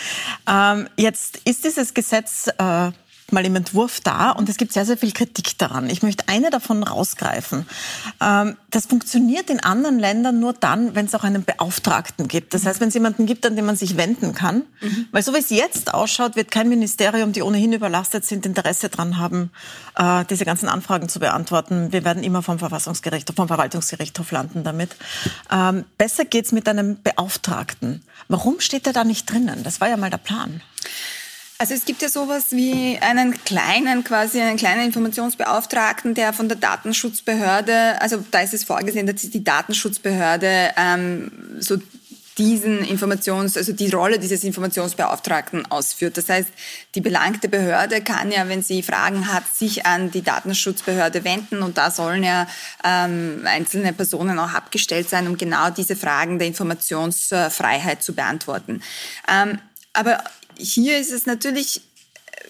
Ähm, 0.47 0.89
jetzt 0.97 1.37
ist 1.45 1.63
dieses 1.65 1.93
Gesetz 1.93 2.47
äh, 2.57 2.91
mal 3.31 3.45
im 3.45 3.55
Entwurf 3.55 3.99
da 4.01 4.31
und 4.31 4.49
es 4.49 4.57
gibt 4.57 4.73
sehr, 4.73 4.85
sehr 4.85 4.97
viel 4.97 5.11
Kritik 5.11 5.57
daran. 5.57 5.89
Ich 5.89 6.03
möchte 6.03 6.25
eine 6.27 6.49
davon 6.49 6.83
rausgreifen. 6.83 7.65
Ähm, 8.21 8.57
das 8.69 8.85
funktioniert 8.85 9.49
in 9.49 9.59
anderen 9.59 9.99
Ländern 9.99 10.39
nur 10.39 10.53
dann, 10.53 10.95
wenn 10.95 11.05
es 11.05 11.15
auch 11.15 11.23
einen 11.23 11.43
Beauftragten 11.43 12.27
gibt. 12.27 12.53
Das 12.53 12.65
heißt, 12.65 12.79
wenn 12.81 12.89
es 12.89 12.93
jemanden 12.93 13.25
gibt, 13.25 13.45
an 13.45 13.55
den 13.55 13.65
man 13.65 13.75
sich 13.75 13.97
wenden 13.97 14.33
kann. 14.33 14.63
Mhm. 14.81 15.07
Weil 15.11 15.23
so 15.23 15.33
wie 15.33 15.39
es 15.39 15.49
jetzt 15.49 15.93
ausschaut, 15.93 16.35
wird 16.35 16.51
kein 16.51 16.69
Ministerium, 16.69 17.31
die 17.31 17.41
ohnehin 17.41 17.73
überlastet 17.73 18.25
sind, 18.25 18.45
Interesse 18.45 18.89
daran 18.89 19.17
haben, 19.17 19.51
äh, 19.95 20.25
diese 20.29 20.45
ganzen 20.45 20.69
Anfragen 20.69 21.09
zu 21.09 21.19
beantworten. 21.19 21.91
Wir 21.91 22.03
werden 22.03 22.23
immer 22.23 22.41
vom 22.41 22.59
Verfassungsgericht, 22.59 23.31
vom 23.35 23.47
Verwaltungsgerichtshof 23.47 24.31
landen 24.31 24.63
damit. 24.63 24.95
Ähm, 25.51 25.85
besser 25.97 26.25
geht's 26.25 26.51
mit 26.51 26.67
einem 26.67 27.01
Beauftragten. 27.01 28.03
Warum 28.27 28.59
steht 28.59 28.87
er 28.87 28.93
da 28.93 29.03
nicht 29.03 29.31
drinnen? 29.31 29.63
Das 29.63 29.81
war 29.81 29.89
ja 29.89 29.97
mal 29.97 30.09
der 30.09 30.17
Plan. 30.17 30.61
Also 31.61 31.73
es 31.73 31.83
gibt 31.83 32.01
ja 32.01 32.07
sowas 32.07 32.51
wie 32.51 32.97
einen 33.01 33.33
kleinen, 33.43 34.05
quasi 34.05 34.39
einen 34.39 34.55
kleinen 34.55 34.85
Informationsbeauftragten, 34.85 36.13
der 36.13 36.31
von 36.31 36.47
der 36.47 36.57
Datenschutzbehörde, 36.57 38.01
also 38.01 38.23
da 38.31 38.39
ist 38.39 38.53
es 38.53 38.63
vorgesehen, 38.63 39.05
dass 39.05 39.17
die 39.17 39.43
Datenschutzbehörde 39.43 40.71
ähm, 40.77 41.29
so 41.59 41.75
diesen 42.37 42.85
Informations, 42.85 43.57
also 43.57 43.73
die 43.73 43.89
Rolle 43.89 44.17
dieses 44.17 44.45
Informationsbeauftragten 44.45 45.69
ausführt. 45.69 46.15
Das 46.15 46.29
heißt, 46.29 46.47
die 46.95 47.01
belangte 47.01 47.49
Behörde 47.49 48.01
kann 48.01 48.31
ja, 48.31 48.47
wenn 48.47 48.63
sie 48.63 48.81
Fragen 48.81 49.27
hat, 49.27 49.43
sich 49.53 49.85
an 49.85 50.09
die 50.11 50.21
Datenschutzbehörde 50.21 51.25
wenden 51.25 51.61
und 51.61 51.77
da 51.77 51.91
sollen 51.91 52.23
ja 52.23 52.47
ähm, 52.85 53.41
einzelne 53.43 53.91
Personen 53.91 54.39
auch 54.39 54.53
abgestellt 54.53 55.09
sein, 55.09 55.27
um 55.27 55.37
genau 55.37 55.69
diese 55.69 55.97
Fragen 55.97 56.39
der 56.39 56.47
Informationsfreiheit 56.47 58.01
zu 58.01 58.15
beantworten. 58.15 58.81
Ähm, 59.29 59.59
aber 59.93 60.23
hier 60.57 60.97
ist 60.97 61.11
es 61.11 61.25
natürlich 61.25 61.77
äh, 61.77 61.81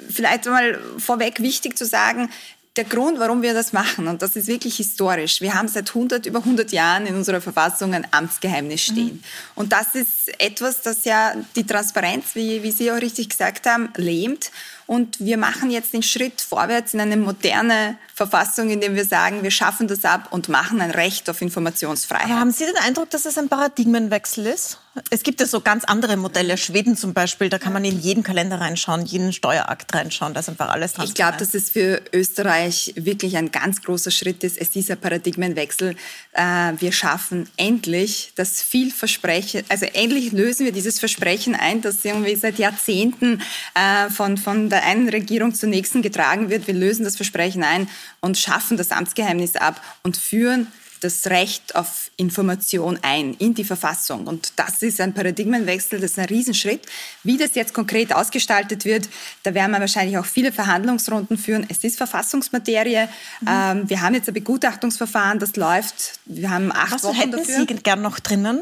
vielleicht 0.10 0.46
mal 0.46 0.80
vorweg 0.98 1.42
wichtig 1.42 1.78
zu 1.78 1.86
sagen, 1.86 2.30
der 2.76 2.86
Grund, 2.86 3.20
warum 3.20 3.42
wir 3.42 3.54
das 3.54 3.74
machen, 3.74 4.08
und 4.08 4.22
das 4.22 4.36
ist 4.36 4.48
wirklich 4.48 4.78
historisch, 4.78 5.42
wir 5.42 5.54
haben 5.54 5.68
seit 5.68 5.90
100, 5.90 6.26
über 6.28 6.40
100 6.40 6.72
Jahren 6.72 7.08
in 7.08 7.16
unserer 7.16 7.42
Verfassung 7.42 7.94
ein 7.94 8.08
Amtsgeheimnis 8.12 8.82
stehen. 8.82 9.16
Mhm. 9.16 9.24
Und 9.56 9.74
das 9.74 9.96
ist 9.96 10.30
etwas, 10.40 10.82
das 10.82 11.04
ja 11.04 11.34
die 11.56 11.66
Transparenz, 11.66 12.36
wie, 12.36 12.64
wie 12.64 12.72
Sie 12.72 12.92
auch 12.92 13.02
richtig 13.02 13.30
gesagt 13.30 13.66
haben, 13.66 13.90
lähmt. 13.96 14.52
Und 14.90 15.20
wir 15.20 15.38
machen 15.38 15.70
jetzt 15.70 15.94
den 15.94 16.02
Schritt 16.02 16.42
vorwärts 16.42 16.96
in 16.96 17.00
eine 17.00 17.16
moderne 17.16 18.00
Verfassung, 18.16 18.72
indem 18.72 18.96
wir 18.96 19.06
sagen, 19.06 19.44
wir 19.44 19.52
schaffen 19.52 19.88
das 19.88 20.04
ab 20.04 20.30
und 20.32 20.50
machen 20.50 20.82
ein 20.82 20.90
Recht 20.90 21.30
auf 21.30 21.44
Informationsfreiheit. 21.44 22.26
Aber 22.26 22.40
haben 22.40 22.52
Sie 22.52 22.66
den 22.66 22.76
Eindruck, 22.78 23.12
dass 23.12 23.28
es 23.28 23.38
ein 23.38 23.50
Paradigmenwechsel 23.50 24.48
ist? 24.48 24.80
Es 25.12 25.22
gibt 25.22 25.40
ja 25.40 25.46
so 25.46 25.62
ganz 25.62 25.86
andere 25.86 26.18
Modelle. 26.18 26.58
Schweden 26.58 26.98
zum 26.98 27.14
Beispiel, 27.14 27.50
da 27.50 27.60
kann 27.60 27.72
man 27.72 27.86
in 27.86 28.00
jeden 28.00 28.24
Kalender 28.24 28.60
reinschauen, 28.60 29.06
jeden 29.06 29.32
Steuerakt 29.32 29.94
reinschauen. 29.94 30.34
Da 30.34 30.40
ist 30.40 30.50
einfach 30.50 30.70
alles 30.70 30.94
dran. 30.94 31.06
Ich 31.06 31.14
glaube, 31.14 31.38
dass 31.38 31.54
es 31.54 31.70
für 31.70 32.02
Österreich 32.12 32.94
wirklich 32.98 33.38
ein 33.38 33.52
ganz 33.52 33.84
großer 33.84 34.12
Schritt 34.12 34.44
ist. 34.44 34.58
Es 34.58 34.76
ist 34.76 34.90
ein 34.90 35.00
Paradigmenwechsel. 35.00 35.96
Äh, 36.34 36.74
wir 36.80 36.92
schaffen 36.92 37.48
endlich 37.58 38.34
das 38.36 38.62
Vielversprechen, 38.64 39.64
also 39.70 39.86
endlich 39.86 40.32
lösen 40.32 40.66
wir 40.66 40.72
dieses 40.72 41.00
Versprechen 41.00 41.56
ein, 41.56 41.82
das 41.82 42.04
irgendwie 42.04 42.36
seit 42.36 42.58
Jahrzehnten 42.58 43.42
äh, 43.76 44.10
von, 44.10 44.38
von 44.38 44.70
der 44.70 44.79
einen 44.84 45.10
Regierung 45.10 45.54
zur 45.54 45.70
nächsten 45.70 46.02
getragen 46.02 46.50
wird. 46.50 46.68
Wir 46.68 46.74
lösen 46.74 47.06
das 47.06 47.16
Versprechen 47.16 47.64
ein 47.64 47.88
und 48.22 48.38
schaffen 48.38 48.78
das 48.78 48.92
Amtsgeheimnis 48.92 49.56
ab 49.56 49.82
und 50.04 50.18
führen 50.18 50.68
das 51.02 51.28
Recht 51.28 51.76
auf 51.76 52.12
Information 52.18 53.00
ein 53.02 53.34
in 53.36 53.54
die 53.54 53.64
Verfassung. 53.64 54.28
Und 54.28 54.54
das 54.58 54.82
ist 54.82 55.00
ein 55.00 55.14
Paradigmenwechsel, 55.14 56.00
das 56.00 56.12
ist 56.12 56.20
ein 56.20 56.26
Riesenschritt. 56.26 56.82
Wie 57.24 57.38
das 57.38 57.56
jetzt 57.56 57.74
konkret 57.74 58.14
ausgestaltet 58.14 58.86
wird, 58.86 59.08
da 59.44 59.54
werden 59.54 59.72
wir 59.72 59.80
wahrscheinlich 59.80 60.18
auch 60.18 60.26
viele 60.26 60.52
Verhandlungsrunden 60.52 61.38
führen. 61.38 61.66
Es 61.70 61.84
ist 61.84 61.98
Verfassungsmaterie. 61.98 63.08
Mhm. 63.42 63.48
Ähm, 63.48 63.90
wir 63.90 64.02
haben 64.02 64.14
jetzt 64.14 64.28
ein 64.28 64.34
Begutachtungsverfahren, 64.34 65.40
das 65.40 65.56
läuft. 65.56 66.20
Wir 66.26 66.50
haben 66.50 66.72
acht 66.72 66.92
Was 66.92 67.04
Wochen 67.04 67.16
hätten 67.16 67.32
dafür. 67.32 67.66
Sie 67.68 67.76
gern 67.76 68.02
noch 68.02 68.20
drinnen? 68.20 68.60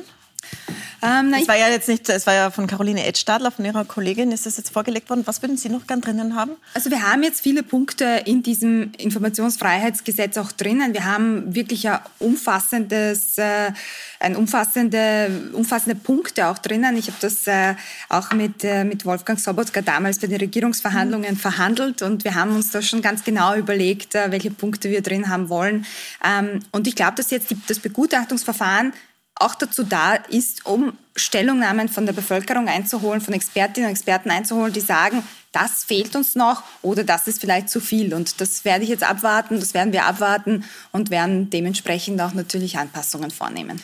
Ähm, 1.02 1.34
es 1.40 1.48
war 1.48 1.56
ja 1.56 1.70
jetzt 1.70 1.88
nicht, 1.88 2.10
es 2.10 2.26
war 2.26 2.34
ja 2.34 2.50
von 2.50 2.66
Caroline 2.66 3.06
Edstadler, 3.06 3.52
von 3.52 3.66
ihrer 3.66 3.86
Kollegin, 3.86 4.32
ist 4.32 4.46
das 4.46 4.58
jetzt 4.58 4.72
vorgelegt 4.72 5.10
worden. 5.10 5.24
Was 5.26 5.42
würden 5.42 5.58
Sie 5.58 5.70
noch 5.70 5.86
gern 5.86 6.02
drinnen 6.02 6.36
haben? 6.36 6.54
Also 6.74 6.90
wir 6.90 7.04
haben 7.04 7.24
jetzt 7.24 7.42
viele 7.42 7.62
Punkte 7.62 8.24
in 8.26 8.42
diesem 8.42 8.92
Informationsfreiheitsgesetz 8.98 10.38
auch 10.38 10.52
drinnen. 10.52 10.94
Wir 10.94 11.06
haben 11.06 11.54
wirklich 11.54 11.88
ein 11.88 12.00
umfassendes, 12.20 13.38
äh, 13.38 13.72
ein 14.20 14.36
umfassende, 14.36 15.30
umfassende 15.54 16.00
Punkte 16.00 16.48
auch 16.48 16.58
drinnen. 16.58 16.98
Ich 16.98 17.08
habe 17.08 17.18
das 17.22 17.46
äh, 17.46 17.76
auch 18.10 18.32
mit, 18.32 18.64
äh, 18.64 18.84
mit 18.84 19.06
Wolfgang 19.06 19.40
Sobotka 19.40 19.82
damals 19.82 20.20
bei 20.20 20.28
den 20.28 20.40
Regierungsverhandlungen 20.40 21.36
mhm. 21.36 21.38
verhandelt 21.38 22.02
und 22.02 22.24
wir 22.24 22.34
haben 22.34 22.56
uns 22.56 22.72
da 22.72 22.82
schon 22.82 23.02
ganz 23.02 23.24
genau 23.24 23.56
überlegt, 23.56 24.16
äh, 24.16 24.32
welche 24.32 24.50
Punkte 24.50 24.90
wir 24.90 25.02
drin 25.02 25.30
haben 25.30 25.50
wollen. 25.50 25.86
Ähm, 26.26 26.62
und 26.72 26.88
ich 26.88 26.96
glaube, 26.96 27.16
dass 27.16 27.30
jetzt 27.30 27.52
die, 27.52 27.58
das 27.68 27.80
Begutachtungsverfahren 27.80 28.94
auch 29.40 29.56
dazu 29.56 29.84
da 29.84 30.16
ist, 30.16 30.66
um 30.66 30.94
Stellungnahmen 31.16 31.90
von 31.90 32.06
der 32.06 32.14
Bevölkerung 32.14 32.68
einzuholen, 32.68 33.22
von 33.22 33.34
Expertinnen 33.34 33.90
und 33.90 33.96
Experten 33.96 34.30
einzuholen, 34.30 34.74
die 34.74 34.82
sagen, 34.82 35.24
das 35.52 35.84
fehlt 35.84 36.16
uns 36.16 36.36
noch 36.36 36.64
oder 36.82 37.04
das 37.04 37.28
ist 37.28 37.42
vielleicht 37.42 37.70
zu 37.70 37.80
viel. 37.80 38.14
Und 38.14 38.40
das 38.42 38.66
werde 38.66 38.84
ich 38.84 38.90
jetzt 38.90 39.04
abwarten, 39.04 39.60
das 39.60 39.74
werden 39.74 39.94
wir 39.94 40.06
abwarten 40.06 40.64
und 40.92 41.10
werden 41.10 41.50
dementsprechend 41.50 42.22
auch 42.22 42.34
natürlich 42.34 42.78
Anpassungen 42.78 43.32
vornehmen. 43.32 43.82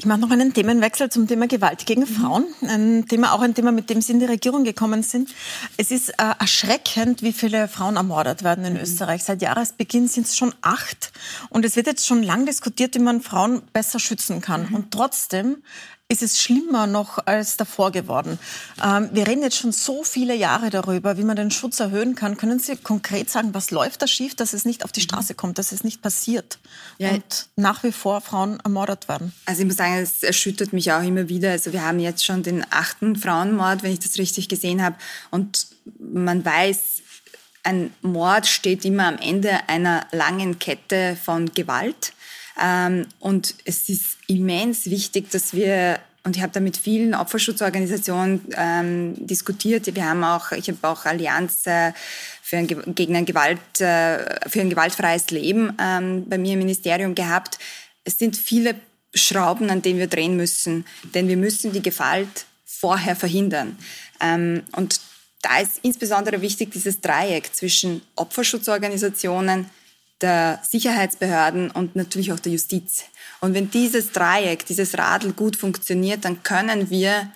Ich 0.00 0.06
mache 0.06 0.18
noch 0.18 0.30
einen 0.30 0.54
Themenwechsel 0.54 1.10
zum 1.10 1.28
Thema 1.28 1.46
Gewalt 1.46 1.84
gegen 1.84 2.06
Frauen. 2.06 2.46
Ein 2.62 3.04
Thema, 3.06 3.34
auch 3.34 3.42
ein 3.42 3.54
Thema, 3.54 3.70
mit 3.70 3.90
dem 3.90 4.00
Sie 4.00 4.12
in 4.12 4.18
die 4.18 4.24
Regierung 4.24 4.64
gekommen 4.64 5.02
sind. 5.02 5.34
Es 5.76 5.90
ist 5.90 6.08
äh, 6.08 6.32
erschreckend, 6.38 7.20
wie 7.20 7.34
viele 7.34 7.68
Frauen 7.68 7.96
ermordet 7.96 8.42
werden 8.42 8.64
in 8.64 8.72
mhm. 8.72 8.80
Österreich. 8.80 9.22
Seit 9.24 9.42
Jahresbeginn 9.42 10.08
sind 10.08 10.26
es 10.26 10.38
schon 10.38 10.54
acht. 10.62 11.12
Und 11.50 11.66
es 11.66 11.76
wird 11.76 11.86
jetzt 11.86 12.06
schon 12.06 12.22
lang 12.22 12.46
diskutiert, 12.46 12.94
wie 12.94 13.00
man 13.00 13.20
Frauen 13.20 13.60
besser 13.74 13.98
schützen 13.98 14.40
kann. 14.40 14.70
Mhm. 14.70 14.74
Und 14.74 14.90
trotzdem 14.90 15.58
ist 16.10 16.22
es 16.22 16.42
schlimmer 16.42 16.88
noch 16.88 17.24
als 17.24 17.56
davor 17.56 17.92
geworden. 17.92 18.38
Ähm, 18.84 19.10
wir 19.12 19.28
reden 19.28 19.42
jetzt 19.42 19.56
schon 19.56 19.70
so 19.70 20.02
viele 20.02 20.34
Jahre 20.34 20.68
darüber, 20.68 21.16
wie 21.16 21.22
man 21.22 21.36
den 21.36 21.52
Schutz 21.52 21.78
erhöhen 21.78 22.16
kann. 22.16 22.36
Können 22.36 22.58
Sie 22.58 22.76
konkret 22.76 23.30
sagen, 23.30 23.54
was 23.54 23.70
läuft 23.70 24.02
da 24.02 24.08
schief, 24.08 24.34
dass 24.34 24.52
es 24.52 24.64
nicht 24.64 24.84
auf 24.84 24.90
die 24.90 25.00
mhm. 25.00 25.04
Straße 25.04 25.34
kommt, 25.34 25.58
dass 25.58 25.70
es 25.70 25.84
nicht 25.84 26.02
passiert 26.02 26.58
ja. 26.98 27.10
und 27.10 27.46
nach 27.54 27.84
wie 27.84 27.92
vor 27.92 28.20
Frauen 28.20 28.58
ermordet 28.60 29.08
werden? 29.08 29.32
Also 29.46 29.62
ich 29.62 29.68
muss 29.68 29.76
sagen, 29.76 29.94
es 29.98 30.24
erschüttert 30.24 30.72
mich 30.72 30.92
auch 30.92 31.02
immer 31.02 31.28
wieder. 31.28 31.52
Also 31.52 31.72
wir 31.72 31.82
haben 31.82 32.00
jetzt 32.00 32.24
schon 32.24 32.42
den 32.42 32.66
achten 32.70 33.14
Frauenmord, 33.14 33.84
wenn 33.84 33.92
ich 33.92 34.00
das 34.00 34.18
richtig 34.18 34.48
gesehen 34.48 34.82
habe. 34.82 34.96
Und 35.30 35.68
man 36.00 36.44
weiß, 36.44 37.02
ein 37.62 37.92
Mord 38.02 38.48
steht 38.48 38.84
immer 38.84 39.06
am 39.06 39.18
Ende 39.18 39.68
einer 39.68 40.06
langen 40.10 40.58
Kette 40.58 41.16
von 41.22 41.52
Gewalt. 41.54 42.12
Ähm, 42.60 43.06
und 43.18 43.54
es 43.64 43.88
ist 43.88 44.18
immens 44.26 44.86
wichtig, 44.86 45.30
dass 45.30 45.54
wir 45.54 46.00
und 46.22 46.36
ich 46.36 46.42
habe 46.42 46.52
da 46.52 46.60
mit 46.60 46.76
vielen 46.76 47.14
Opferschutzorganisationen 47.14 48.42
ähm, 48.54 49.14
diskutiert. 49.26 49.94
Wir 49.94 50.04
haben 50.04 50.22
auch, 50.22 50.52
ich 50.52 50.68
habe 50.68 50.78
auch 50.82 51.06
Allianz 51.06 51.62
für 51.62 52.56
ein, 52.58 52.66
gegen 52.94 53.16
ein 53.16 53.24
Gewalt, 53.24 53.80
äh, 53.80 54.48
für 54.48 54.60
ein 54.60 54.68
gewaltfreies 54.68 55.30
Leben 55.30 55.72
ähm, 55.80 56.28
bei 56.28 56.36
mir 56.36 56.52
im 56.52 56.58
Ministerium 56.58 57.14
gehabt. 57.14 57.58
Es 58.04 58.18
sind 58.18 58.36
viele 58.36 58.74
Schrauben, 59.14 59.70
an 59.70 59.82
denen 59.82 59.98
wir 59.98 60.08
drehen 60.08 60.36
müssen, 60.36 60.84
denn 61.14 61.26
wir 61.28 61.38
müssen 61.38 61.72
die 61.72 61.82
Gewalt 61.82 62.44
vorher 62.66 63.16
verhindern. 63.16 63.78
Ähm, 64.20 64.62
und 64.72 65.00
da 65.42 65.58
ist 65.58 65.80
insbesondere 65.82 66.42
wichtig 66.42 66.70
dieses 66.70 67.00
Dreieck 67.00 67.54
zwischen 67.54 68.02
Opferschutzorganisationen, 68.14 69.66
der 70.20 70.60
Sicherheitsbehörden 70.68 71.70
und 71.70 71.96
natürlich 71.96 72.32
auch 72.32 72.40
der 72.40 72.52
Justiz. 72.52 73.04
Und 73.40 73.54
wenn 73.54 73.70
dieses 73.70 74.12
Dreieck, 74.12 74.66
dieses 74.66 74.98
Radl 74.98 75.32
gut 75.32 75.56
funktioniert, 75.56 76.24
dann 76.24 76.42
können 76.42 76.90
wir 76.90 77.30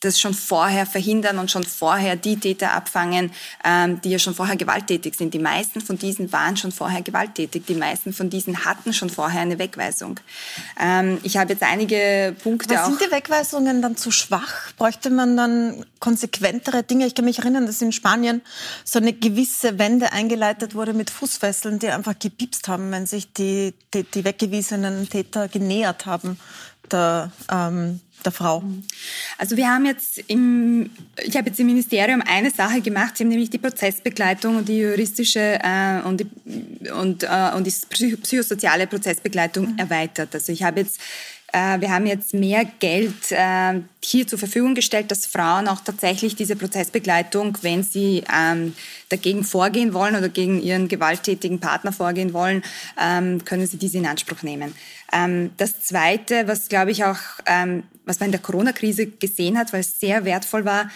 das 0.00 0.20
schon 0.20 0.32
vorher 0.32 0.86
verhindern 0.86 1.38
und 1.38 1.50
schon 1.50 1.64
vorher 1.64 2.14
die 2.14 2.38
Täter 2.38 2.72
abfangen, 2.72 3.32
ähm, 3.64 4.00
die 4.00 4.10
ja 4.10 4.18
schon 4.18 4.34
vorher 4.34 4.56
gewalttätig 4.56 5.16
sind. 5.16 5.34
Die 5.34 5.40
meisten 5.40 5.80
von 5.80 5.98
diesen 5.98 6.32
waren 6.32 6.56
schon 6.56 6.70
vorher 6.70 7.02
gewalttätig. 7.02 7.66
Die 7.66 7.74
meisten 7.74 8.12
von 8.12 8.30
diesen 8.30 8.64
hatten 8.64 8.92
schon 8.92 9.10
vorher 9.10 9.40
eine 9.40 9.58
Wegweisung. 9.58 10.20
Ähm, 10.80 11.18
ich 11.24 11.36
habe 11.36 11.52
jetzt 11.52 11.64
einige 11.64 12.36
Punkte 12.42 12.76
Aber 12.78 12.84
auch. 12.84 12.90
Sind 12.90 13.00
die 13.00 13.12
Wegweisungen 13.12 13.82
dann 13.82 13.96
zu 13.96 14.12
schwach? 14.12 14.72
Bräuchte 14.76 15.10
man 15.10 15.36
dann 15.36 15.84
konsequentere 15.98 16.84
Dinge? 16.84 17.06
Ich 17.06 17.16
kann 17.16 17.24
mich 17.24 17.40
erinnern, 17.40 17.66
dass 17.66 17.82
in 17.82 17.90
Spanien 17.90 18.42
so 18.84 19.00
eine 19.00 19.12
gewisse 19.12 19.80
Wende 19.80 20.12
eingeleitet 20.12 20.76
wurde 20.76 20.92
mit 20.92 21.10
Fußfesseln, 21.10 21.80
die 21.80 21.88
einfach 21.88 22.16
gepiepst 22.16 22.68
haben, 22.68 22.92
wenn 22.92 23.06
sich 23.06 23.32
die, 23.32 23.74
die, 23.92 24.04
die 24.04 24.24
weggewiesenen 24.24 25.08
Täter 25.08 25.48
genähert 25.48 26.06
haben 26.06 26.38
der, 26.90 27.32
ähm, 27.50 28.00
der 28.24 28.32
Frau? 28.32 28.62
Also 29.36 29.56
wir 29.56 29.68
haben 29.68 29.86
jetzt 29.86 30.18
im, 30.26 30.90
ich 31.22 31.36
habe 31.36 31.48
jetzt 31.48 31.60
im 31.60 31.66
Ministerium 31.66 32.22
eine 32.26 32.50
Sache 32.50 32.80
gemacht, 32.80 33.16
sie 33.16 33.24
haben 33.24 33.30
nämlich 33.30 33.50
die 33.50 33.58
Prozessbegleitung 33.58 34.56
und 34.56 34.68
die 34.68 34.78
juristische 34.78 35.58
äh, 35.62 36.00
und, 36.04 36.20
die, 36.20 36.90
und, 36.90 37.24
äh, 37.24 37.50
und 37.56 37.66
die 37.66 37.70
psychosoziale 37.70 38.86
Prozessbegleitung 38.86 39.72
mhm. 39.72 39.78
erweitert. 39.78 40.34
Also 40.34 40.52
ich 40.52 40.62
habe 40.62 40.80
jetzt 40.80 41.00
wir 41.52 41.90
haben 41.90 42.06
jetzt 42.06 42.34
mehr 42.34 42.66
Geld 42.78 43.30
äh, 43.32 43.80
hier 44.04 44.26
zur 44.26 44.38
Verfügung 44.38 44.74
gestellt, 44.74 45.10
dass 45.10 45.24
Frauen 45.24 45.66
auch 45.66 45.80
tatsächlich 45.80 46.36
diese 46.36 46.56
Prozessbegleitung, 46.56 47.56
wenn 47.62 47.82
sie 47.82 48.22
ähm, 48.34 48.74
dagegen 49.08 49.44
vorgehen 49.44 49.94
wollen 49.94 50.14
oder 50.14 50.28
gegen 50.28 50.60
ihren 50.60 50.88
gewalttätigen 50.88 51.58
Partner 51.58 51.92
vorgehen 51.92 52.34
wollen, 52.34 52.62
ähm, 53.00 53.44
können 53.44 53.66
sie 53.66 53.78
diese 53.78 53.96
in 53.96 54.06
Anspruch 54.06 54.42
nehmen. 54.42 54.74
Ähm, 55.10 55.50
das 55.56 55.80
Zweite, 55.80 56.46
was 56.48 56.68
glaube 56.68 56.90
ich 56.90 57.04
auch, 57.04 57.16
was 58.04 58.20
man 58.20 58.26
in 58.26 58.32
der 58.32 58.42
Corona-Krise 58.42 59.06
gesehen 59.06 59.56
hat, 59.56 59.72
weil 59.72 59.80
es 59.80 59.98
sehr 59.98 60.24
wertvoll 60.26 60.64
war, 60.64 60.90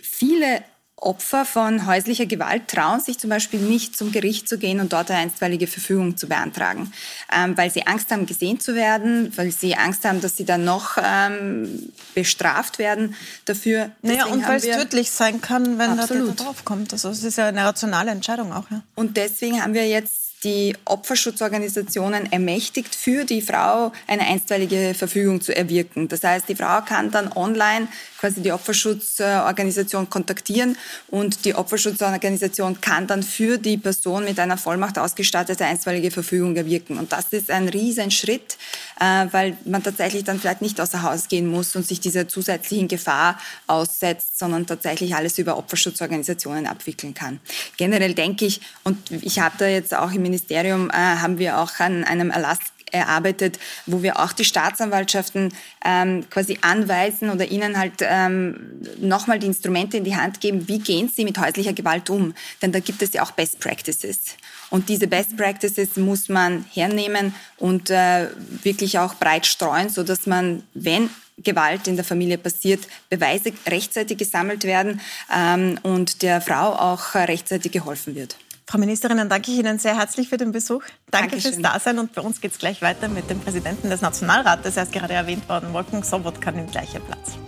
viele 0.00 0.62
Opfer 0.98 1.44
von 1.44 1.86
häuslicher 1.86 2.24
Gewalt 2.24 2.68
trauen 2.68 3.00
sich 3.00 3.18
zum 3.18 3.28
Beispiel 3.28 3.60
nicht 3.60 3.96
zum 3.96 4.12
Gericht 4.12 4.48
zu 4.48 4.56
gehen 4.56 4.80
und 4.80 4.94
dort 4.94 5.10
eine 5.10 5.20
einstweilige 5.20 5.66
Verfügung 5.66 6.16
zu 6.16 6.26
beantragen, 6.26 6.90
ähm, 7.30 7.56
weil 7.56 7.70
sie 7.70 7.86
Angst 7.86 8.10
haben, 8.10 8.24
gesehen 8.24 8.60
zu 8.60 8.74
werden, 8.74 9.30
weil 9.36 9.52
sie 9.52 9.76
Angst 9.76 10.06
haben, 10.06 10.22
dass 10.22 10.38
sie 10.38 10.46
dann 10.46 10.64
noch 10.64 10.96
ähm, 11.02 11.92
bestraft 12.14 12.78
werden 12.78 13.14
dafür. 13.44 13.90
Deswegen 14.02 14.20
naja, 14.20 14.32
und 14.32 14.48
weil 14.48 14.56
es 14.56 14.64
tödlich 14.64 15.10
sein 15.10 15.42
kann, 15.42 15.78
wenn 15.78 15.98
absolut. 15.98 16.28
der 16.28 16.36
Täter 16.36 16.44
draufkommt. 16.44 16.92
Also 16.94 17.10
es 17.10 17.22
ist 17.22 17.36
ja 17.36 17.48
eine 17.48 17.64
rationale 17.64 18.10
Entscheidung 18.10 18.52
auch. 18.52 18.70
Ja. 18.70 18.82
Und 18.94 19.18
deswegen 19.18 19.62
haben 19.62 19.74
wir 19.74 19.86
jetzt 19.86 20.26
die 20.44 20.76
Opferschutzorganisationen 20.84 22.30
ermächtigt, 22.30 22.94
für 22.94 23.24
die 23.24 23.42
Frau 23.42 23.92
eine 24.06 24.22
einstweilige 24.22 24.94
Verfügung 24.94 25.40
zu 25.40 25.56
erwirken. 25.56 26.08
Das 26.08 26.22
heißt, 26.22 26.48
die 26.48 26.54
Frau 26.54 26.82
kann 26.82 27.10
dann 27.10 27.32
online 27.32 27.88
quasi 28.18 28.42
die 28.42 28.52
Opferschutzorganisation 28.52 30.08
kontaktieren 30.10 30.76
und 31.08 31.44
die 31.44 31.54
Opferschutzorganisation 31.54 32.80
kann 32.80 33.06
dann 33.06 33.22
für 33.22 33.58
die 33.58 33.76
Person 33.76 34.24
mit 34.24 34.38
einer 34.38 34.56
Vollmacht 34.56 34.98
ausgestattete 34.98 35.64
einstweilige 35.64 36.10
Verfügung 36.10 36.56
erwirken. 36.56 36.98
Und 36.98 37.12
das 37.12 37.26
ist 37.32 37.50
ein 37.50 37.68
Riesenschritt, 37.68 38.56
äh, 39.00 39.26
weil 39.30 39.56
man 39.64 39.82
tatsächlich 39.82 40.24
dann 40.24 40.40
vielleicht 40.40 40.62
nicht 40.62 40.80
außer 40.80 41.02
Haus 41.02 41.28
gehen 41.28 41.46
muss 41.46 41.76
und 41.76 41.86
sich 41.86 42.00
dieser 42.00 42.28
zusätzlichen 42.28 42.88
Gefahr 42.88 43.38
aussetzt, 43.66 44.38
sondern 44.38 44.66
tatsächlich 44.66 45.14
alles 45.14 45.38
über 45.38 45.56
Opferschutzorganisationen 45.56 46.66
abwickeln 46.66 47.14
kann. 47.14 47.40
Generell 47.76 48.14
denke 48.14 48.46
ich, 48.46 48.60
und 48.84 49.10
ich 49.10 49.40
habe 49.40 49.56
da 49.58 49.66
jetzt 49.66 49.94
auch 49.94 50.12
im 50.12 50.22
Ministerium, 50.22 50.90
äh, 50.90 50.94
haben 50.94 51.38
wir 51.38 51.58
auch 51.58 51.78
an 51.78 52.04
einem 52.04 52.30
Erlass 52.30 52.58
erarbeitet, 52.96 53.58
wo 53.86 54.02
wir 54.02 54.18
auch 54.18 54.32
die 54.32 54.44
Staatsanwaltschaften 54.44 55.52
ähm, 55.84 56.24
quasi 56.30 56.58
anweisen 56.60 57.30
oder 57.30 57.46
ihnen 57.50 57.78
halt 57.78 57.94
ähm, 58.00 58.80
nochmal 58.98 59.38
die 59.38 59.46
Instrumente 59.46 59.96
in 59.96 60.04
die 60.04 60.16
Hand 60.16 60.40
geben, 60.40 60.68
wie 60.68 60.78
gehen 60.78 61.08
sie 61.08 61.24
mit 61.24 61.38
häuslicher 61.38 61.72
Gewalt 61.72 62.10
um. 62.10 62.34
Denn 62.62 62.72
da 62.72 62.80
gibt 62.80 63.02
es 63.02 63.12
ja 63.12 63.22
auch 63.22 63.32
Best 63.32 63.60
Practices. 63.60 64.36
Und 64.70 64.88
diese 64.88 65.06
Best 65.06 65.36
Practices 65.36 65.96
muss 65.96 66.28
man 66.28 66.64
hernehmen 66.72 67.34
und 67.58 67.90
äh, 67.90 68.28
wirklich 68.62 68.98
auch 68.98 69.14
breit 69.14 69.46
streuen, 69.46 69.88
sodass 69.88 70.26
man, 70.26 70.62
wenn 70.74 71.10
Gewalt 71.38 71.86
in 71.86 71.96
der 71.96 72.04
Familie 72.04 72.38
passiert, 72.38 72.86
Beweise 73.10 73.52
rechtzeitig 73.66 74.18
gesammelt 74.18 74.64
werden 74.64 75.00
ähm, 75.34 75.78
und 75.82 76.22
der 76.22 76.40
Frau 76.40 76.72
auch 76.72 77.14
rechtzeitig 77.14 77.72
geholfen 77.72 78.14
wird. 78.14 78.36
Frau 78.68 78.78
Ministerin, 78.78 79.16
dann 79.16 79.28
danke 79.28 79.52
ich 79.52 79.58
Ihnen 79.58 79.78
sehr 79.78 79.96
herzlich 79.96 80.28
für 80.28 80.38
den 80.38 80.50
Besuch. 80.50 80.82
Danke 81.12 81.30
Dankeschön. 81.30 81.52
fürs 81.52 81.62
Dasein 81.62 82.00
und 82.00 82.12
bei 82.14 82.20
uns 82.20 82.40
geht 82.40 82.50
es 82.50 82.58
gleich 82.58 82.82
weiter 82.82 83.06
mit 83.06 83.30
dem 83.30 83.38
Präsidenten 83.38 83.90
des 83.90 84.00
Nationalrates. 84.00 84.76
Er 84.76 84.82
ist 84.82 84.92
gerade 84.92 85.14
erwähnt 85.14 85.48
worden, 85.48 85.72
Wolfgang 85.72 86.04
Sobotka 86.04 86.50
nimmt 86.50 86.72
gleichen 86.72 87.00
Platz. 87.02 87.38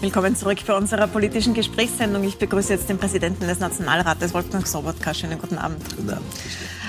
Willkommen 0.00 0.34
zurück 0.34 0.58
bei 0.66 0.74
unserer 0.74 1.08
politischen 1.08 1.52
Gesprächssendung. 1.52 2.24
Ich 2.24 2.38
begrüße 2.38 2.72
jetzt 2.72 2.88
den 2.88 2.96
Präsidenten 2.96 3.46
des 3.46 3.58
Nationalrates, 3.58 4.32
Wolfgang 4.32 4.66
Sobotka. 4.66 5.12
Schönen 5.12 5.38
guten 5.38 5.58
Abend. 5.58 5.84
Guten 5.94 6.08
Abend. 6.08 6.24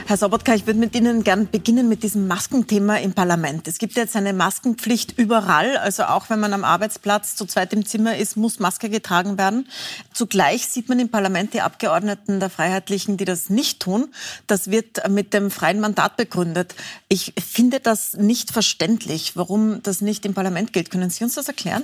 Herr 0.10 0.18
Sobotka, 0.18 0.56
ich 0.56 0.66
würde 0.66 0.80
mit 0.80 0.96
Ihnen 0.96 1.24
gern 1.24 1.52
beginnen 1.52 1.88
mit 1.88 2.02
diesem 2.02 2.26
Maskenthema 2.26 2.98
im 2.98 3.14
Parlament. 3.14 3.68
Es 3.68 3.78
gibt 3.78 3.96
jetzt 3.96 4.16
eine 4.16 4.34
Maskenpflicht 4.34 5.20
überall, 5.20 5.78
also 5.78 6.06
auch 6.06 6.32
wenn 6.32 6.40
man 6.40 6.52
am 6.54 6.64
Arbeitsplatz 6.64 7.36
zu 7.36 7.46
zweit 7.46 7.74
im 7.74 7.86
Zimmer 7.86 8.18
ist, 8.18 8.36
muss 8.36 8.58
Maske 8.58 8.90
getragen 8.90 9.38
werden. 9.38 9.68
Zugleich 10.12 10.66
sieht 10.66 10.90
man 10.90 11.00
im 11.00 11.10
Parlament 11.10 11.54
die 11.54 11.62
Abgeordneten 11.62 12.40
der 12.40 12.50
Freiheitlichen, 12.50 13.18
die 13.18 13.26
das 13.26 13.52
nicht 13.52 13.82
tun. 13.82 14.12
Das 14.48 14.72
wird 14.72 15.08
mit 15.12 15.36
dem 15.36 15.52
freien 15.52 15.80
Mandat 15.80 16.18
begründet. 16.18 16.74
Ich 17.08 17.36
finde 17.38 17.80
das 17.80 18.16
nicht 18.16 18.50
verständlich, 18.50 19.34
warum 19.36 19.84
das 19.84 20.02
nicht 20.02 20.26
im 20.26 20.34
Parlament 20.34 20.74
gilt. 20.74 20.90
Können 20.90 21.12
Sie 21.12 21.24
uns 21.24 21.36
das 21.36 21.48
erklären? 21.50 21.84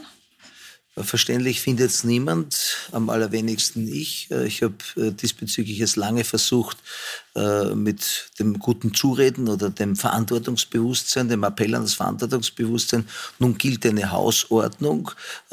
Verständlich 0.98 1.60
findet 1.60 1.92
es 1.92 2.06
niemand, 2.06 2.90
am 2.94 3.10
allerwenigsten 3.10 3.86
ich. 3.86 4.32
Äh, 4.32 4.48
ich 4.48 4.64
habe 4.64 4.78
äh, 4.96 5.12
diesbezüglich 5.12 5.82
es 5.82 5.98
lange 5.98 6.24
versucht, 6.24 6.78
äh, 7.36 7.76
mit 7.76 8.32
dem 8.40 8.60
guten 8.60 8.94
Zureden 8.94 9.50
oder 9.50 9.70
dem 9.70 9.96
Verantwortungsbewusstsein, 9.96 11.28
dem 11.28 11.44
Appell 11.44 11.76
an 11.76 11.84
das 11.84 11.94
Verantwortungsbewusstsein. 11.94 13.08
Nun 13.40 13.58
gilt 13.58 13.86
eine 13.86 14.12
Hausordnung. 14.12 15.12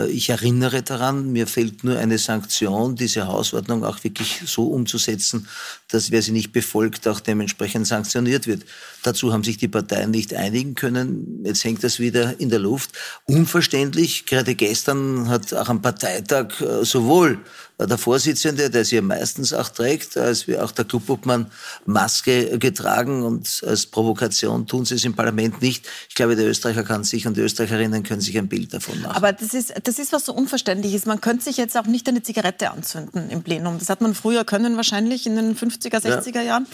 Ich 0.09 0.29
erinnere 0.29 0.83
daran, 0.83 1.33
mir 1.33 1.47
fehlt 1.47 1.83
nur 1.83 1.99
eine 1.99 2.19
Sanktion, 2.19 2.95
diese 2.95 3.27
Hausordnung 3.27 3.85
auch 3.85 4.05
wirklich 4.05 4.43
so 4.47 4.69
umzusetzen, 4.69 5.49
dass 5.89 6.11
wer 6.11 6.23
sie 6.23 6.33
nicht 6.33 6.53
befolgt, 6.53 7.09
auch 7.09 7.21
dementsprechend 7.21 7.87
sanktioniert 7.87 8.47
wird. 8.47 8.65
Dazu 9.03 9.33
haben 9.33 9.43
sich 9.43 9.57
die 9.57 9.69
Parteien 9.69 10.13
nicht 10.13 10.35
einigen 10.35 10.77
können. 10.77 11.43
Jetzt 11.45 11.65
hängt 11.65 11.83
das 11.83 11.99
wieder 11.99 12.39
in 12.39 12.49
der 12.49 12.61
Luft. 12.61 12.91
Unverständlich, 13.25 14.27
gerade 14.27 14.55
gestern 14.55 15.29
hat 15.29 15.53
auch 15.53 15.69
am 15.69 15.83
Parteitag 15.83 16.61
äh, 16.61 16.85
sowohl 16.85 17.41
der 17.79 17.99
Vorsitzende, 17.99 18.71
der 18.71 18.85
sie 18.85 19.01
meistens 19.01 19.53
auch 19.53 19.69
trägt, 19.69 20.17
als 20.17 20.47
auch 20.49 20.73
der 20.73 20.85
Clubobmann 20.85 21.51
Maske 21.87 22.59
getragen 22.59 23.23
und 23.23 23.63
als 23.67 23.87
Provokation 23.87 24.67
tun 24.67 24.85
sie 24.85 24.95
es 24.95 25.05
im 25.05 25.15
Parlament 25.15 25.63
nicht. 25.63 25.87
Ich 26.09 26.15
glaube, 26.15 26.37
der 26.37 26.47
Österreicher 26.47 26.85
kann 26.85 27.05
sich 27.05 27.27
und 27.27 27.37
die 27.37 27.41
Österreicherinnen 27.41 28.03
können 28.03 28.21
sich 28.21 28.37
ein 28.39 28.49
Bild 28.49 28.73
davon 28.73 29.01
machen. 29.01 29.17
Aber 29.17 29.33
das 29.33 29.55
ist, 29.55 29.75
das 29.83 29.99
ist 29.99 30.13
was 30.13 30.25
so 30.25 30.33
unverständlich 30.33 30.95
ist. 30.95 31.07
Man 31.07 31.21
könnte 31.21 31.45
sich 31.45 31.57
jetzt 31.57 31.77
auch 31.77 31.87
nicht 31.87 32.09
eine 32.09 32.23
Zigarette 32.23 32.71
anzünden 32.71 33.31
im 33.31 33.43
Plenum. 33.43 33.79
Das 33.79 33.89
hat 33.89 34.01
man 34.01 34.15
früher 34.15 34.45
können 34.45 34.77
wahrscheinlich 34.77 35.27
in 35.27 35.37
den 35.37 35.57
50er, 35.57 35.99
60er 35.99 36.37
ja. 36.37 36.43
Jahren. 36.43 36.67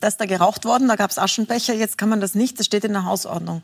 Da 0.00 0.08
ist 0.08 0.18
da 0.18 0.26
geraucht 0.26 0.64
worden, 0.64 0.88
da 0.88 0.96
gab 0.96 1.10
es 1.10 1.18
Aschenbecher, 1.18 1.74
jetzt 1.74 1.98
kann 1.98 2.08
man 2.08 2.20
das 2.20 2.34
nicht, 2.34 2.58
das 2.58 2.66
steht 2.66 2.84
in 2.84 2.92
der 2.92 3.04
Hausordnung. 3.04 3.62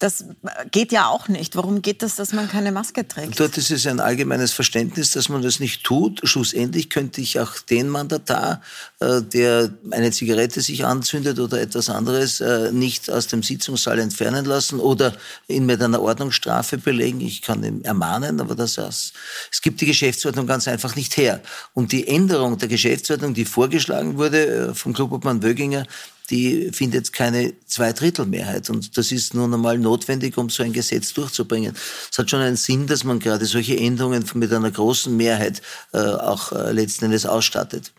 Das 0.00 0.24
geht 0.70 0.92
ja 0.92 1.08
auch 1.08 1.28
nicht. 1.28 1.56
Warum 1.56 1.82
geht 1.82 2.02
das, 2.02 2.16
dass 2.16 2.32
man 2.32 2.48
keine 2.48 2.72
Maske 2.72 3.06
trägt? 3.06 3.38
Dort 3.38 3.58
ist 3.58 3.70
es 3.70 3.86
ein 3.86 4.00
allgemeines 4.00 4.50
Verständnis, 4.50 5.10
dass 5.10 5.28
man 5.28 5.42
das 5.42 5.60
nicht 5.60 5.84
tut. 5.84 6.22
Schlussendlich 6.24 6.88
könnte 6.88 7.20
ich 7.20 7.38
auch 7.38 7.58
den 7.58 7.90
Mandatar, 7.90 8.62
äh, 9.00 9.20
der 9.20 9.70
eine 9.90 10.10
Zigarette 10.10 10.62
sich 10.62 10.86
anzündet 10.86 11.38
oder 11.38 11.60
etwas 11.60 11.90
anderes, 11.90 12.40
äh, 12.40 12.72
nicht 12.72 13.10
aus 13.10 13.26
dem 13.26 13.42
Sitzungssaal 13.42 13.98
entfernen 13.98 14.46
lassen 14.46 14.80
oder 14.80 15.14
ihn 15.48 15.66
mit 15.66 15.82
einer 15.82 16.00
Ordnungsstrafe 16.00 16.78
belegen. 16.78 17.20
Ich 17.20 17.42
kann 17.42 17.62
ihn 17.62 17.84
ermahnen, 17.84 18.40
aber 18.40 18.54
das 18.54 18.78
ist, 18.78 19.12
es 19.52 19.60
gibt 19.60 19.82
die 19.82 19.86
Geschäftsordnung 19.86 20.46
ganz 20.46 20.66
einfach 20.66 20.96
nicht 20.96 21.18
her. 21.18 21.42
Und 21.74 21.92
die 21.92 22.08
Änderung 22.08 22.56
der 22.56 22.68
Geschäftsordnung, 22.68 23.34
die 23.34 23.44
vorgeschlagen 23.44 24.16
wurde 24.16 24.46
äh, 24.70 24.74
vom 24.74 24.94
Klubobmann 24.94 25.42
Wöginger, 25.42 25.84
die 26.30 26.70
findet 26.72 27.12
keine 27.12 27.52
Zweidrittelmehrheit. 27.66 28.70
Und 28.70 28.96
das 28.96 29.12
ist 29.12 29.34
nun 29.34 29.52
einmal 29.52 29.78
notwendig, 29.78 30.38
um 30.38 30.48
so 30.48 30.62
ein 30.62 30.72
Gesetz 30.72 31.12
durchzubringen. 31.12 31.74
Es 32.10 32.18
hat 32.18 32.30
schon 32.30 32.40
einen 32.40 32.56
Sinn, 32.56 32.86
dass 32.86 33.04
man 33.04 33.18
gerade 33.18 33.46
solche 33.46 33.76
Änderungen 33.76 34.24
mit 34.34 34.52
einer 34.52 34.70
großen 34.70 35.16
Mehrheit 35.16 35.60
äh, 35.92 35.98
auch 35.98 36.52
äh, 36.52 36.72
letzten 36.72 37.06
Endes 37.06 37.26
ausstattet. 37.26 37.92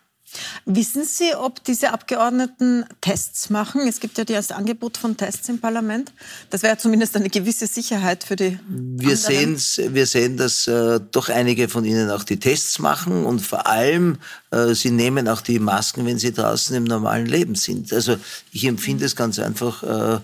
Wissen 0.65 1.03
Sie, 1.03 1.35
ob 1.35 1.63
diese 1.63 1.91
Abgeordneten 1.91 2.85
Tests 3.01 3.49
machen? 3.49 3.87
Es 3.87 3.99
gibt 3.99 4.17
ja 4.17 4.23
das 4.23 4.51
Angebot 4.51 4.97
von 4.97 5.17
Tests 5.17 5.49
im 5.49 5.59
Parlament. 5.59 6.11
Das 6.49 6.63
wäre 6.63 6.77
zumindest 6.77 7.15
eine 7.15 7.29
gewisse 7.29 7.67
Sicherheit 7.67 8.23
für 8.23 8.35
die. 8.35 8.59
Wir 8.67 9.17
sehen, 9.17 9.57
wir 9.93 10.05
sehen, 10.05 10.37
dass 10.37 10.67
äh, 10.67 10.99
doch 11.11 11.29
einige 11.29 11.67
von 11.67 11.83
ihnen 11.85 12.09
auch 12.09 12.23
die 12.23 12.39
Tests 12.39 12.79
machen 12.79 13.25
und 13.25 13.41
vor 13.41 13.67
allem 13.67 14.17
äh, 14.51 14.73
sie 14.73 14.91
nehmen 14.91 15.27
auch 15.27 15.41
die 15.41 15.59
Masken, 15.59 16.05
wenn 16.05 16.19
sie 16.19 16.31
draußen 16.31 16.75
im 16.75 16.83
normalen 16.83 17.25
Leben 17.25 17.55
sind. 17.55 17.91
Also 17.91 18.17
ich 18.51 18.65
empfinde 18.65 19.05
es 19.05 19.15
ganz 19.15 19.39
einfach 19.39 19.83
äh, 19.83 20.19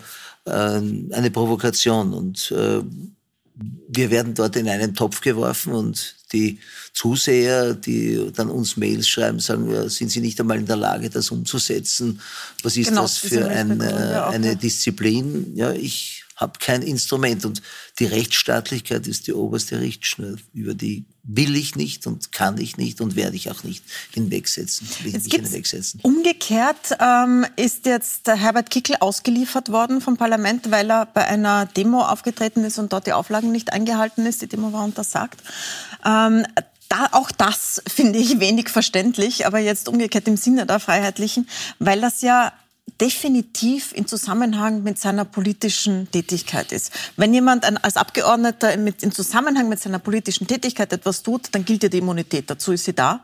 äh 0.46 0.82
eine 1.12 1.32
Provokation 1.32 2.14
und 2.14 2.52
äh, 2.52 2.82
wir 3.88 4.12
werden 4.12 4.34
dort 4.34 4.56
in 4.56 4.70
einen 4.70 4.94
Topf 4.94 5.22
geworfen 5.22 5.74
und 5.74 6.16
die 6.32 6.60
Zuseher, 6.94 7.74
die 7.74 8.32
dann 8.36 8.50
uns 8.50 8.78
Mails 8.78 9.08
schreiben, 9.08 9.40
sagen, 9.40 9.72
ja, 9.72 9.88
sind 9.90 10.12
sie 10.12 10.20
nicht 10.20 10.40
einmal 10.40 10.60
in 10.60 10.66
der 10.66 10.76
Lage, 10.76 11.10
das 11.10 11.32
umzusetzen? 11.32 12.20
Was 12.64 12.78
ist 12.78 12.90
genau, 12.90 13.04
das 13.04 13.18
für 13.18 13.48
ein, 13.48 13.80
äh, 13.82 13.84
eine 14.32 14.56
Disziplin? 14.56 15.54
Ja, 15.56 15.72
ich 15.72 16.26
habe 16.38 16.60
kein 16.60 16.84
Instrument 16.84 17.46
und 17.46 17.62
die 18.00 18.06
Rechtsstaatlichkeit 18.06 19.08
ist 19.08 19.28
die 19.28 19.34
oberste 19.34 19.82
Richtschnur. 19.82 20.38
Über 20.54 20.76
die 20.76 21.06
will 21.24 21.56
ich 21.56 21.76
nicht 21.76 22.08
und 22.08 22.32
kann 22.32 22.58
ich 22.60 22.78
nicht 22.78 23.02
und 23.02 23.16
werde 23.16 23.36
ich 23.36 23.50
auch 23.52 23.64
nicht 23.64 23.84
hinwegsetzen. 24.14 24.88
Jetzt 25.04 25.34
hinwegsetzen. 25.34 26.00
Umgekehrt 26.04 26.96
ähm, 27.00 27.46
ist 27.56 27.86
jetzt 27.88 28.28
Herbert 28.28 28.70
Kickel 28.70 28.98
ausgeliefert 29.00 29.72
worden 29.72 30.00
vom 30.00 30.16
Parlament, 30.16 30.70
weil 30.72 30.90
er 30.90 31.08
bei 31.08 31.28
einer 31.28 31.66
Demo 31.66 32.02
aufgetreten 32.04 32.64
ist 32.64 32.78
und 32.78 32.94
dort 32.94 33.08
die 33.08 33.14
Auflagen 33.14 33.52
nicht 33.52 33.74
eingehalten 33.74 34.26
ist. 34.28 34.42
Die 34.44 34.48
Demo 34.48 34.72
war 34.72 34.86
untersagt. 34.86 35.42
Ähm, 36.06 36.46
da, 36.88 37.10
auch 37.12 37.32
das 37.32 37.82
finde 37.88 38.20
ich 38.20 38.40
wenig 38.40 38.70
verständlich, 38.70 39.48
aber 39.48 39.58
jetzt 39.58 39.90
umgekehrt 39.90 40.28
im 40.28 40.38
Sinne 40.38 40.68
der 40.68 40.80
Freiheitlichen, 40.80 41.50
weil 41.80 42.00
das 42.00 42.22
ja 42.22 42.54
definitiv 43.00 43.94
in 43.94 44.08
Zusammenhang 44.08 44.84
mit 44.84 45.00
seiner 45.00 45.26
politischen 45.26 46.10
Tätigkeit 46.12 46.72
ist. 46.72 46.92
Wenn 47.16 47.34
jemand 47.34 47.66
als 47.84 47.98
Abgeordneter 47.98 48.76
mit, 48.78 49.04
in 49.04 49.12
Zusammenhang 49.12 49.70
mit 49.70 49.80
seiner 49.80 50.00
politischen 50.00 50.48
Tätigkeit 50.48 50.92
etwas 50.94 51.22
tut, 51.22 51.50
dann 51.52 51.66
gilt 51.66 51.84
ja 51.84 51.90
die 51.90 52.00
Immunität. 52.00 52.50
Dazu 52.50 52.72
ist 52.72 52.86
sie 52.86 52.94
da. 52.94 53.24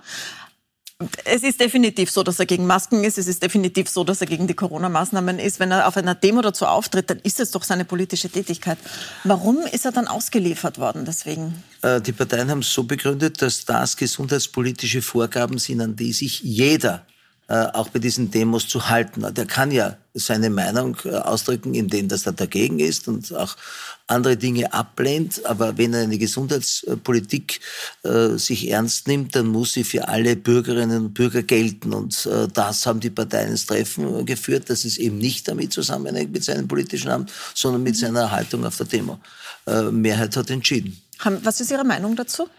Es 1.25 1.43
ist 1.43 1.59
definitiv 1.59 2.11
so, 2.11 2.23
dass 2.23 2.39
er 2.39 2.45
gegen 2.45 2.65
Masken 2.67 3.03
ist. 3.03 3.17
Es 3.17 3.27
ist 3.27 3.41
definitiv 3.41 3.89
so, 3.89 4.03
dass 4.03 4.21
er 4.21 4.27
gegen 4.27 4.47
die 4.47 4.53
Corona-Maßnahmen 4.53 5.39
ist. 5.39 5.59
Wenn 5.59 5.71
er 5.71 5.87
auf 5.87 5.97
einer 5.97 6.15
Demo 6.15 6.41
dazu 6.41 6.65
auftritt, 6.65 7.09
dann 7.09 7.19
ist 7.19 7.39
es 7.39 7.51
doch 7.51 7.63
seine 7.63 7.83
politische 7.83 8.29
Tätigkeit. 8.29 8.77
Warum 9.23 9.57
ist 9.71 9.85
er 9.85 9.91
dann 9.91 10.07
ausgeliefert 10.07 10.77
worden 10.77 11.03
deswegen? 11.05 11.63
Äh, 11.81 11.99
die 11.99 12.11
Parteien 12.13 12.49
haben 12.49 12.59
es 12.59 12.71
so 12.71 12.83
begründet, 12.83 13.41
dass 13.41 13.65
das 13.65 13.97
gesundheitspolitische 13.97 15.01
Vorgaben 15.01 15.57
sind, 15.57 15.81
an 15.81 15.95
die 15.95 16.13
sich 16.13 16.41
jeder 16.41 17.05
auch 17.47 17.89
bei 17.89 17.99
diesen 17.99 18.31
Demos 18.31 18.67
zu 18.67 18.89
halten. 18.89 19.25
Der 19.33 19.45
kann 19.45 19.71
ja 19.71 19.97
seine 20.13 20.49
Meinung 20.49 20.97
äh, 21.05 21.15
ausdrücken, 21.15 21.73
indem 21.73 22.07
dass 22.07 22.25
er 22.25 22.33
dagegen 22.33 22.79
ist 22.79 23.07
und 23.07 23.33
auch 23.33 23.55
andere 24.07 24.37
Dinge 24.37 24.71
ablehnt. 24.73 25.45
Aber 25.45 25.77
wenn 25.77 25.93
er 25.93 26.01
eine 26.01 26.17
Gesundheitspolitik 26.17 27.59
äh, 28.03 28.37
sich 28.37 28.69
ernst 28.69 29.07
nimmt, 29.07 29.35
dann 29.35 29.47
muss 29.47 29.73
sie 29.73 29.83
für 29.83 30.07
alle 30.07 30.35
Bürgerinnen 30.35 31.05
und 31.05 31.13
Bürger 31.13 31.41
gelten. 31.41 31.93
Und 31.93 32.25
äh, 32.27 32.47
das 32.47 32.85
haben 32.85 32.99
die 32.99 33.09
Parteien 33.09 33.49
ins 33.49 33.65
Treffen 33.65 34.25
geführt, 34.25 34.69
dass 34.69 34.85
es 34.85 34.97
eben 34.97 35.17
nicht 35.17 35.47
damit 35.47 35.73
zusammenhängt 35.73 36.31
mit 36.31 36.43
seinem 36.43 36.67
politischen 36.67 37.09
Amt, 37.09 37.31
sondern 37.55 37.81
mit 37.83 37.97
seiner 37.97 38.29
Haltung 38.29 38.65
auf 38.65 38.77
der 38.77 38.85
Demo. 38.85 39.19
Äh, 39.65 39.83
Mehrheit 39.83 40.35
hat 40.35 40.49
entschieden. 40.49 41.01
Was 41.25 41.61
ist 41.61 41.71
Ihre 41.71 41.85
Meinung 41.85 42.15
dazu? 42.15 42.49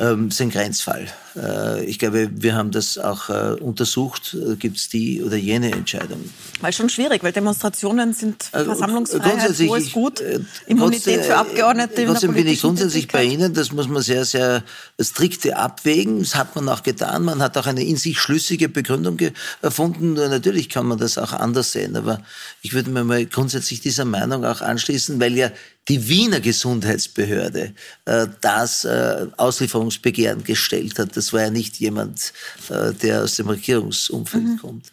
Ähm, 0.00 0.28
ist 0.28 0.40
ein 0.40 0.50
Grenzfall. 0.50 1.08
Äh, 1.34 1.84
ich 1.84 1.98
glaube, 1.98 2.30
wir 2.32 2.54
haben 2.54 2.70
das 2.70 2.98
auch 2.98 3.28
äh, 3.30 3.56
untersucht. 3.60 4.34
Äh, 4.34 4.54
Gibt 4.54 4.76
es 4.76 4.88
die 4.88 5.22
oder 5.22 5.36
jene 5.36 5.72
Entscheidung? 5.72 6.30
Weil 6.60 6.72
schon 6.72 6.88
schwierig, 6.88 7.24
weil 7.24 7.32
Demonstrationen 7.32 8.12
sind 8.12 8.44
äh, 8.52 8.64
Versammlungsfreiheit, 8.64 9.58
wo 9.66 9.74
ist 9.74 9.92
gut, 9.92 10.22
Immunität 10.66 11.24
für 11.24 11.36
Abgeordnete. 11.36 12.06
Trotzdem 12.06 12.32
bin 12.32 12.46
ich 12.46 12.60
grundsätzlich 12.60 13.08
bei 13.08 13.24
Ihnen. 13.24 13.54
Das 13.54 13.72
muss 13.72 13.88
man 13.88 14.02
sehr, 14.02 14.24
sehr 14.24 14.62
strikte 15.00 15.56
abwägen. 15.56 16.20
Das 16.20 16.36
hat 16.36 16.54
man 16.54 16.68
auch 16.68 16.84
getan. 16.84 17.24
Man 17.24 17.42
hat 17.42 17.56
auch 17.58 17.66
eine 17.66 17.84
in 17.84 17.96
sich 17.96 18.20
schlüssige 18.20 18.68
Begründung 18.68 19.18
erfunden. 19.62 20.14
Natürlich 20.14 20.68
kann 20.68 20.86
man 20.86 20.98
das 20.98 21.18
auch 21.18 21.32
anders 21.32 21.72
sehen. 21.72 21.96
Aber 21.96 22.22
ich 22.62 22.72
würde 22.72 22.90
mir 22.90 23.02
mal 23.02 23.26
grundsätzlich 23.26 23.80
dieser 23.80 24.04
Meinung 24.04 24.44
auch 24.44 24.60
anschließen, 24.60 25.18
weil 25.18 25.36
ja 25.36 25.50
die 25.88 26.08
Wiener 26.08 26.40
Gesundheitsbehörde 26.40 27.74
äh, 28.04 28.26
das 28.40 28.84
äh, 28.84 29.26
Auslieferungsbegehren 29.36 30.44
gestellt 30.44 30.98
hat. 30.98 31.16
Das 31.16 31.32
war 31.32 31.42
ja 31.42 31.50
nicht 31.50 31.76
jemand, 31.76 32.32
äh, 32.68 32.92
der 32.92 33.22
aus 33.22 33.36
dem 33.36 33.48
Regierungsumfeld 33.48 34.44
mhm. 34.44 34.58
kommt. 34.58 34.92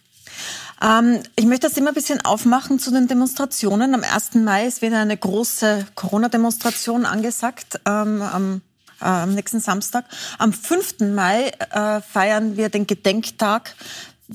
Ähm, 0.81 1.19
ich 1.35 1.45
möchte 1.45 1.67
das 1.67 1.77
immer 1.77 1.89
ein 1.89 1.95
bisschen 1.95 2.21
aufmachen 2.21 2.79
zu 2.79 2.91
den 2.91 3.07
Demonstrationen. 3.07 3.93
Am 3.93 4.03
1. 4.03 4.35
Mai 4.35 4.65
ist 4.65 4.81
wieder 4.81 4.99
eine 4.99 5.17
große 5.17 5.85
Corona-Demonstration 5.95 7.05
angesagt. 7.05 7.79
Ähm, 7.85 8.21
am 8.21 8.61
äh, 9.01 9.05
am 9.05 9.33
nächsten 9.33 9.59
Samstag. 9.59 10.05
Am 10.37 10.53
5. 10.53 10.99
Mai 11.13 11.51
äh, 11.71 12.01
feiern 12.01 12.55
wir 12.55 12.69
den 12.69 12.87
Gedenktag 12.87 13.75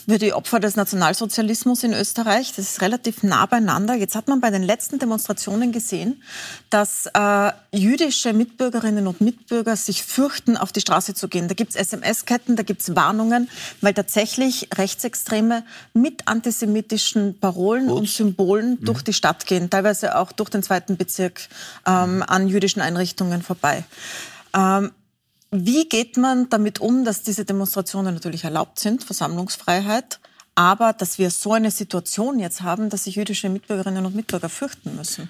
für 0.07 0.19
die 0.19 0.33
Opfer 0.33 0.61
des 0.61 0.77
Nationalsozialismus 0.77 1.83
in 1.83 1.93
Österreich. 1.93 2.53
Das 2.55 2.71
ist 2.71 2.81
relativ 2.81 3.23
nah 3.25 3.47
beieinander. 3.47 3.95
Jetzt 3.95 4.15
hat 4.15 4.29
man 4.29 4.41
bei 4.41 4.51
den 4.51 4.63
letzten 4.63 4.99
Demonstrationen 5.01 5.73
gesehen, 5.73 6.23
dass 6.71 7.07
äh, 7.13 7.53
jüdische 7.73 8.33
Mitbürgerinnen 8.33 9.09
und 9.09 9.21
Mitbürger 9.21 9.75
sich 9.75 10.05
fürchten, 10.05 10.57
auf 10.57 10.71
die 10.71 10.81
Straße 10.81 11.15
zu 11.15 11.27
gehen. 11.29 11.49
Da 11.49 11.55
gibt 11.55 11.71
es 11.71 11.77
SMS-Ketten, 11.77 12.55
da 12.55 12.63
gibt 12.63 12.83
es 12.83 12.95
Warnungen, 12.95 13.51
weil 13.81 13.93
tatsächlich 13.93 14.69
Rechtsextreme 14.77 15.65
mit 15.93 16.29
antisemitischen 16.29 17.41
Parolen 17.41 17.89
Gut. 17.89 17.99
und 17.99 18.09
Symbolen 18.09 18.79
mhm. 18.81 18.85
durch 18.85 19.03
die 19.03 19.13
Stadt 19.13 19.47
gehen, 19.47 19.71
teilweise 19.71 20.17
auch 20.17 20.31
durch 20.31 20.51
den 20.51 20.63
zweiten 20.63 20.97
Bezirk 20.97 21.49
ähm, 21.85 22.23
an 22.27 22.47
jüdischen 22.47 22.81
Einrichtungen 22.81 23.43
vorbei. 23.43 23.85
Ähm, 24.55 24.93
wie 25.51 25.89
geht 25.89 26.17
man 26.17 26.49
damit 26.49 26.81
um, 26.81 27.05
dass 27.05 27.23
diese 27.23 27.45
Demonstrationen 27.45 28.15
natürlich 28.15 28.45
erlaubt 28.45 28.79
sind, 28.79 29.03
Versammlungsfreiheit, 29.03 30.21
aber 30.55 30.93
dass 30.93 31.19
wir 31.19 31.31
so 31.31 31.53
eine 31.53 31.71
Situation 31.71 32.39
jetzt 32.39 32.63
haben, 32.63 32.89
dass 32.89 33.05
sich 33.05 33.17
jüdische 33.17 33.49
Mitbürgerinnen 33.49 34.07
und 34.07 34.15
Mitbürger 34.15 34.49
fürchten 34.49 34.95
müssen? 34.97 35.29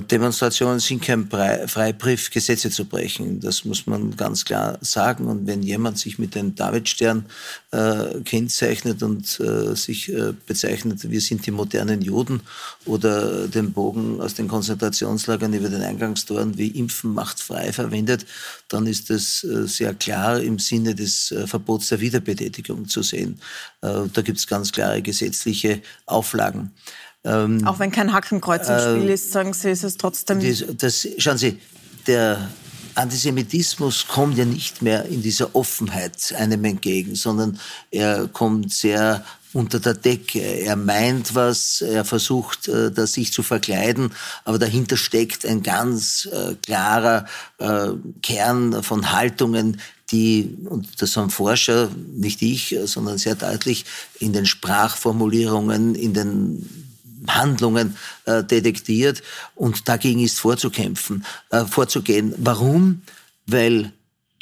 Demonstrationen 0.00 0.80
sind 0.80 1.02
kein 1.02 1.28
Freibrief, 1.28 2.30
Gesetze 2.30 2.70
zu 2.70 2.84
brechen. 2.84 3.40
Das 3.40 3.64
muss 3.64 3.86
man 3.86 4.16
ganz 4.16 4.44
klar 4.44 4.78
sagen. 4.80 5.26
Und 5.26 5.46
wenn 5.46 5.62
jemand 5.62 5.98
sich 5.98 6.18
mit 6.18 6.34
dem 6.34 6.54
Davidstern 6.54 7.26
äh, 7.70 8.20
kennzeichnet 8.24 9.02
und 9.02 9.40
äh, 9.40 9.74
sich 9.74 10.12
äh, 10.12 10.32
bezeichnet, 10.46 11.10
wir 11.10 11.20
sind 11.20 11.46
die 11.46 11.50
modernen 11.50 12.02
Juden 12.02 12.40
oder 12.86 13.46
den 13.48 13.72
Bogen 13.72 14.20
aus 14.20 14.34
den 14.34 14.48
Konzentrationslagern 14.48 15.52
über 15.52 15.68
den 15.68 15.82
Eingangstoren 15.82 16.56
wie 16.56 16.68
Impfen 16.68 17.12
macht 17.12 17.40
frei 17.40 17.72
verwendet, 17.72 18.26
dann 18.68 18.86
ist 18.86 19.10
das 19.10 19.44
äh, 19.44 19.66
sehr 19.66 19.94
klar 19.94 20.40
im 20.40 20.58
Sinne 20.58 20.94
des 20.94 21.30
äh, 21.30 21.46
Verbots 21.46 21.88
der 21.88 22.00
Wiederbetätigung 22.00 22.88
zu 22.88 23.02
sehen. 23.02 23.40
Äh, 23.82 24.08
da 24.12 24.22
gibt 24.22 24.38
es 24.38 24.46
ganz 24.46 24.72
klare 24.72 25.02
gesetzliche 25.02 25.82
Auflagen. 26.06 26.72
Ähm, 27.24 27.66
Auch 27.66 27.78
wenn 27.78 27.90
kein 27.90 28.12
Hackenkreuz 28.12 28.68
im 28.68 28.78
Spiel 28.78 29.10
ist, 29.10 29.32
sagen 29.32 29.52
Sie, 29.54 29.70
ist 29.70 29.84
es 29.84 29.96
trotzdem. 29.96 30.40
Das, 30.40 30.64
das, 30.76 31.08
schauen 31.18 31.38
Sie, 31.38 31.58
der 32.06 32.50
Antisemitismus 32.94 34.06
kommt 34.06 34.38
ja 34.38 34.44
nicht 34.44 34.82
mehr 34.82 35.06
in 35.06 35.22
dieser 35.22 35.54
Offenheit 35.56 36.34
einem 36.36 36.64
entgegen, 36.64 37.14
sondern 37.14 37.58
er 37.90 38.28
kommt 38.28 38.72
sehr 38.72 39.24
unter 39.52 39.80
der 39.80 39.94
Decke. 39.94 40.40
Er 40.40 40.76
meint 40.76 41.34
was, 41.34 41.80
er 41.80 42.04
versucht, 42.04 42.68
äh, 42.68 42.90
das 42.90 43.14
sich 43.14 43.32
zu 43.32 43.42
verkleiden, 43.42 44.12
aber 44.44 44.58
dahinter 44.58 44.96
steckt 44.96 45.46
ein 45.46 45.62
ganz 45.62 46.28
äh, 46.30 46.54
klarer 46.56 47.26
äh, 47.58 47.90
Kern 48.22 48.82
von 48.82 49.12
Haltungen, 49.12 49.80
die, 50.10 50.58
und 50.68 51.00
das 51.00 51.16
haben 51.16 51.30
Forscher, 51.30 51.88
nicht 52.12 52.42
ich, 52.42 52.76
sondern 52.84 53.16
sehr 53.16 53.36
deutlich 53.36 53.86
in 54.20 54.34
den 54.34 54.44
Sprachformulierungen, 54.44 55.94
in 55.94 56.12
den 56.12 56.83
Handlungen 57.28 57.96
äh, 58.26 58.42
detektiert 58.44 59.22
und 59.54 59.88
dagegen 59.88 60.20
ist 60.20 60.38
vorzukämpfen, 60.38 61.24
äh, 61.50 61.64
vorzugehen. 61.64 62.34
Warum? 62.38 63.02
Weil 63.46 63.92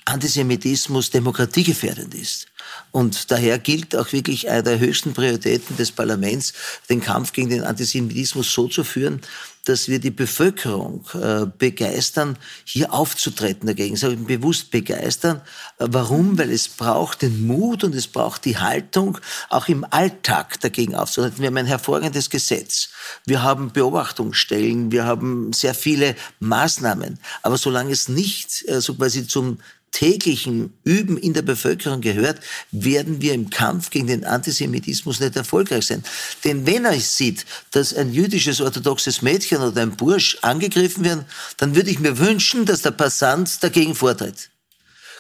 Antisemitismus 0.05 1.11
demokratiegefährdend 1.11 2.15
ist. 2.15 2.47
Und 2.91 3.31
daher 3.31 3.59
gilt 3.59 3.95
auch 3.95 4.13
wirklich 4.13 4.49
eine 4.49 4.63
der 4.63 4.79
höchsten 4.79 5.15
Prioritäten 5.15 5.77
des 5.77 5.93
Parlaments, 5.93 6.53
den 6.89 7.01
Kampf 7.01 7.33
gegen 7.33 7.51
den 7.51 7.63
Antisemitismus 7.63 8.53
so 8.53 8.69
zu 8.69 8.85
führen, 8.85 9.21
dass 9.65 9.87
wir 9.89 10.01
die 10.01 10.11
Bevölkerung 10.11 11.05
äh, 11.15 11.47
begeistern, 11.47 12.37
hier 12.65 12.93
aufzutreten 12.93 13.67
dagegen. 13.67 13.95
Sage 13.97 14.15
ich 14.15 14.27
bewusst 14.27 14.71
begeistern. 14.71 15.41
Äh, 15.79 15.87
warum? 15.91 16.37
Weil 16.37 16.51
es 16.51 16.69
braucht 16.69 17.23
den 17.23 17.47
Mut 17.47 17.85
und 17.85 17.95
es 17.95 18.09
braucht 18.09 18.45
die 18.45 18.59
Haltung, 18.59 19.19
auch 19.51 19.69
im 19.69 19.87
Alltag 19.89 20.61
dagegen 20.61 20.97
aufzutreten. 20.97 21.39
Wir 21.39 21.47
haben 21.47 21.57
ein 21.59 21.67
hervorragendes 21.67 22.29
Gesetz. 22.29 22.89
Wir 23.25 23.43
haben 23.43 23.73
Beobachtungsstellen. 23.73 24.91
Wir 24.91 25.05
haben 25.05 25.53
sehr 25.53 25.75
viele 25.75 26.17
Maßnahmen. 26.41 27.21
Aber 27.43 27.57
solange 27.57 27.93
es 27.93 28.09
nicht 28.09 28.69
äh, 28.69 28.81
so 28.81 28.95
quasi 28.95 29.29
zum 29.29 29.59
täglichen 29.93 30.73
Üben 30.85 31.17
in 31.17 31.35
der 31.35 31.43
Bevölkerung 31.43 32.01
gehört, 32.01 32.41
werden 32.73 33.23
wir 33.23 33.35
im 33.35 33.51
Kampf 33.51 33.91
gegen 33.91 34.09
den 34.09 34.25
Antisemitismus 34.25 35.21
nicht 35.21 35.37
erfolgreich 35.37 35.87
sein. 35.87 36.03
Denn 36.45 36.67
wenn 36.67 36.85
er 36.85 36.99
sieht, 36.99 37.47
dass 37.71 37.95
ein 37.95 38.13
jüdisches 38.13 38.61
orthodoxes 38.61 39.23
Mädchen 39.23 39.59
oder 39.59 39.83
ein 39.83 39.97
Bursch 39.97 40.39
angegriffen 40.41 41.05
werden, 41.05 41.25
dann 41.59 41.77
würde 41.77 41.91
ich 41.91 42.01
mir 42.01 42.19
wünschen, 42.19 42.65
dass 42.65 42.83
der 42.83 42.91
Passant 42.91 43.63
dagegen 43.63 43.95
vortritt. 43.95 44.49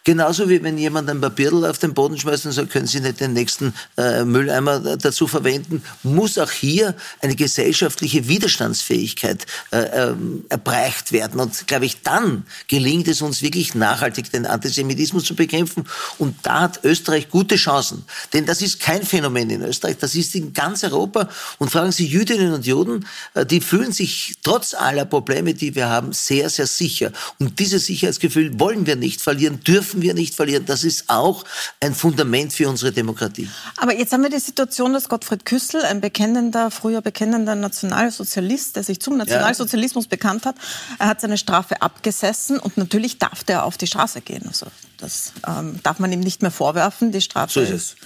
Genauso 0.05 0.49
wie 0.49 0.63
wenn 0.63 0.79
jemand 0.79 1.09
ein 1.09 1.21
Papierl 1.21 1.65
auf 1.65 1.79
den 1.79 1.95
Boden 1.95 2.19
schmeißt 2.19 2.47
und 2.47 2.53
sagt, 2.53 2.71
können 2.71 2.89
Sie 2.89 3.01
nicht 3.01 3.21
den 3.21 3.35
nächsten 3.35 3.73
äh, 3.97 4.25
Mülleimer 4.25 4.81
dazu 4.97 5.29
verwenden, 5.29 5.83
muss 6.03 6.39
auch 6.39 6.51
hier 6.51 6.97
eine 7.21 7.37
gesellschaftliche 7.37 8.27
Widerstandsfähigkeit 8.27 9.47
äh, 9.71 9.79
ähm, 9.79 10.45
erreicht 10.49 11.13
werden. 11.13 11.39
Und 11.39 11.69
glaube 11.69 11.87
ich, 11.87 12.03
dann 12.03 12.45
gelingt 12.67 13.07
es 13.07 13.23
uns 13.23 13.43
wirklich 13.43 13.77
nachhaltig, 13.77 14.33
den 14.33 14.45
Antisemitismus 14.45 15.25
zu 15.25 15.37
bekämpfen. 15.37 15.85
Und 16.19 16.35
da 16.43 16.63
hat 16.63 16.81
Österreich 16.83 17.29
gute 17.29 17.55
Chancen. 17.55 18.05
Denn 18.33 18.45
das 18.45 18.61
ist 18.61 18.81
kein 18.81 19.05
Phänomen 19.05 19.51
in 19.51 19.63
Österreich, 19.63 19.99
das 19.99 20.17
ist 20.17 20.35
in 20.35 20.53
ganz 20.53 20.83
Europa. 20.83 21.29
Und 21.59 21.71
fragen 21.71 21.93
Sie 21.93 22.07
Jüdinnen 22.07 22.53
und 22.53 22.67
Juden, 22.67 23.07
äh, 23.35 23.47
die 23.47 23.61
fühlen 23.61 23.93
sich 23.93 24.35
trotz 24.43 24.75
aller 24.75 25.05
Probleme, 25.05 25.55
die 25.55 25.77
wir 25.77 25.89
haben, 25.89 26.13
sehr, 26.13 26.51
sehr 26.51 26.67
sicher. 26.67 27.13
Und 27.39 27.61
dieses 27.61 27.87
Sicherheitsgefühl 27.87 28.59
wollen 28.59 28.85
wir 28.87 28.97
nicht 28.97 29.21
verlieren, 29.21 29.61
dürfen 29.61 29.92
dürfen 29.93 30.03
wir 30.03 30.15
nicht 30.15 30.35
verlieren. 30.35 30.65
Das 30.67 30.85
ist 30.85 31.09
auch 31.09 31.45
ein 31.81 31.95
Fundament 31.95 32.53
für 32.53 32.69
unsere 32.69 32.93
Demokratie. 32.93 33.49
Aber 33.77 33.95
jetzt 33.95 34.13
haben 34.13 34.23
wir 34.23 34.31
die 34.31 34.39
Situation, 34.39 34.93
dass 34.93 35.09
Gottfried 35.09 35.45
Küssel, 35.45 35.83
ein 35.83 36.01
bekennender, 36.01 36.71
früher 36.71 37.03
bekennender 37.03 37.55
Nationalsozialist, 37.55 38.77
der 38.77 38.85
sich 38.85 39.01
zum 39.01 39.19
Nationalsozialismus 39.19 40.05
ja. 40.05 40.11
bekannt 40.11 40.47
hat, 40.47 40.57
er 40.99 41.09
hat 41.09 41.21
seine 41.21 41.37
Strafe 41.37 41.83
abgesessen 41.83 42.59
und 42.59 42.77
natürlich 42.77 43.19
darf 43.19 43.45
der 43.45 43.65
auf 43.65 43.77
die 43.77 43.87
Straße 43.87 44.21
gehen. 44.23 44.45
Also 44.47 44.67
das 45.03 45.33
ähm, 45.49 45.81
darf 45.83 45.99
man 45.99 46.13
ihm 46.13 46.21
nicht 46.21 46.43
mehr 46.43 46.53
vorwerfen. 46.53 47.11
Die 47.11 47.21
Strafe 47.21 47.53
so 47.53 47.61
ist, 47.61 47.71
ist, 47.71 47.97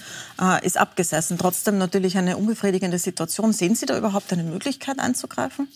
äh, 0.41 0.65
ist, 0.65 0.77
abgesessen. 0.77 1.37
Trotzdem 1.37 1.77
natürlich 1.77 2.17
eine 2.17 2.37
unbefriedigende 2.37 2.97
Situation. 2.97 3.53
Sehen 3.53 3.75
Sie 3.75 3.85
da 3.85 3.95
überhaupt 3.95 4.33
eine 4.33 4.43
Möglichkeit 4.43 4.97
einzugreifen? 4.97 5.67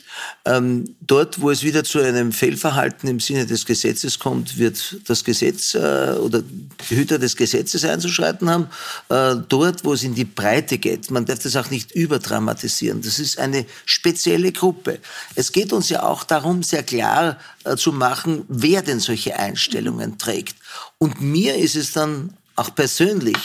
Ähm, 0.46 0.96
dort, 1.00 1.40
wo 1.40 1.52
es 1.52 1.62
wieder 1.62 1.84
zu 1.84 2.00
einem 2.00 2.32
Fehlverhalten 2.32 3.08
im 3.08 3.20
Sinne 3.20 3.46
des 3.46 3.68
Gesetzes 3.68 4.18
kommt, 4.18 4.58
wird 4.58 4.98
das 5.08 5.24
Gesetz 5.24 5.76
äh, 5.76 5.80
äh, 6.02 6.12
oder 6.14 6.44
Hüter 6.90 7.20
des 7.20 7.36
Gesetzes 7.36 7.86
einzuschreiten 7.86 8.50
haben, 8.50 8.68
äh, 9.10 9.36
dort, 9.48 9.84
wo 9.84 9.94
es 9.94 10.04
in 10.04 10.16
die 10.16 10.26
Breite 10.26 10.78
geht. 10.78 11.12
Man 11.12 11.26
darf 11.26 11.40
das 11.40 11.56
auch 11.56 11.70
nicht 11.70 11.92
überdramatisieren. 11.92 13.02
Das 13.02 13.20
ist 13.20 13.40
eine 13.40 13.66
spezielle 13.86 14.52
Gruppe. 14.52 15.00
Es 15.36 15.52
geht 15.52 15.74
uns 15.74 15.90
ja 15.90 16.04
auch 16.04 16.24
darum, 16.24 16.64
sehr 16.64 16.84
klar 16.84 17.38
äh, 17.64 17.76
zu 17.76 17.92
machen, 17.92 18.46
wer 18.48 18.82
denn 18.82 19.00
solche 19.00 19.38
Einstellungen 19.38 20.18
trägt. 20.18 20.56
Und 20.98 21.22
mir 21.22 21.56
ist 21.56 21.76
es 21.76 21.94
dann 21.94 22.34
auch 22.56 22.76
persönlich 22.76 23.38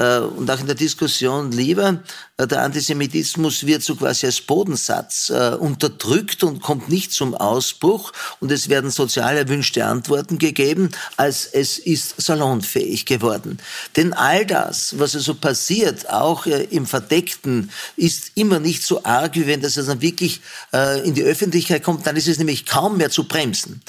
und 0.00 0.50
auch 0.50 0.60
in 0.60 0.66
der 0.66 0.74
Diskussion 0.74 1.52
lieber, 1.52 2.02
äh, 2.38 2.46
der 2.46 2.62
Antisemitismus 2.62 3.66
wird 3.66 3.82
so 3.82 3.96
quasi 3.96 4.26
als 4.26 4.40
Bodensatz 4.40 5.30
äh, 5.30 5.54
unterdrückt 5.58 6.42
und 6.42 6.62
kommt 6.62 6.88
nicht 6.88 7.12
zum 7.12 7.34
Ausbruch 7.34 8.12
und 8.40 8.50
es 8.50 8.68
werden 8.68 8.90
sozial 8.90 9.36
erwünschte 9.36 9.84
Antworten 9.84 10.38
gegeben, 10.38 10.90
als 11.16 11.44
es 11.44 11.78
ist 11.78 12.20
salonfähig 12.20 13.04
geworden. 13.04 13.58
Denn 13.96 14.12
all 14.12 14.46
das, 14.46 14.98
was 14.98 15.14
also 15.14 15.34
passiert, 15.34 16.08
auch 16.08 16.46
im 16.46 16.86
Verdeckten, 16.86 17.70
ist 17.96 18.32
immer 18.36 18.58
nicht 18.58 18.82
so 18.82 19.04
arg, 19.04 19.34
wie 19.34 19.46
wenn 19.46 19.60
das 19.60 19.74
dann 19.74 20.00
wirklich 20.00 20.40
in 21.04 21.14
die 21.14 21.22
Öffentlichkeit 21.22 21.82
kommt, 21.82 22.06
dann 22.06 22.16
ist 22.16 22.28
es 22.28 22.38
nämlich 22.38 22.66
kaum 22.66 22.96
mehr 22.96 23.10
zu 23.10 23.24
bremsen. 23.24 23.82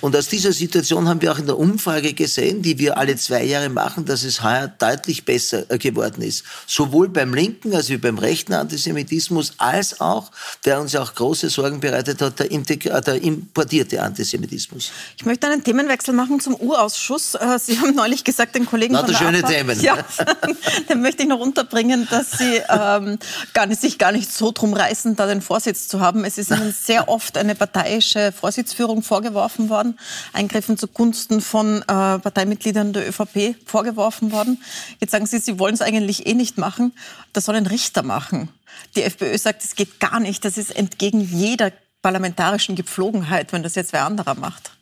Und 0.00 0.16
aus 0.16 0.28
dieser 0.28 0.52
Situation 0.52 1.08
haben 1.08 1.20
wir 1.20 1.32
auch 1.32 1.38
in 1.38 1.46
der 1.46 1.58
Umfrage 1.58 2.14
gesehen, 2.14 2.62
die 2.62 2.78
wir 2.78 2.96
alle 2.96 3.16
zwei 3.16 3.44
Jahre 3.44 3.68
machen, 3.68 4.04
dass 4.04 4.24
es 4.24 4.42
heuer 4.42 4.68
deutlich 4.68 5.24
besser 5.24 5.57
äh, 5.57 5.57
geworden 5.78 6.22
ist. 6.22 6.44
Sowohl 6.66 7.08
beim 7.08 7.34
linken 7.34 7.74
als 7.74 7.88
wie 7.88 7.96
beim 7.96 8.18
rechten 8.18 8.52
Antisemitismus, 8.52 9.54
als 9.58 10.00
auch, 10.00 10.30
der 10.64 10.80
uns 10.80 10.94
auch 10.96 11.14
große 11.14 11.50
Sorgen 11.50 11.80
bereitet 11.80 12.20
hat, 12.20 12.38
der, 12.38 12.50
äh, 12.50 13.00
der 13.00 13.22
importierte 13.22 14.02
Antisemitismus. 14.02 14.90
Ich 15.16 15.24
möchte 15.24 15.46
einen 15.46 15.62
Themenwechsel 15.62 16.14
machen 16.14 16.40
zum 16.40 16.54
Urausschuss. 16.54 17.34
Äh, 17.34 17.58
Sie 17.58 17.78
haben 17.78 17.94
neulich 17.94 18.24
gesagt, 18.24 18.54
den 18.54 18.66
Kollegen 18.66 18.94
Na, 18.94 19.00
von 19.00 19.10
der 19.10 19.18
schöne 19.18 19.38
APA, 19.38 19.48
Themen. 19.48 19.80
Ja, 19.80 19.98
den 20.88 21.00
möchte 21.02 21.22
ich 21.22 21.28
noch 21.28 21.40
unterbringen, 21.40 22.06
dass 22.10 22.32
Sie 22.32 22.62
ähm, 22.68 23.18
gar 23.54 23.66
nicht, 23.66 23.80
sich 23.80 23.98
gar 23.98 24.12
nicht 24.12 24.32
so 24.32 24.52
drum 24.52 24.74
reißen, 24.74 25.16
da 25.16 25.26
den 25.26 25.42
Vorsitz 25.42 25.88
zu 25.88 26.00
haben. 26.00 26.24
Es 26.24 26.38
ist 26.38 26.50
Ihnen 26.50 26.72
sehr 26.72 27.08
oft 27.08 27.36
eine 27.36 27.54
parteiische 27.54 28.32
Vorsitzführung 28.32 29.02
vorgeworfen 29.02 29.68
worden, 29.68 29.98
Eingriffen 30.32 30.78
zugunsten 30.78 31.40
von 31.40 31.82
äh, 31.82 31.84
Parteimitgliedern 31.84 32.92
der 32.92 33.08
ÖVP 33.08 33.56
vorgeworfen 33.64 34.32
worden. 34.32 34.62
Jetzt 35.00 35.12
sagen 35.12 35.26
Sie, 35.26 35.38
Sie 35.48 35.58
wollen 35.58 35.72
es 35.72 35.80
eigentlich 35.80 36.26
eh 36.26 36.34
nicht 36.34 36.58
machen. 36.58 36.92
Das 37.32 37.46
soll 37.46 37.54
ein 37.54 37.64
Richter 37.64 38.02
machen. 38.02 38.50
Die 38.94 39.02
FPÖ 39.02 39.38
sagt, 39.38 39.64
es 39.64 39.76
geht 39.76 39.98
gar 39.98 40.20
nicht. 40.20 40.44
Das 40.44 40.58
ist 40.58 40.76
entgegen 40.76 41.22
jeder 41.22 41.72
parlamentarischen 42.02 42.76
Gepflogenheit, 42.76 43.50
wenn 43.54 43.62
das 43.62 43.74
jetzt 43.74 43.94
wer 43.94 44.04
anderer 44.04 44.34
macht. 44.34 44.72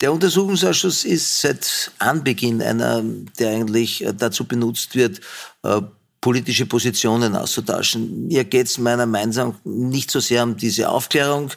Der 0.00 0.14
Untersuchungsausschuss 0.14 1.04
ist 1.04 1.42
seit 1.42 1.92
Anbeginn 1.98 2.62
einer, 2.62 3.02
der 3.38 3.50
eigentlich 3.50 4.02
dazu 4.16 4.46
benutzt 4.46 4.94
wird, 4.94 5.20
äh, 5.62 5.82
politische 6.24 6.64
Positionen 6.64 7.36
auszutauschen. 7.36 8.28
Mir 8.28 8.44
geht 8.44 8.68
es 8.68 8.78
meiner 8.78 9.04
Meinung 9.04 9.34
nach 9.34 9.52
nicht 9.64 10.10
so 10.10 10.20
sehr 10.20 10.42
um 10.42 10.56
diese 10.56 10.88
Aufklärung. 10.88 11.50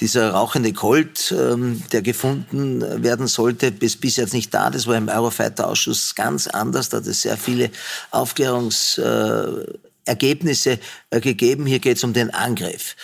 Dieser 0.00 0.30
rauchende 0.30 0.72
Colt, 0.72 1.34
ähm, 1.38 1.82
der 1.92 2.00
gefunden 2.00 2.80
werden 3.02 3.26
sollte, 3.26 3.74
ist 3.80 4.00
bis 4.00 4.16
jetzt 4.16 4.32
nicht 4.32 4.54
da. 4.54 4.70
Das 4.70 4.86
war 4.86 4.96
im 4.96 5.08
Eurofighter-Ausschuss 5.08 6.14
ganz 6.14 6.46
anders. 6.46 6.88
Da 6.88 6.96
hat 6.96 7.06
es 7.06 7.20
sehr 7.20 7.36
viele 7.36 7.68
Aufklärungsergebnisse 8.12 10.78
äh, 11.10 11.20
gegeben. 11.20 11.66
Hier 11.66 11.80
geht 11.80 11.98
es 11.98 12.04
um 12.04 12.14
den 12.14 12.30
Angriff. 12.30 12.96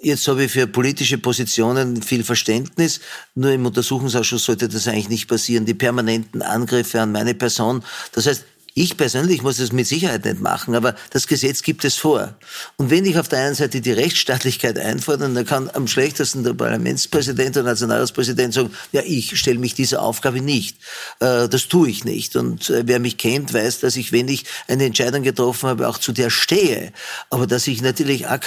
Jetzt 0.00 0.26
habe 0.26 0.44
ich 0.44 0.52
für 0.52 0.66
politische 0.66 1.18
Positionen 1.18 2.00
viel 2.00 2.24
Verständnis. 2.24 3.00
Nur 3.34 3.52
im 3.52 3.66
Untersuchungsausschuss 3.66 4.46
sollte 4.46 4.70
das 4.70 4.88
eigentlich 4.88 5.10
nicht 5.10 5.28
passieren. 5.28 5.66
Die 5.66 5.74
permanenten 5.74 6.40
Angriffe 6.40 7.02
an 7.02 7.12
meine 7.12 7.34
Person. 7.34 7.84
Das 8.12 8.26
heißt, 8.26 8.46
ich 8.74 8.96
persönlich 8.96 9.42
muss 9.42 9.58
das 9.58 9.70
mit 9.72 9.86
Sicherheit 9.86 10.24
nicht 10.24 10.40
machen, 10.40 10.74
aber 10.74 10.94
das 11.10 11.26
Gesetz 11.26 11.62
gibt 11.62 11.84
es 11.84 11.96
vor. 11.96 12.34
Und 12.78 12.90
wenn 12.90 13.04
ich 13.04 13.18
auf 13.18 13.28
der 13.28 13.40
einen 13.40 13.54
Seite 13.54 13.82
die 13.82 13.92
Rechtsstaatlichkeit 13.92 14.78
einfordere, 14.78 15.30
dann 15.30 15.44
kann 15.44 15.70
am 15.74 15.86
schlechtesten 15.86 16.42
der 16.42 16.54
Parlamentspräsident 16.54 17.56
oder 17.58 17.66
Nationalratspräsident 17.66 18.54
sagen, 18.54 18.70
ja, 18.92 19.02
ich 19.04 19.38
stelle 19.38 19.58
mich 19.58 19.74
dieser 19.74 20.00
Aufgabe 20.00 20.40
nicht. 20.40 20.78
Äh, 21.20 21.48
das 21.48 21.68
tue 21.68 21.90
ich 21.90 22.04
nicht. 22.04 22.34
Und 22.34 22.70
äh, 22.70 22.84
wer 22.86 22.98
mich 22.98 23.18
kennt, 23.18 23.52
weiß, 23.52 23.80
dass 23.80 23.96
ich, 23.96 24.10
wenn 24.10 24.28
ich 24.28 24.44
eine 24.68 24.86
Entscheidung 24.86 25.22
getroffen 25.22 25.68
habe, 25.68 25.86
auch 25.86 25.98
zu 25.98 26.12
der 26.12 26.30
stehe. 26.30 26.92
Aber 27.28 27.46
dass 27.46 27.66
ich 27.66 27.82
natürlich 27.82 28.26
auch 28.26 28.40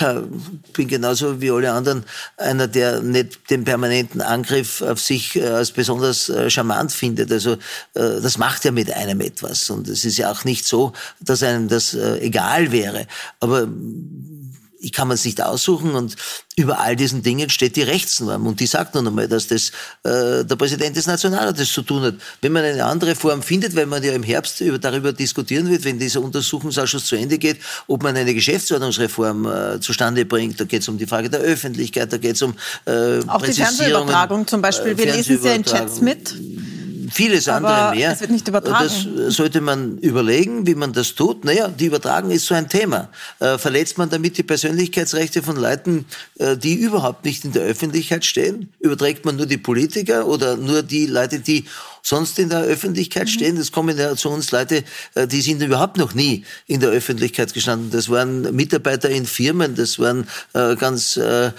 bin 0.73 0.87
genauso 0.87 1.39
wie 1.39 1.51
alle 1.51 1.71
anderen 1.71 2.03
einer, 2.37 2.67
der 2.67 3.01
nicht 3.01 3.49
den 3.51 3.63
permanenten 3.63 4.21
Angriff 4.21 4.81
auf 4.81 4.99
sich 4.99 5.35
äh, 5.35 5.45
als 5.45 5.71
besonders 5.71 6.31
charmant 6.47 6.91
findet. 6.91 7.31
Also 7.31 7.57
das 7.93 8.37
macht 8.37 8.65
ja 8.65 8.71
mit 8.71 8.91
einem 8.91 9.21
etwas. 9.21 9.69
Und 9.69 9.87
es 9.87 10.05
ist 10.05 10.14
ist 10.15 10.19
ja 10.19 10.31
auch 10.31 10.45
nicht 10.45 10.65
so, 10.65 10.93
dass 11.19 11.43
einem 11.43 11.67
das 11.67 11.93
äh, 11.93 12.19
egal 12.19 12.71
wäre. 12.71 13.07
Aber 13.39 13.67
ich 14.79 14.91
kann 14.91 15.07
man 15.07 15.15
es 15.15 15.25
nicht 15.25 15.41
aussuchen 15.41 15.95
und 15.95 16.15
über 16.55 16.79
all 16.79 16.95
diesen 16.95 17.23
Dingen 17.23 17.49
steht 17.49 17.75
die 17.75 17.81
Rechtsnorm 17.81 18.45
und 18.45 18.59
die 18.59 18.67
sagt 18.67 18.93
nun 18.93 19.07
einmal, 19.07 19.27
dass 19.27 19.47
das 19.47 19.69
äh, 20.03 20.45
der 20.45 20.55
Präsident 20.55 20.95
des 20.95 21.07
Nationalrates 21.07 21.73
zu 21.73 21.81
tun 21.81 22.03
hat. 22.03 22.15
Wenn 22.41 22.51
man 22.51 22.63
eine 22.63 22.85
andere 22.85 23.15
Form 23.15 23.41
findet, 23.41 23.75
weil 23.75 23.87
man 23.87 24.03
ja 24.03 24.13
im 24.13 24.21
Herbst 24.21 24.61
über, 24.61 24.77
darüber 24.77 25.11
diskutieren 25.11 25.69
wird, 25.69 25.83
wenn 25.85 25.97
dieser 25.97 26.21
Untersuchungsausschuss 26.21 27.05
zu 27.05 27.15
Ende 27.15 27.39
geht, 27.39 27.57
ob 27.87 28.03
man 28.03 28.15
eine 28.15 28.33
Geschäftsordnungsreform 28.33 29.45
äh, 29.45 29.79
zustande 29.79 30.23
bringt, 30.23 30.59
da 30.59 30.65
geht 30.65 30.83
es 30.83 30.87
um 30.87 30.99
die 30.99 31.07
Frage 31.07 31.31
der 31.31 31.39
Öffentlichkeit, 31.39 32.13
da 32.13 32.17
geht 32.17 32.35
es 32.35 32.41
um 32.43 32.53
äh, 32.85 33.19
auch 33.27 33.41
die 33.41 33.53
Fernsehübertragung 33.53 34.45
zum 34.45 34.61
Beispiel. 34.61 34.95
Wir 34.97 35.07
lesen 35.07 35.41
sie 35.41 35.47
ja 35.47 35.55
in 35.55 35.63
Chats 35.63 35.99
mit 35.99 36.35
vieles 37.11 37.47
andere 37.47 37.73
Aber 37.73 37.95
mehr. 37.95 38.11
Es 38.11 38.21
wird 38.21 38.31
nicht 38.31 38.47
übertragen. 38.47 38.89
Das 39.15 39.35
sollte 39.35 39.61
man 39.61 39.97
überlegen, 39.99 40.67
wie 40.67 40.75
man 40.75 40.93
das 40.93 41.15
tut. 41.15 41.45
Naja, 41.45 41.67
die 41.67 41.85
Übertragung 41.85 42.31
ist 42.31 42.45
so 42.45 42.55
ein 42.55 42.69
Thema. 42.69 43.09
Äh, 43.39 43.57
verletzt 43.57 43.97
man 43.97 44.09
damit 44.09 44.37
die 44.37 44.43
Persönlichkeitsrechte 44.43 45.43
von 45.43 45.57
Leuten, 45.57 46.05
äh, 46.37 46.57
die 46.57 46.75
überhaupt 46.75 47.25
nicht 47.25 47.45
in 47.45 47.51
der 47.51 47.63
Öffentlichkeit 47.63 48.25
stehen? 48.25 48.69
Überträgt 48.79 49.25
man 49.25 49.35
nur 49.35 49.45
die 49.45 49.57
Politiker 49.57 50.27
oder 50.27 50.57
nur 50.57 50.83
die 50.83 51.05
Leute, 51.05 51.39
die 51.39 51.65
sonst 52.05 52.37
in 52.37 52.49
der 52.49 52.61
Öffentlichkeit 52.61 53.23
mhm. 53.23 53.29
stehen. 53.29 53.57
Es 53.57 53.71
kommen 53.71 53.97
ja 53.97 54.15
zu 54.15 54.29
uns 54.29 54.51
Leute, 54.51 54.83
äh, 55.15 55.27
die 55.27 55.41
sind 55.41 55.61
überhaupt 55.61 55.97
noch 55.97 56.13
nie 56.13 56.45
in 56.67 56.79
der 56.79 56.89
Öffentlichkeit 56.89 57.53
gestanden. 57.53 57.89
Das 57.89 58.09
waren 58.09 58.55
Mitarbeiter 58.55 59.09
in 59.09 59.25
Firmen, 59.25 59.75
das 59.75 59.97
waren 59.97 60.27
äh, 60.53 60.75
ganz 60.75 61.17
äh, 61.17 61.51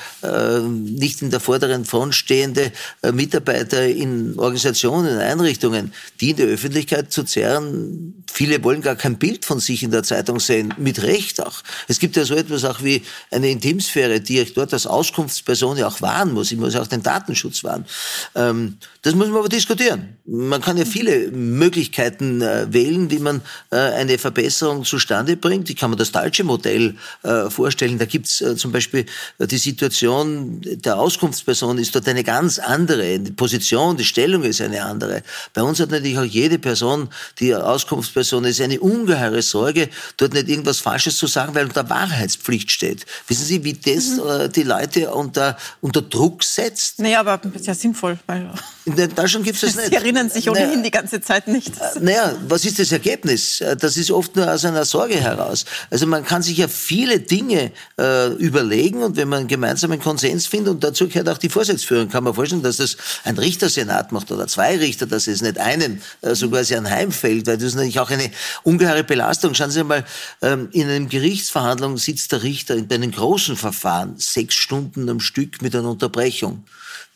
nicht 0.63 1.21
in 1.23 1.31
der 1.31 1.41
vorderen 1.41 1.85
Front 1.85 2.15
stehende 2.15 2.73
Mitarbeiter 3.13 3.87
in 3.87 4.39
Organisationen, 4.39 5.15
in 5.15 5.19
Einrichtungen, 5.19 5.93
die 6.21 6.31
in 6.31 6.37
der 6.37 6.47
Öffentlichkeit 6.47 7.13
zu 7.13 7.25
zerren. 7.25 8.25
Viele 8.33 8.63
wollen 8.63 8.83
gar 8.83 8.97
kein 8.97 9.19
Bild 9.19 9.45
von 9.45 9.59
sich 9.59 9.83
in 9.83 9.91
der 9.91 10.03
Zeitung 10.03 10.39
sehen, 10.39 10.75
mit 10.77 11.03
Recht 11.03 11.45
auch. 11.45 11.63
Es 11.89 11.99
gibt 11.99 12.17
ja 12.17 12.25
so 12.25 12.35
etwas 12.35 12.65
auch 12.65 12.83
wie 12.83 13.03
eine 13.31 13.51
Intimsphäre, 13.51 14.21
die 14.21 14.41
ich 14.41 14.55
dort 14.55 14.73
als 14.73 14.87
Auskunftsperson 14.87 15.79
ja 15.79 15.89
auch 15.89 16.01
wahren 16.01 16.33
muss. 16.33 16.53
Ich 16.53 16.59
muss 16.59 16.77
auch 16.77 16.87
den 16.87 17.03
Datenschutz 17.03 17.65
wahren. 17.65 17.85
Ähm, 18.35 18.77
das 19.03 19.15
muss 19.15 19.29
man 19.29 19.39
aber 19.39 19.49
diskutieren 19.49 20.17
man 20.37 20.61
kann 20.61 20.77
ja 20.77 20.85
viele 20.85 21.31
Möglichkeiten 21.31 22.43
äh, 22.43 22.67
wählen, 22.73 23.11
wie 23.11 23.19
man 23.19 23.43
äh, 23.71 23.77
eine 23.77 24.19
Verbesserung 24.19 24.85
zustande 24.85 25.37
bringt. 25.37 25.71
Ich 25.71 25.77
kann 25.77 25.91
mir 25.91 25.97
das 25.97 26.13
deutsche 26.13 26.45
Modell 26.45 26.97
äh, 27.23 27.49
vorstellen. 27.51 27.99
Da 27.99 28.05
gibt's 28.05 28.41
äh, 28.41 28.57
zum 28.57 28.73
Beispiel 28.73 29.07
äh, 29.39 29.47
die 29.47 29.59
Situation 29.59 30.61
der 30.63 30.99
Auskunftsperson 30.99 31.79
ist 31.79 31.95
dort 31.95 32.09
eine 32.09 32.25
ganz 32.25 32.59
andere. 32.59 33.19
Die 33.19 33.33
Position, 33.33 33.97
die 33.97 34.05
Stellung 34.05 34.43
ist 34.43 34.61
eine 34.61 34.85
andere. 34.85 35.23
Bei 35.55 35.63
uns 35.63 35.81
hat 35.81 35.91
natürlich 35.91 36.19
auch 36.19 36.25
jede 36.25 36.59
Person, 36.59 37.09
die 37.39 37.55
Auskunftsperson 37.55 38.45
ist, 38.45 38.61
eine 38.61 38.81
ungeheure 38.81 39.43
Sorge, 39.43 39.89
dort 40.17 40.35
nicht 40.35 40.49
irgendwas 40.49 40.81
Falsches 40.81 41.17
zu 41.17 41.27
sagen, 41.27 41.55
weil 41.55 41.67
unter 41.67 41.89
Wahrheitspflicht 41.89 42.71
steht. 42.71 43.07
Wissen 43.29 43.45
Sie, 43.45 43.65
wie 43.65 43.73
das 43.73 44.17
mhm. 44.17 44.29
äh, 44.29 44.49
die 44.49 44.63
Leute 44.63 45.13
unter, 45.13 45.57
unter 45.81 46.03
Druck 46.03 46.45
setzt? 46.45 46.99
Naja, 46.99 47.21
aber 47.21 47.41
sehr 47.59 47.75
sinnvoll. 47.75 48.19
Weil 48.27 48.51
in 48.87 48.95
Deutschland 48.95 49.45
gibt 49.45 49.57
es 49.57 49.63
das 49.63 49.75
nicht. 49.75 49.89
Sie 49.89 49.97
erinnern 49.97 50.31
sich 50.31 50.49
ohnehin 50.49 50.69
naja, 50.69 50.83
die 50.83 50.91
ganze 50.93 51.21
Zeit 51.21 51.49
nicht. 51.49 51.73
Äh, 51.77 52.01
naja, 52.01 52.37
was 52.47 52.65
ist 52.65 52.79
das 52.79 52.93
Ergebnis? 52.93 53.61
Äh, 53.61 53.77
das 53.77 53.97
ist 53.97 54.13
oft 54.13 54.37
nur 54.37 54.49
aus 54.49 54.65
einer 54.65 54.85
Sorge 54.85 55.17
heraus. 55.17 55.65
Also 55.91 56.07
man 56.07 56.25
kann 56.25 56.43
sich 56.43 56.59
ja 56.59 56.69
viele 56.69 57.19
Dinge 57.19 57.73
äh, 57.99 58.29
überlegen 58.35 59.03
und 59.03 59.17
wenn 59.17 59.29
man 59.29 59.41
einen 59.41 59.49
gemeinsamen 59.49 59.99
Konsens 59.99 60.47
findet, 60.47 60.75
und 60.75 60.85
dazu 60.85 61.09
gehört 61.09 61.29
auch 61.29 61.39
die 61.39 61.49
Vorsitzführung, 61.49 62.09
kann 62.09 62.23
man 62.23 62.35
vorstellen, 62.35 62.63
dass 62.63 62.77
das 62.77 62.97
ein 63.25 63.37
Richtersenat 63.37 64.13
macht 64.13 64.31
oder 64.31 64.47
zwei 64.47 64.77
Richter, 64.77 65.07
dass 65.07 65.27
es 65.27 65.43
nicht 65.43 65.59
einen 65.59 66.01
äh, 66.23 66.37
so 66.37 66.49
quasi 66.49 66.77
anheimfällt, 66.77 67.49
weil 67.49 67.57
das 67.57 67.65
ist 67.67 67.75
natürlich 67.75 67.99
auch 67.99 68.11
eine 68.11 68.31
ungeheure 68.63 69.03
Belastung. 69.03 69.55
Schauen 69.55 69.73
Sie 69.73 69.83
mal, 69.83 70.05
ähm, 70.43 70.69
in 70.71 70.89
einer 70.89 71.07
Gerichtsverhandlung 71.07 71.99
sitzt 71.99 72.31
der 72.31 72.45
Richter 72.45 72.77
in 72.77 72.89
einem 72.93 73.11
großen 73.11 73.57
Verfahren 73.57 74.15
sechs 74.19 74.55
Stunden 74.55 75.09
am 75.09 75.19
Stück 75.19 75.61
mit 75.61 75.75
einer 75.75 75.91
Unterbrechung. 75.91 76.65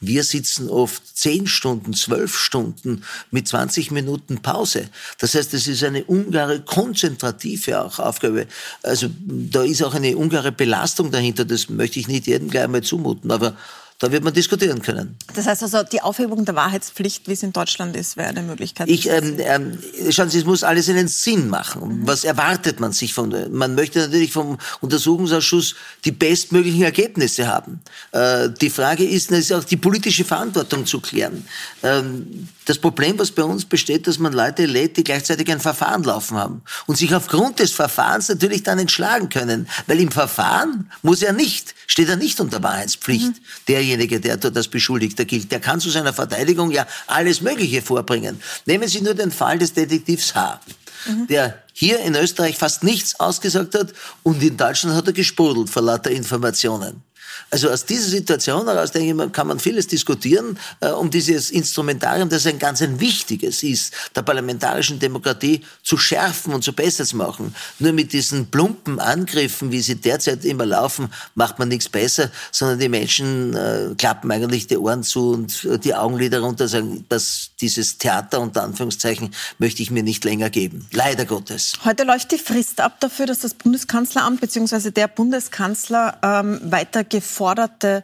Wir 0.00 0.24
sitzen 0.24 0.70
oft 0.70 1.02
zehn 1.14 1.46
Stunden, 1.46 1.92
zwölf 1.92 2.34
Stunden 2.34 3.04
mit 3.30 3.46
20 3.46 3.90
Minuten 3.90 4.40
Pause. 4.40 4.88
Das 5.18 5.34
heißt, 5.34 5.52
es 5.52 5.68
ist 5.68 5.84
eine 5.84 6.04
ungare 6.04 6.62
konzentrative 6.62 7.82
auch 7.84 7.98
Aufgabe. 7.98 8.46
Also 8.82 9.08
da 9.18 9.62
ist 9.62 9.82
auch 9.82 9.94
eine 9.94 10.16
ungare 10.16 10.52
Belastung 10.52 11.10
dahinter. 11.10 11.44
Das 11.44 11.68
möchte 11.68 12.00
ich 12.00 12.08
nicht 12.08 12.26
jedem 12.26 12.48
gleich 12.48 12.64
einmal 12.64 12.82
zumuten. 12.82 13.30
Aber 13.30 13.56
da 14.00 14.10
wird 14.10 14.24
man 14.24 14.32
diskutieren 14.32 14.80
können. 14.80 15.14
Das 15.34 15.46
heißt 15.46 15.62
also, 15.62 15.82
die 15.82 16.00
Aufhebung 16.00 16.46
der 16.46 16.56
Wahrheitspflicht, 16.56 17.28
wie 17.28 17.32
es 17.32 17.42
in 17.42 17.52
Deutschland 17.52 17.94
ist, 17.94 18.16
wäre 18.16 18.30
eine 18.30 18.42
Möglichkeit. 18.42 18.88
Ich, 18.88 19.10
ähm, 19.10 19.36
ähm, 19.38 19.78
schauen 20.10 20.30
Sie, 20.30 20.38
es 20.38 20.46
muss 20.46 20.64
alles 20.64 20.88
einen 20.88 21.06
Sinn 21.06 21.50
machen. 21.50 22.00
Mhm. 22.00 22.08
Was 22.08 22.24
erwartet 22.24 22.80
man 22.80 22.92
sich 22.92 23.12
von? 23.12 23.30
Man 23.52 23.74
möchte 23.74 23.98
natürlich 23.98 24.32
vom 24.32 24.56
Untersuchungsausschuss 24.80 25.74
die 26.06 26.12
bestmöglichen 26.12 26.82
Ergebnisse 26.82 27.46
haben. 27.46 27.80
Äh, 28.12 28.48
die 28.58 28.70
Frage 28.70 29.04
ist, 29.04 29.30
ist 29.30 29.52
auch 29.52 29.64
die 29.64 29.76
politische 29.76 30.24
Verantwortung 30.24 30.86
zu 30.86 31.00
klären. 31.00 31.46
Ähm, 31.82 32.48
das 32.66 32.78
Problem, 32.78 33.18
was 33.18 33.32
bei 33.32 33.42
uns 33.42 33.64
besteht, 33.64 34.06
dass 34.06 34.18
man 34.18 34.32
Leute 34.32 34.66
lädt, 34.66 34.96
die 34.96 35.04
gleichzeitig 35.04 35.50
ein 35.50 35.60
Verfahren 35.60 36.04
laufen 36.04 36.36
haben 36.36 36.62
und 36.86 36.96
sich 36.96 37.14
aufgrund 37.14 37.58
des 37.58 37.72
Verfahrens 37.72 38.28
natürlich 38.28 38.62
dann 38.62 38.78
entschlagen 38.78 39.28
können, 39.28 39.68
weil 39.86 39.98
im 39.98 40.12
Verfahren 40.12 40.90
muss 41.02 41.22
er 41.22 41.32
nicht, 41.32 41.74
steht 41.86 42.08
er 42.08 42.16
nicht 42.16 42.38
unter 42.40 42.62
Wahrheitspflicht. 42.62 43.26
Mhm. 43.26 43.34
Der 43.68 43.80
derjenige, 43.80 44.20
der 44.20 44.36
dort 44.36 44.56
als 44.56 44.68
Beschuldigter 44.68 45.24
gilt, 45.24 45.50
der 45.50 45.60
kann 45.60 45.80
zu 45.80 45.90
seiner 45.90 46.12
Verteidigung 46.12 46.70
ja 46.70 46.86
alles 47.06 47.40
Mögliche 47.40 47.80
vorbringen. 47.80 48.40
Nehmen 48.66 48.88
Sie 48.88 49.00
nur 49.00 49.14
den 49.14 49.30
Fall 49.30 49.58
des 49.58 49.72
Detektivs 49.72 50.34
H. 50.34 50.60
Mhm. 51.06 51.26
der 51.28 51.62
hier 51.72 52.00
in 52.00 52.14
Österreich 52.14 52.58
fast 52.58 52.82
nichts 52.84 53.18
ausgesagt 53.18 53.74
hat 53.74 53.94
und 54.22 54.42
in 54.42 54.58
Deutschland 54.58 54.94
hat 54.94 55.06
er 55.06 55.14
gesprudelt 55.14 55.70
vor 55.70 55.80
lauter 55.80 56.10
Informationen. 56.10 57.02
Also 57.50 57.70
aus 57.70 57.84
dieser 57.84 58.08
Situation 58.08 58.66
heraus, 58.66 58.92
denke 58.92 59.24
ich, 59.24 59.32
kann 59.32 59.46
man 59.46 59.58
vieles 59.58 59.86
diskutieren 59.86 60.58
äh, 60.80 60.88
um 60.88 61.10
dieses 61.10 61.50
Instrumentarium, 61.50 62.28
das 62.28 62.46
ein 62.46 62.58
ganz 62.58 62.82
ein 62.82 63.00
wichtiges 63.00 63.62
ist, 63.62 63.94
der 64.14 64.22
parlamentarischen 64.22 64.98
Demokratie 64.98 65.62
zu 65.82 65.96
schärfen 65.96 66.54
und 66.54 66.62
zu 66.62 66.72
besser 66.72 67.04
zu 67.04 67.16
machen. 67.16 67.54
Nur 67.78 67.92
mit 67.92 68.12
diesen 68.12 68.46
plumpen 68.46 69.00
Angriffen, 69.00 69.72
wie 69.72 69.80
sie 69.80 69.96
derzeit 69.96 70.44
immer 70.44 70.66
laufen, 70.66 71.08
macht 71.34 71.58
man 71.58 71.68
nichts 71.68 71.88
besser, 71.88 72.30
sondern 72.52 72.78
die 72.78 72.88
Menschen 72.88 73.54
äh, 73.54 73.94
klappen 73.96 74.30
eigentlich 74.30 74.66
die 74.66 74.76
Ohren 74.76 75.02
zu 75.02 75.30
und 75.32 75.64
äh, 75.64 75.78
die 75.78 75.94
Augenlider 75.94 76.40
runter 76.40 76.64
und 76.64 76.70
sagen, 76.70 77.04
dass 77.08 77.50
dieses 77.60 77.98
Theater 77.98 78.40
unter 78.40 78.62
Anführungszeichen 78.62 79.34
möchte 79.58 79.82
ich 79.82 79.90
mir 79.90 80.02
nicht 80.02 80.24
länger 80.24 80.50
geben. 80.50 80.86
Leider 80.92 81.24
Gottes. 81.24 81.74
Heute 81.84 82.04
läuft 82.04 82.32
die 82.32 82.38
Frist 82.38 82.80
ab 82.80 83.00
dafür, 83.00 83.26
dass 83.26 83.40
das 83.40 83.54
Bundeskanzleramt 83.54 84.40
bzw. 84.40 84.90
der 84.90 85.08
Bundeskanzler 85.08 86.18
ähm, 86.22 86.60
weiter 86.64 87.04
geforderte 87.30 88.02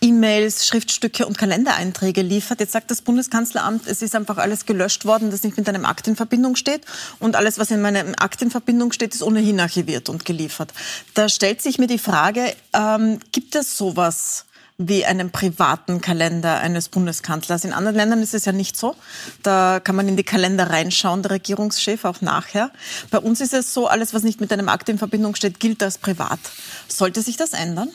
E-Mails, 0.00 0.64
Schriftstücke 0.66 1.26
und 1.26 1.36
Kalendereinträge 1.36 2.22
liefert. 2.22 2.60
Jetzt 2.60 2.72
sagt 2.72 2.92
das 2.92 3.02
Bundeskanzleramt, 3.02 3.88
es 3.88 4.02
ist 4.02 4.14
einfach 4.14 4.38
alles 4.38 4.66
gelöscht 4.66 5.04
worden, 5.04 5.32
das 5.32 5.42
nicht 5.42 5.56
mit 5.56 5.68
einem 5.68 5.84
Akt 5.84 6.06
in 6.06 6.14
Verbindung 6.14 6.54
steht. 6.54 6.82
Und 7.18 7.34
alles, 7.34 7.58
was 7.58 7.72
in 7.72 7.80
meinem 7.82 8.14
Akt 8.18 8.40
in 8.40 8.52
Verbindung 8.52 8.92
steht, 8.92 9.14
ist 9.14 9.22
ohnehin 9.22 9.58
archiviert 9.58 10.08
und 10.08 10.24
geliefert. 10.24 10.72
Da 11.14 11.28
stellt 11.28 11.60
sich 11.60 11.78
mir 11.78 11.88
die 11.88 11.98
Frage, 11.98 12.54
ähm, 12.72 13.18
gibt 13.32 13.56
es 13.56 13.76
sowas 13.76 14.44
wie 14.80 15.04
einen 15.04 15.30
privaten 15.32 16.00
Kalender 16.00 16.60
eines 16.60 16.88
Bundeskanzlers. 16.88 17.64
In 17.64 17.72
anderen 17.72 17.96
Ländern 17.96 18.22
ist 18.22 18.32
es 18.32 18.44
ja 18.44 18.52
nicht 18.52 18.76
so. 18.76 18.94
Da 19.42 19.80
kann 19.82 19.96
man 19.96 20.06
in 20.06 20.16
die 20.16 20.22
Kalender 20.22 20.70
reinschauen, 20.70 21.22
der 21.22 21.32
Regierungschef 21.32 22.04
auch 22.04 22.20
nachher. 22.20 22.70
Bei 23.10 23.18
uns 23.18 23.40
ist 23.40 23.52
es 23.52 23.74
so, 23.74 23.88
alles, 23.88 24.14
was 24.14 24.22
nicht 24.22 24.40
mit 24.40 24.52
einem 24.52 24.68
Akt 24.68 24.88
in 24.88 24.96
Verbindung 24.96 25.34
steht, 25.34 25.58
gilt 25.58 25.82
als 25.82 25.98
privat. 25.98 26.38
Sollte 26.86 27.22
sich 27.22 27.36
das 27.36 27.54
ändern? 27.54 27.90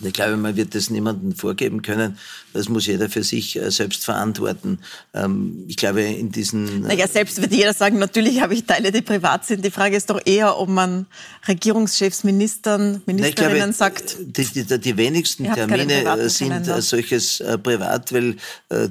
Ich 0.00 0.12
glaube, 0.12 0.36
man 0.36 0.56
wird 0.56 0.74
das 0.74 0.90
niemandem 0.90 1.34
vorgeben 1.34 1.82
können. 1.82 2.18
Das 2.52 2.68
muss 2.68 2.86
jeder 2.86 3.08
für 3.08 3.22
sich 3.22 3.56
äh, 3.56 3.70
selbst 3.70 4.04
verantworten. 4.04 4.78
Ähm, 5.14 5.64
ich 5.68 5.76
glaube, 5.76 6.02
in 6.02 6.30
diesen... 6.30 6.84
Äh, 6.84 6.88
naja, 6.88 7.08
selbst 7.08 7.40
wird 7.40 7.52
jeder 7.52 7.72
sagen, 7.72 7.98
natürlich 7.98 8.40
habe 8.40 8.54
ich 8.54 8.64
Teile, 8.64 8.92
die 8.92 9.02
privat 9.02 9.46
sind. 9.46 9.64
Die 9.64 9.70
Frage 9.70 9.96
ist 9.96 10.10
doch 10.10 10.20
eher, 10.24 10.58
ob 10.58 10.68
man 10.68 11.06
Regierungschefs, 11.48 12.24
Ministern, 12.24 13.02
Ministerinnen 13.06 13.56
glaube, 13.56 13.72
sagt... 13.72 14.16
Die, 14.20 14.44
die, 14.44 14.80
die 14.80 14.96
wenigsten 14.96 15.44
Termine 15.44 16.28
sind 16.28 16.48
Kalender. 16.48 16.82
solches 16.82 17.40
äh, 17.40 17.58
privat, 17.58 18.12
weil 18.12 18.36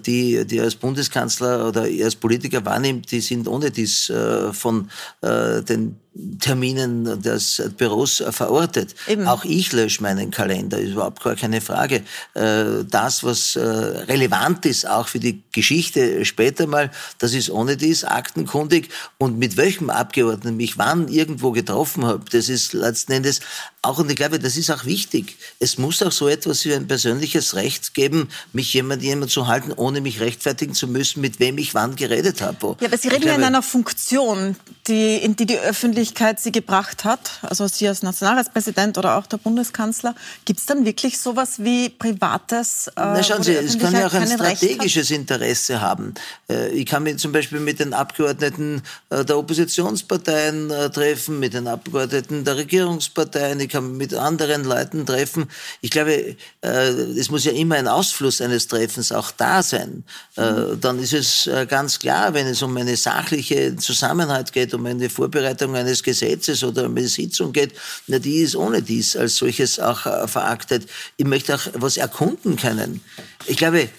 die, 0.06 0.46
die 0.46 0.60
als 0.60 0.76
Bundeskanzler 0.76 1.68
oder 1.68 1.84
als 1.84 2.16
Politiker 2.16 2.64
wahrnimmt, 2.66 3.12
die 3.12 3.22
sind 3.22 3.48
ohne 3.48 3.72
dies 3.72 4.12
von 4.52 4.90
den 5.22 5.96
Terminen 6.40 7.22
des 7.22 7.62
Büros 7.78 8.24
verortet. 8.30 8.96
Eben. 9.08 9.28
Auch 9.28 9.44
ich 9.44 9.74
lösche 9.74 10.02
meinen 10.02 10.32
Kalender, 10.32 10.78
ist 10.78 10.92
überhaupt 10.92 11.22
gar 11.22 11.36
keine 11.36 11.60
Frage. 11.60 12.04
Äh, 12.34 12.86
das, 12.90 13.24
was 13.24 13.58
äh, 13.58 13.60
relevant 13.60 14.66
ist, 14.66 14.88
auch 14.88 15.10
für 15.10 15.20
die 15.20 15.44
Geschichte 15.52 16.24
später 16.24 16.68
mal, 16.68 16.90
das 17.20 17.34
ist 17.34 17.50
ohne 17.50 17.76
dies 17.76 18.06
aktenkundig. 18.06 18.90
Und 19.18 19.38
mit 19.38 19.58
welchem 19.58 19.90
Abgeordneten 19.90 20.56
mich 20.56 20.78
wann 20.78 21.10
irgendwo 21.10 21.52
getroffen 21.52 22.06
habe, 22.06 22.24
das 22.32 22.48
ist 22.48 22.74
letzten 22.74 23.12
Endes 23.12 23.42
auch, 23.82 24.00
und 24.00 24.10
ich 24.10 24.16
glaube, 24.16 24.40
das 24.40 24.58
ist 24.58 24.72
auch 24.72 24.86
wichtig. 24.86 25.38
Es 25.60 25.78
muss 25.78 26.02
auch 26.02 26.12
so 26.12 26.28
etwas 26.28 26.66
wie 26.66 26.74
ein 26.74 26.88
persönliches 26.88 27.54
Recht 27.54 27.94
geben, 27.94 28.30
mich 28.52 28.74
jemand, 28.74 29.04
jemand 29.04 29.30
zu 29.30 29.46
halten, 29.46 29.72
ohne 29.74 30.02
mich 30.02 30.20
rechtfertigen 30.22 30.74
zu 30.74 30.88
müssen, 30.88 31.22
mit 31.22 31.40
wem 31.40 31.60
ich 31.60 31.76
wann 31.76 31.96
geredet 31.96 32.42
habe. 32.42 32.78
Ja, 32.80 32.88
aber 32.88 32.98
Sie 32.98 33.10
reden 33.10 33.28
ja 33.28 33.36
in 33.36 33.44
einer 33.44 33.62
Funktion, 33.62 34.56
die, 34.88 35.18
in 35.18 35.36
die 35.36 35.46
die 35.46 35.60
Öffentlichkeit 35.60 36.05
Sie 36.38 36.52
gebracht 36.52 37.04
hat, 37.06 37.40
also 37.42 37.68
Sie 37.68 37.88
als 37.88 38.04
Nationalratspräsident 38.04 38.98
oder 38.98 39.18
auch 39.18 39.26
der 39.26 39.38
Bundeskanzler. 39.38 40.16
Gibt 40.46 40.60
es 40.60 40.66
dann 40.66 40.86
wirklich 40.86 41.18
sowas 41.18 41.64
wie 41.64 41.90
privates? 41.90 42.88
Äh, 42.88 42.92
Na 42.96 43.24
schauen 43.24 43.44
Sie, 43.44 43.54
es 43.54 43.78
kann 43.78 43.94
ja 43.94 44.08
auch 44.08 44.14
ein 44.14 44.28
strategisches 44.28 45.12
Interesse 45.12 45.82
haben. 45.82 46.14
Äh, 46.50 46.70
ich 46.70 46.86
kann 46.86 47.04
mich 47.04 47.18
zum 47.18 47.32
Beispiel 47.32 47.60
mit 47.60 47.80
den 47.80 47.94
Abgeordneten 47.94 48.82
äh, 49.10 49.26
der 49.26 49.38
Oppositionsparteien 49.38 50.72
äh, 50.72 50.90
treffen, 50.90 51.40
mit 51.40 51.54
den 51.54 51.68
Abgeordneten 51.68 52.44
der 52.44 52.58
Regierungsparteien. 52.58 53.60
Ich 53.60 53.70
kann 53.70 53.98
mit 53.98 54.14
anderen 54.14 54.64
Leuten 54.64 55.06
treffen. 55.06 55.50
Ich 55.82 55.90
glaube, 55.90 56.36
äh, 56.62 56.68
es 56.68 57.30
muss 57.30 57.46
ja 57.46 57.52
immer 57.52 57.76
ein 57.76 57.88
Ausfluss 57.88 58.42
eines 58.42 58.68
Treffens 58.68 59.12
auch 59.12 59.32
da 59.32 59.64
sein. 59.64 60.04
Äh, 60.36 60.78
dann 60.80 61.00
ist 61.00 61.14
es 61.14 61.48
äh, 61.48 61.66
ganz 61.66 62.00
klar, 62.00 62.34
wenn 62.34 62.48
es 62.48 62.62
um 62.62 62.76
eine 62.78 62.96
sachliche 62.98 63.76
Zusammenhalt 63.76 64.52
geht, 64.54 64.74
um 64.74 64.86
eine 64.86 65.10
Vorbereitung 65.10 65.76
eines 65.76 65.95
Gesetzes 66.04 66.64
oder 66.64 66.86
um 66.86 66.96
eine 66.96 67.08
Sitzung 67.08 67.54
geht, 67.54 67.74
na, 68.08 68.20
die 68.20 68.38
ist 68.38 68.56
ohne 68.56 68.82
dies 68.82 69.16
als 69.16 69.38
solches 69.38 69.80
auch 69.80 70.02
veraktet. 70.30 70.88
Ich 71.18 71.26
möchte 71.26 71.56
auch 71.56 71.68
was 71.74 71.98
erkunden 71.98 72.56
können. 72.56 73.02
Ich 73.46 73.58
glaube, 73.58 73.90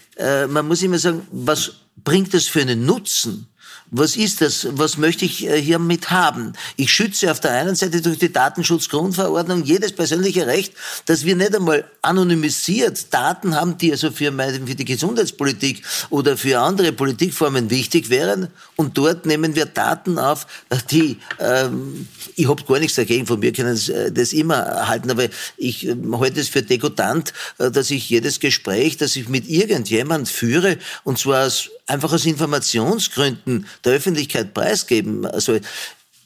man 0.48 0.66
muss 0.66 0.82
immer 0.82 0.98
sagen, 0.98 1.26
was 1.30 1.72
bringt 2.04 2.32
das 2.34 2.46
für 2.46 2.60
einen 2.60 2.86
Nutzen? 2.86 3.48
Was 3.90 4.16
ist 4.16 4.40
das? 4.40 4.66
Was 4.72 4.96
möchte 4.98 5.24
ich 5.24 5.46
äh, 5.46 5.62
hiermit 5.62 6.10
haben? 6.10 6.54
Ich 6.76 6.92
schütze 6.92 7.30
auf 7.30 7.38
der 7.38 7.52
einen 7.52 7.76
Seite 7.76 8.02
durch 8.02 8.18
die 8.18 8.32
Datenschutzgrundverordnung 8.32 9.62
jedes 9.62 9.92
persönliche 9.92 10.46
Recht, 10.46 10.72
dass 11.06 11.24
wir 11.24 11.36
nicht 11.36 11.54
einmal 11.54 11.84
anonymisiert 12.02 13.14
Daten 13.14 13.54
haben, 13.54 13.78
die 13.78 13.92
also 13.92 14.10
für, 14.10 14.32
meine, 14.32 14.66
für 14.66 14.74
die 14.74 14.84
Gesundheitspolitik 14.84 15.82
oder 16.10 16.36
für 16.36 16.58
andere 16.58 16.92
Politikformen 16.92 17.70
wichtig 17.70 18.10
wären. 18.10 18.48
Und 18.74 18.98
dort 18.98 19.24
nehmen 19.24 19.54
wir 19.54 19.66
Daten 19.66 20.18
auf, 20.18 20.48
die, 20.90 21.18
ähm, 21.38 22.08
ich 22.34 22.48
habe 22.48 22.64
gar 22.64 22.80
nichts 22.80 22.96
dagegen, 22.96 23.26
von 23.26 23.38
mir 23.38 23.52
können 23.52 23.78
äh, 23.88 24.10
das 24.10 24.32
immer 24.32 24.56
erhalten, 24.56 25.12
aber 25.12 25.28
ich 25.56 25.86
äh, 25.86 25.96
halte 26.12 26.40
es 26.40 26.48
für 26.48 26.62
degutant, 26.62 27.32
äh, 27.58 27.70
dass 27.70 27.92
ich 27.92 28.10
jedes 28.10 28.40
Gespräch, 28.40 28.96
das 28.96 29.14
ich 29.14 29.28
mit 29.28 29.48
irgendjemand 29.48 30.28
führe, 30.28 30.78
und 31.04 31.18
zwar 31.18 31.46
aus 31.46 31.70
einfach 31.86 32.12
aus 32.12 32.26
Informationsgründen 32.26 33.66
der 33.84 33.94
Öffentlichkeit 33.94 34.54
preisgeben. 34.54 35.26
Also 35.26 35.58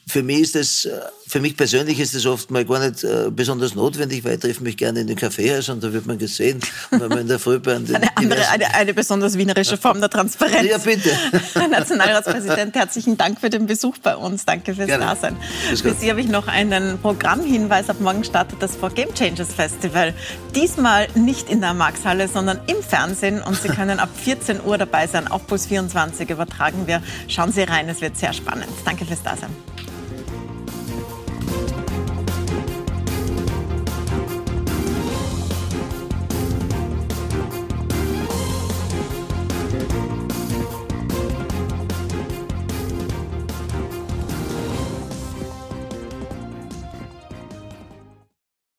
für 0.07 0.23
mich 0.23 0.55
ist 0.55 0.87
äh, 0.87 1.01
für 1.31 1.41
mich 1.41 1.57
persönlich 1.57 2.01
ist 2.01 2.15
das 2.17 2.27
oft 2.27 2.51
mal 2.51 2.65
gar 2.65 2.81
nicht 2.81 3.05
äh, 3.05 3.31
besonders 3.31 3.77
notwendig, 3.77 4.25
weil 4.25 4.35
ich 4.35 4.41
treffe 4.41 4.65
mich 4.65 4.77
gerne 4.77 5.01
in 5.01 5.07
den 5.07 5.17
Kaffeehaus 5.17 5.69
und 5.69 5.83
da 5.83 5.93
wird 5.93 6.05
man 6.05 6.19
gesehen. 6.19 6.59
Wenn 6.91 7.09
man 7.09 7.19
in 7.19 7.29
der 7.29 7.39
Früh 7.39 7.61
bei 7.61 7.77
eine, 7.77 8.17
andere, 8.17 8.49
eine, 8.49 8.75
eine 8.75 8.95
besonders 8.95 9.39
wienerische 9.39 9.77
Form 9.77 10.01
der 10.01 10.11
Transparenz. 10.11 10.69
Ja, 10.69 10.79
bitte. 10.79 11.11
Herr 11.55 11.69
Nationalratspräsident, 11.69 12.75
herzlichen 12.75 13.17
Dank 13.17 13.41
für 13.41 13.49
den 13.49 13.67
Besuch 13.67 13.99
bei 13.99 14.17
uns. 14.17 14.45
Danke 14.45 14.75
fürs 14.75 14.89
gerne. 14.89 15.05
Dasein. 15.05 15.37
Für 15.81 15.95
Sie 15.95 16.11
habe 16.11 16.21
ich 16.21 16.27
noch 16.27 16.49
einen 16.49 16.99
Programmhinweis. 16.99 17.89
Ab 17.89 18.01
morgen 18.01 18.25
startet 18.25 18.61
das 18.61 18.75
For 18.75 18.91
Game 18.91 19.15
Changers 19.15 19.55
Festival. 19.55 20.13
Diesmal 20.57 21.07
nicht 21.15 21.49
in 21.49 21.61
der 21.61 21.75
Markshalle, 21.75 22.27
sondern 22.27 22.59
im 22.67 22.83
Fernsehen. 22.83 23.41
Und 23.41 23.57
Sie 23.63 23.69
können 23.77 24.01
ab 24.01 24.11
14 24.17 24.65
Uhr 24.65 24.79
dabei 24.79 25.07
sein. 25.07 25.29
Auf 25.29 25.47
Puls 25.47 25.67
24 25.67 26.29
übertragen 26.29 26.89
wir. 26.89 27.01
Schauen 27.29 27.53
Sie 27.53 27.63
rein, 27.63 27.89
es 27.89 28.01
wird 28.01 28.17
sehr 28.17 28.33
spannend. 28.33 28.67
Danke 28.85 29.05
fürs 29.05 29.23
Dasein. 29.23 29.51